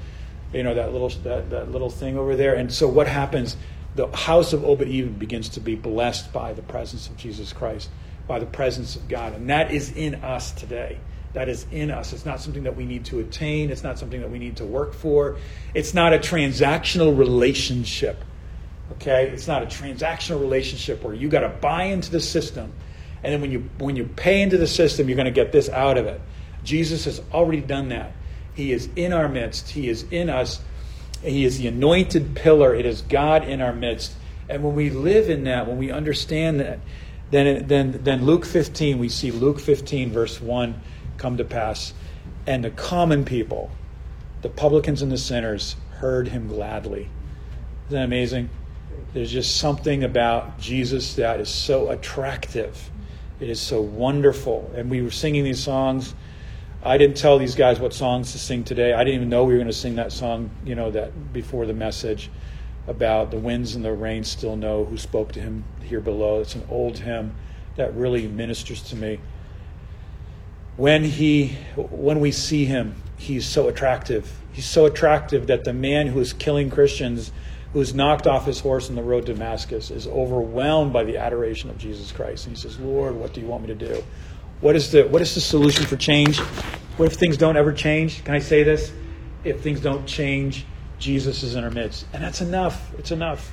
you 0.54 0.64
know 0.64 0.74
that 0.74 0.94
little 0.94 1.10
that, 1.10 1.50
that 1.50 1.72
little 1.74 1.90
thing 1.90 2.18
over 2.18 2.38
there. 2.38 2.56
And 2.56 2.72
so 2.72 2.88
what 2.88 3.06
happens? 3.06 3.58
The 3.96 4.08
house 4.08 4.54
of 4.54 4.64
Obed 4.64 4.88
Edom 4.88 5.16
begins 5.16 5.50
to 5.50 5.60
be 5.60 5.76
blessed 5.76 6.32
by 6.32 6.54
the 6.54 6.62
presence 6.62 7.10
of 7.10 7.18
Jesus 7.18 7.52
Christ, 7.52 7.90
by 8.26 8.40
the 8.40 8.46
presence 8.46 8.96
of 8.96 9.10
God, 9.10 9.34
and 9.34 9.50
that 9.50 9.72
is 9.72 9.92
in 9.92 10.16
us 10.24 10.54
today. 10.54 11.00
That 11.34 11.50
is 11.50 11.66
in 11.70 11.92
us. 11.92 12.14
It's 12.14 12.26
not 12.26 12.40
something 12.40 12.64
that 12.64 12.78
we 12.78 12.86
need 12.86 13.04
to 13.06 13.20
attain. 13.20 13.72
It's 13.72 13.84
not 13.84 14.00
something 14.00 14.22
that 14.22 14.32
we 14.32 14.40
need 14.40 14.56
to 14.58 14.66
work 14.66 14.94
for. 14.94 15.36
It's 15.74 15.94
not 15.94 16.14
a 16.14 16.18
transactional 16.18 17.18
relationship. 17.18 18.24
Okay? 18.94 19.28
It's 19.32 19.48
not 19.48 19.64
a 19.64 19.66
transactional 19.66 20.40
relationship 20.40 21.04
where 21.04 21.14
you 21.14 21.28
got 21.28 21.42
to 21.42 21.50
buy 21.50 21.86
into 21.86 22.10
the 22.10 22.22
system 22.22 22.72
and 23.24 23.34
then 23.34 23.42
when 23.42 23.52
you 23.52 23.70
when 23.78 23.96
you 23.96 24.06
pay 24.06 24.42
into 24.42 24.58
the 24.58 24.68
system, 24.68 25.08
you're 25.08 25.16
going 25.16 25.26
to 25.26 25.32
get 25.32 25.52
this 25.52 25.70
out 25.70 25.98
of 25.98 26.06
it. 26.06 26.20
Jesus 26.64 27.06
has 27.06 27.22
already 27.32 27.62
done 27.62 27.90
that. 27.90 28.12
He 28.54 28.72
is 28.72 28.90
in 28.96 29.14
our 29.14 29.28
midst. 29.28 29.70
He 29.70 29.90
is 29.90 30.04
in 30.12 30.30
us. 30.30 30.62
He 31.22 31.46
is 31.46 31.58
the 31.58 31.68
anointed 31.68 32.36
pillar. 32.36 32.76
It 32.76 32.86
is 32.86 33.02
God 33.02 33.48
in 33.48 33.62
our 33.62 33.74
midst. 33.74 34.14
And 34.50 34.64
when 34.64 34.76
we 34.76 34.90
live 34.90 35.30
in 35.30 35.46
that, 35.46 35.68
when 35.68 35.78
we 35.78 35.90
understand 35.90 36.60
that, 36.60 36.80
then 37.32 37.66
then 37.68 38.00
then 38.04 38.26
Luke 38.26 38.46
15, 38.46 39.00
we 39.00 39.08
see 39.08 39.32
Luke 39.32 39.60
15 39.60 40.12
verse 40.12 40.42
1 40.42 40.80
come 41.18 41.38
to 41.38 41.46
pass. 41.46 41.94
And 42.46 42.64
the 42.64 42.72
common 42.72 43.24
people, 43.24 43.72
the 44.42 44.50
publicans 44.50 45.02
and 45.02 45.12
the 45.12 45.18
sinners, 45.18 45.78
heard 45.92 46.28
him 46.28 46.50
gladly. 46.50 47.10
Isn't 47.88 48.00
that 48.00 48.04
amazing? 48.04 48.50
There's 49.14 49.32
just 49.32 49.58
something 49.58 50.04
about 50.04 50.60
Jesus 50.60 51.16
that 51.16 51.40
is 51.40 51.48
so 51.48 51.90
attractive 51.90 52.90
It 53.40 53.50
is 53.50 53.60
so 53.60 53.82
wonderful. 53.82 54.72
And 54.76 54.90
we 54.90 55.02
were 55.02 55.12
singing 55.12 55.44
these 55.44 55.62
songs. 55.62 56.14
I 56.84 56.98
didn't 56.98 57.18
tell 57.18 57.38
these 57.38 57.56
guys 57.56 57.80
what 57.80 57.94
songs 57.94 58.34
to 58.34 58.40
sing 58.40 58.64
today. 58.64 58.94
I 58.94 59.04
didn't 59.04 59.16
even 59.16 59.30
know 59.30 59.44
we 59.44 59.54
were 59.54 59.60
going 59.60 59.68
to 59.68 59.74
sing 59.74 59.96
that 59.96 60.12
song, 60.12 60.52
you 60.66 60.76
know, 60.76 60.92
that 60.92 61.34
before 61.34 61.66
the 61.66 61.74
message 61.74 62.30
about 62.88 63.32
the 63.32 63.38
winds 63.38 63.76
and 63.76 63.86
the 63.86 63.94
rain 63.94 64.24
still 64.24 64.56
know 64.56 64.84
who 64.86 64.98
spoke 64.98 65.32
to 65.34 65.40
him 65.40 65.64
here 65.84 66.02
below. 66.02 66.42
It's 66.42 66.56
an 66.56 66.68
old 66.70 67.00
hymn 67.00 67.36
that 67.78 67.94
really 67.96 68.28
ministers 68.28 68.82
to 68.84 68.96
me. 68.96 69.20
When 70.76 71.04
he 71.04 71.58
when 71.78 72.20
we 72.20 72.32
see 72.32 72.66
him, 72.66 72.96
he's 73.18 73.48
so 73.48 73.68
attractive. 73.68 74.40
He's 74.52 74.66
so 74.66 74.86
attractive 74.86 75.48
that 75.48 75.64
the 75.64 75.74
man 75.74 76.08
who 76.08 76.20
is 76.20 76.34
killing 76.34 76.70
Christians, 76.70 77.32
who's 77.74 77.94
knocked 77.94 78.28
off 78.28 78.46
his 78.46 78.60
horse 78.60 78.90
on 78.90 78.96
the 78.96 79.04
road 79.04 79.26
to 79.26 79.34
Damascus, 79.34 79.92
is 79.92 80.08
overwhelmed 80.08 80.94
by 80.94 81.04
the 81.04 81.18
adoration 81.18 81.70
of 81.70 81.78
Jesus 81.78 82.12
Christ. 82.12 82.46
And 82.46 82.56
he 82.56 82.62
says, 82.62 82.80
Lord, 82.80 83.16
what 83.16 83.34
do 83.34 83.42
you 83.42 83.48
want 83.48 83.64
me 83.64 83.68
to 83.68 83.76
do? 83.76 84.04
What 84.62 84.76
is 84.76 84.92
the 84.92 85.04
what 85.08 85.22
is 85.22 85.36
the 85.36 85.42
solution 85.42 85.86
for 85.86 85.98
change? 85.98 86.40
What 86.98 87.12
if 87.12 87.14
things 87.14 87.36
don't 87.36 87.58
ever 87.58 87.74
change? 87.74 88.24
Can 88.24 88.36
I 88.36 88.40
say 88.40 88.64
this? 88.64 88.94
If 89.44 89.62
things 89.62 89.82
don't 89.82 90.06
change, 90.06 90.66
Jesus 91.00 91.44
is 91.44 91.56
in 91.56 91.64
our 91.64 91.72
midst. 91.72 92.06
And 92.14 92.24
that's 92.24 92.40
enough. 92.40 92.94
It's 92.98 93.12
enough. 93.12 93.52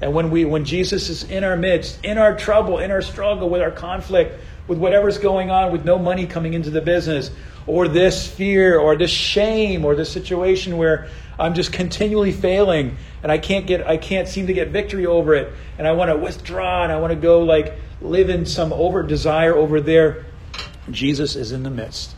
And 0.00 0.12
when 0.12 0.30
we 0.30 0.44
when 0.44 0.64
Jesus 0.64 1.08
is 1.08 1.24
in 1.24 1.42
our 1.42 1.56
midst, 1.56 2.04
in 2.04 2.18
our 2.18 2.36
trouble, 2.36 2.78
in 2.78 2.90
our 2.90 3.02
struggle, 3.02 3.48
with 3.48 3.62
our 3.62 3.70
conflict, 3.70 4.38
with 4.66 4.78
whatever's 4.78 5.18
going 5.18 5.50
on, 5.50 5.72
with 5.72 5.84
no 5.84 5.98
money 5.98 6.26
coming 6.26 6.54
into 6.54 6.70
the 6.70 6.80
business, 6.80 7.30
or 7.66 7.88
this 7.88 8.26
fear, 8.26 8.78
or 8.78 8.96
this 8.96 9.10
shame, 9.10 9.84
or 9.84 9.94
this 9.94 10.10
situation 10.10 10.76
where 10.76 11.08
I'm 11.38 11.54
just 11.54 11.72
continually 11.72 12.32
failing 12.32 12.96
and 13.22 13.32
I 13.32 13.38
can't 13.38 13.66
get 13.66 13.86
I 13.86 13.96
can't 13.96 14.28
seem 14.28 14.46
to 14.46 14.52
get 14.52 14.68
victory 14.68 15.06
over 15.06 15.34
it, 15.34 15.52
and 15.78 15.86
I 15.86 15.92
want 15.92 16.10
to 16.10 16.16
withdraw 16.16 16.84
and 16.84 16.92
I 16.92 17.00
want 17.00 17.12
to 17.12 17.18
go 17.18 17.40
like 17.40 17.74
live 18.00 18.28
in 18.28 18.46
some 18.46 18.72
over 18.72 19.02
desire 19.02 19.54
over 19.54 19.80
there. 19.80 20.26
Jesus 20.90 21.34
is 21.34 21.52
in 21.52 21.62
the 21.62 21.70
midst. 21.70 22.14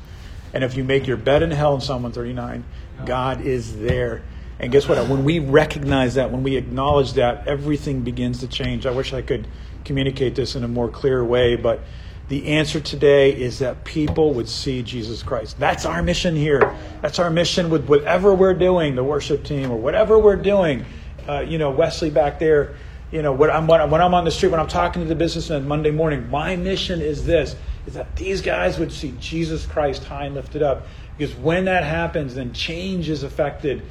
And 0.53 0.65
if 0.65 0.77
you 0.77 0.85
make 0.85 1.07
your 1.07 1.17
bed 1.17 1.43
in 1.43 1.51
hell 1.51 1.75
in 1.75 1.81
Psalm 1.81 2.03
139, 2.03 2.65
God 3.05 3.41
is 3.43 3.77
there. 3.79 4.23
And 4.59 4.73
guess 4.73 4.89
what? 4.89 5.07
When 5.09 5.23
we 5.23 5.39
recognize 5.39 6.15
that, 6.15 6.33
when 6.33 6.43
we 6.43 6.57
acknowledge 6.57 7.13
that, 7.15 7.47
everything 7.47 8.03
begins 8.03 8.41
to 8.41 8.49
change. 8.49 8.87
I 8.87 8.91
wish 8.91 9.13
I 9.13 9.23
could 9.23 9.47
communicate 9.85 10.35
this 10.35 10.57
in 10.57 10.65
a 10.65 10.69
more 10.69 10.89
clear 10.89 11.23
way, 11.23 11.57
but 11.57 11.81
the 12.29 12.47
answer 12.47 12.81
today 12.81 13.31
is 13.31 13.61
that 13.61 13.85
people 13.85 14.35
would 14.35 14.49
see 14.49 14.83
Jesus 14.83 15.23
Christ. 15.23 15.59
That's 15.59 15.85
our 15.85 16.03
mission 16.03 16.35
here. 16.35 16.77
That's 17.03 17.19
our 17.19 17.31
mission 17.31 17.71
with 17.71 17.87
whatever 17.87 18.35
we're 18.35 18.55
doing, 18.55 18.97
the 18.97 19.05
worship 19.05 19.45
team 19.45 19.71
or 19.71 19.77
whatever 19.77 20.19
we're 20.19 20.37
doing. 20.37 20.85
Uh, 21.29 21.41
you 21.41 21.59
know, 21.59 21.71
Wesley 21.71 22.11
back 22.11 22.39
there, 22.39 22.75
you 23.13 23.23
know, 23.23 23.33
when 23.33 23.51
I'm, 23.51 23.67
when 23.67 23.81
I'm 23.81 24.15
on 24.15 24.25
the 24.25 24.31
street, 24.31 24.51
when 24.51 24.61
I'm 24.61 24.69
talking 24.69 25.03
to 25.03 25.09
the 25.09 25.15
businessmen 25.15 25.69
Monday 25.69 25.93
morning, 25.93 26.29
my 26.29 26.57
mission 26.57 27.01
is 27.01 27.25
this, 27.25 27.55
is 27.87 27.95
that 27.95 28.17
these 28.17 28.43
guys 28.43 28.79
would 28.79 28.93
see 28.93 29.15
Jesus 29.21 29.65
Christ 29.65 30.05
high 30.05 30.25
and 30.25 30.35
lifted 30.35 30.63
up. 30.63 30.87
Because 31.17 31.35
when 31.37 31.65
that 31.67 31.85
happens, 31.85 32.35
then 32.35 32.53
change 32.53 33.09
is 33.09 33.23
affected 33.23 33.83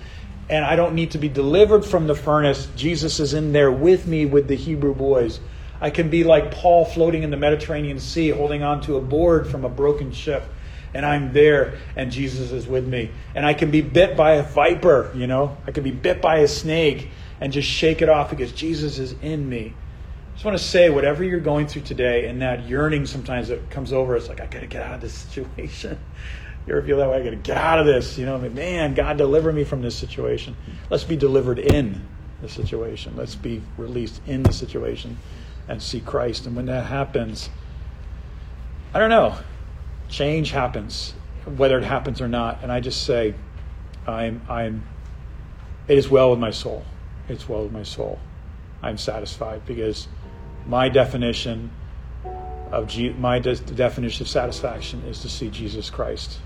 and 0.49 0.63
I 0.63 0.75
don't 0.75 0.93
need 0.93 1.11
to 1.11 1.17
be 1.17 1.29
delivered 1.29 1.83
from 1.83 2.07
the 2.07 2.15
furnace. 2.15 2.67
Jesus 2.75 3.19
is 3.19 3.33
in 3.33 3.51
there 3.51 3.71
with 3.71 4.05
me 4.05 4.25
with 4.25 4.47
the 4.47 4.55
Hebrew 4.55 4.93
boys. 4.93 5.39
I 5.81 5.89
can 5.89 6.09
be 6.09 6.23
like 6.23 6.51
Paul 6.51 6.85
floating 6.85 7.23
in 7.23 7.31
the 7.31 7.37
Mediterranean 7.37 7.99
Sea, 7.99 8.29
holding 8.29 8.63
on 8.63 8.81
to 8.81 8.95
a 8.95 9.01
board 9.01 9.47
from 9.47 9.65
a 9.65 9.69
broken 9.69 10.11
ship. 10.11 10.43
And 10.93 11.05
I'm 11.05 11.33
there, 11.33 11.77
and 11.97 12.09
Jesus 12.09 12.51
is 12.51 12.67
with 12.67 12.87
me. 12.87 13.11
And 13.35 13.45
I 13.45 13.53
can 13.53 13.69
be 13.69 13.81
bit 13.81 14.15
by 14.15 14.35
a 14.35 14.43
viper, 14.43 15.11
you 15.13 15.27
know? 15.27 15.57
I 15.67 15.71
can 15.71 15.83
be 15.83 15.91
bit 15.91 16.21
by 16.21 16.37
a 16.37 16.47
snake 16.47 17.09
and 17.41 17.51
just 17.51 17.67
shake 17.67 18.01
it 18.01 18.07
off 18.07 18.29
because 18.29 18.53
Jesus 18.53 18.97
is 18.97 19.13
in 19.21 19.49
me. 19.49 19.73
I 19.75 20.33
just 20.35 20.45
want 20.45 20.57
to 20.57 20.63
say, 20.63 20.89
whatever 20.89 21.23
you're 21.23 21.41
going 21.41 21.67
through 21.67 21.81
today, 21.81 22.27
and 22.27 22.41
that 22.41 22.67
yearning 22.67 23.05
sometimes 23.05 23.49
that 23.49 23.69
comes 23.69 23.91
over, 23.91 24.15
it's 24.15 24.29
like, 24.29 24.39
I 24.39 24.45
got 24.45 24.61
to 24.61 24.67
get 24.67 24.83
out 24.83 24.95
of 24.95 25.01
this 25.01 25.13
situation. 25.13 25.97
You 26.65 26.77
ever 26.77 26.85
feel 26.85 26.97
that 26.97 27.09
way? 27.09 27.17
I 27.17 27.23
got 27.23 27.31
to 27.31 27.35
get 27.35 27.57
out 27.57 27.79
of 27.79 27.85
this. 27.85 28.17
You 28.17 28.25
know, 28.25 28.37
man, 28.37 28.93
God, 28.93 29.17
deliver 29.17 29.51
me 29.51 29.65
from 29.65 29.81
this 29.81 29.95
situation. 29.95 30.55
Let's 30.89 31.03
be 31.03 31.17
delivered 31.17 31.59
in 31.59 32.07
the 32.41 32.47
situation. 32.47 33.15
Let's 33.17 33.35
be 33.35 33.61
released 33.77 34.21
in 34.27 34.43
the 34.43 34.53
situation 34.53 35.17
and 35.67 35.81
see 35.81 35.99
Christ. 35.99 36.45
And 36.45 36.55
when 36.55 36.65
that 36.67 36.85
happens, 36.85 37.49
I 38.93 38.99
don't 38.99 39.09
know, 39.09 39.37
change 40.09 40.51
happens, 40.51 41.13
whether 41.57 41.77
it 41.77 41.83
happens 41.83 42.21
or 42.21 42.27
not. 42.27 42.59
And 42.63 42.71
I 42.71 42.79
just 42.79 43.03
say, 43.03 43.33
I'm, 44.07 44.41
I'm, 44.49 44.83
it 45.87 45.97
is 45.97 46.09
well 46.09 46.31
with 46.31 46.39
my 46.39 46.51
soul. 46.51 46.83
It's 47.27 47.49
well 47.49 47.63
with 47.63 47.71
my 47.71 47.83
soul. 47.83 48.19
I'm 48.81 48.97
satisfied 48.97 49.65
because 49.65 50.07
my 50.67 50.89
definition 50.89 51.71
of 52.71 52.95
my 53.17 53.39
de- 53.39 53.55
definition 53.55 54.23
of 54.23 54.29
satisfaction 54.29 55.01
is 55.03 55.21
to 55.21 55.29
see 55.29 55.49
Jesus 55.49 55.89
Christ 55.89 56.39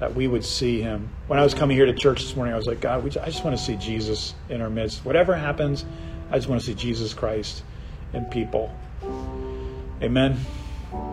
that 0.00 0.14
we 0.14 0.26
would 0.26 0.44
see 0.44 0.80
him. 0.80 1.08
When 1.28 1.38
I 1.38 1.42
was 1.42 1.54
coming 1.54 1.76
here 1.76 1.86
to 1.86 1.94
church 1.94 2.20
this 2.20 2.34
morning, 2.34 2.52
I 2.52 2.56
was 2.56 2.66
like, 2.66 2.80
God, 2.80 3.04
I 3.18 3.26
just 3.26 3.44
want 3.44 3.56
to 3.56 3.62
see 3.62 3.76
Jesus 3.76 4.34
in 4.48 4.60
our 4.60 4.70
midst. 4.70 5.04
Whatever 5.04 5.34
happens, 5.36 5.84
I 6.30 6.36
just 6.36 6.48
want 6.48 6.60
to 6.60 6.66
see 6.66 6.74
Jesus 6.74 7.14
Christ 7.14 7.62
in 8.14 8.24
people. 8.26 8.70
Amen. 10.02 10.38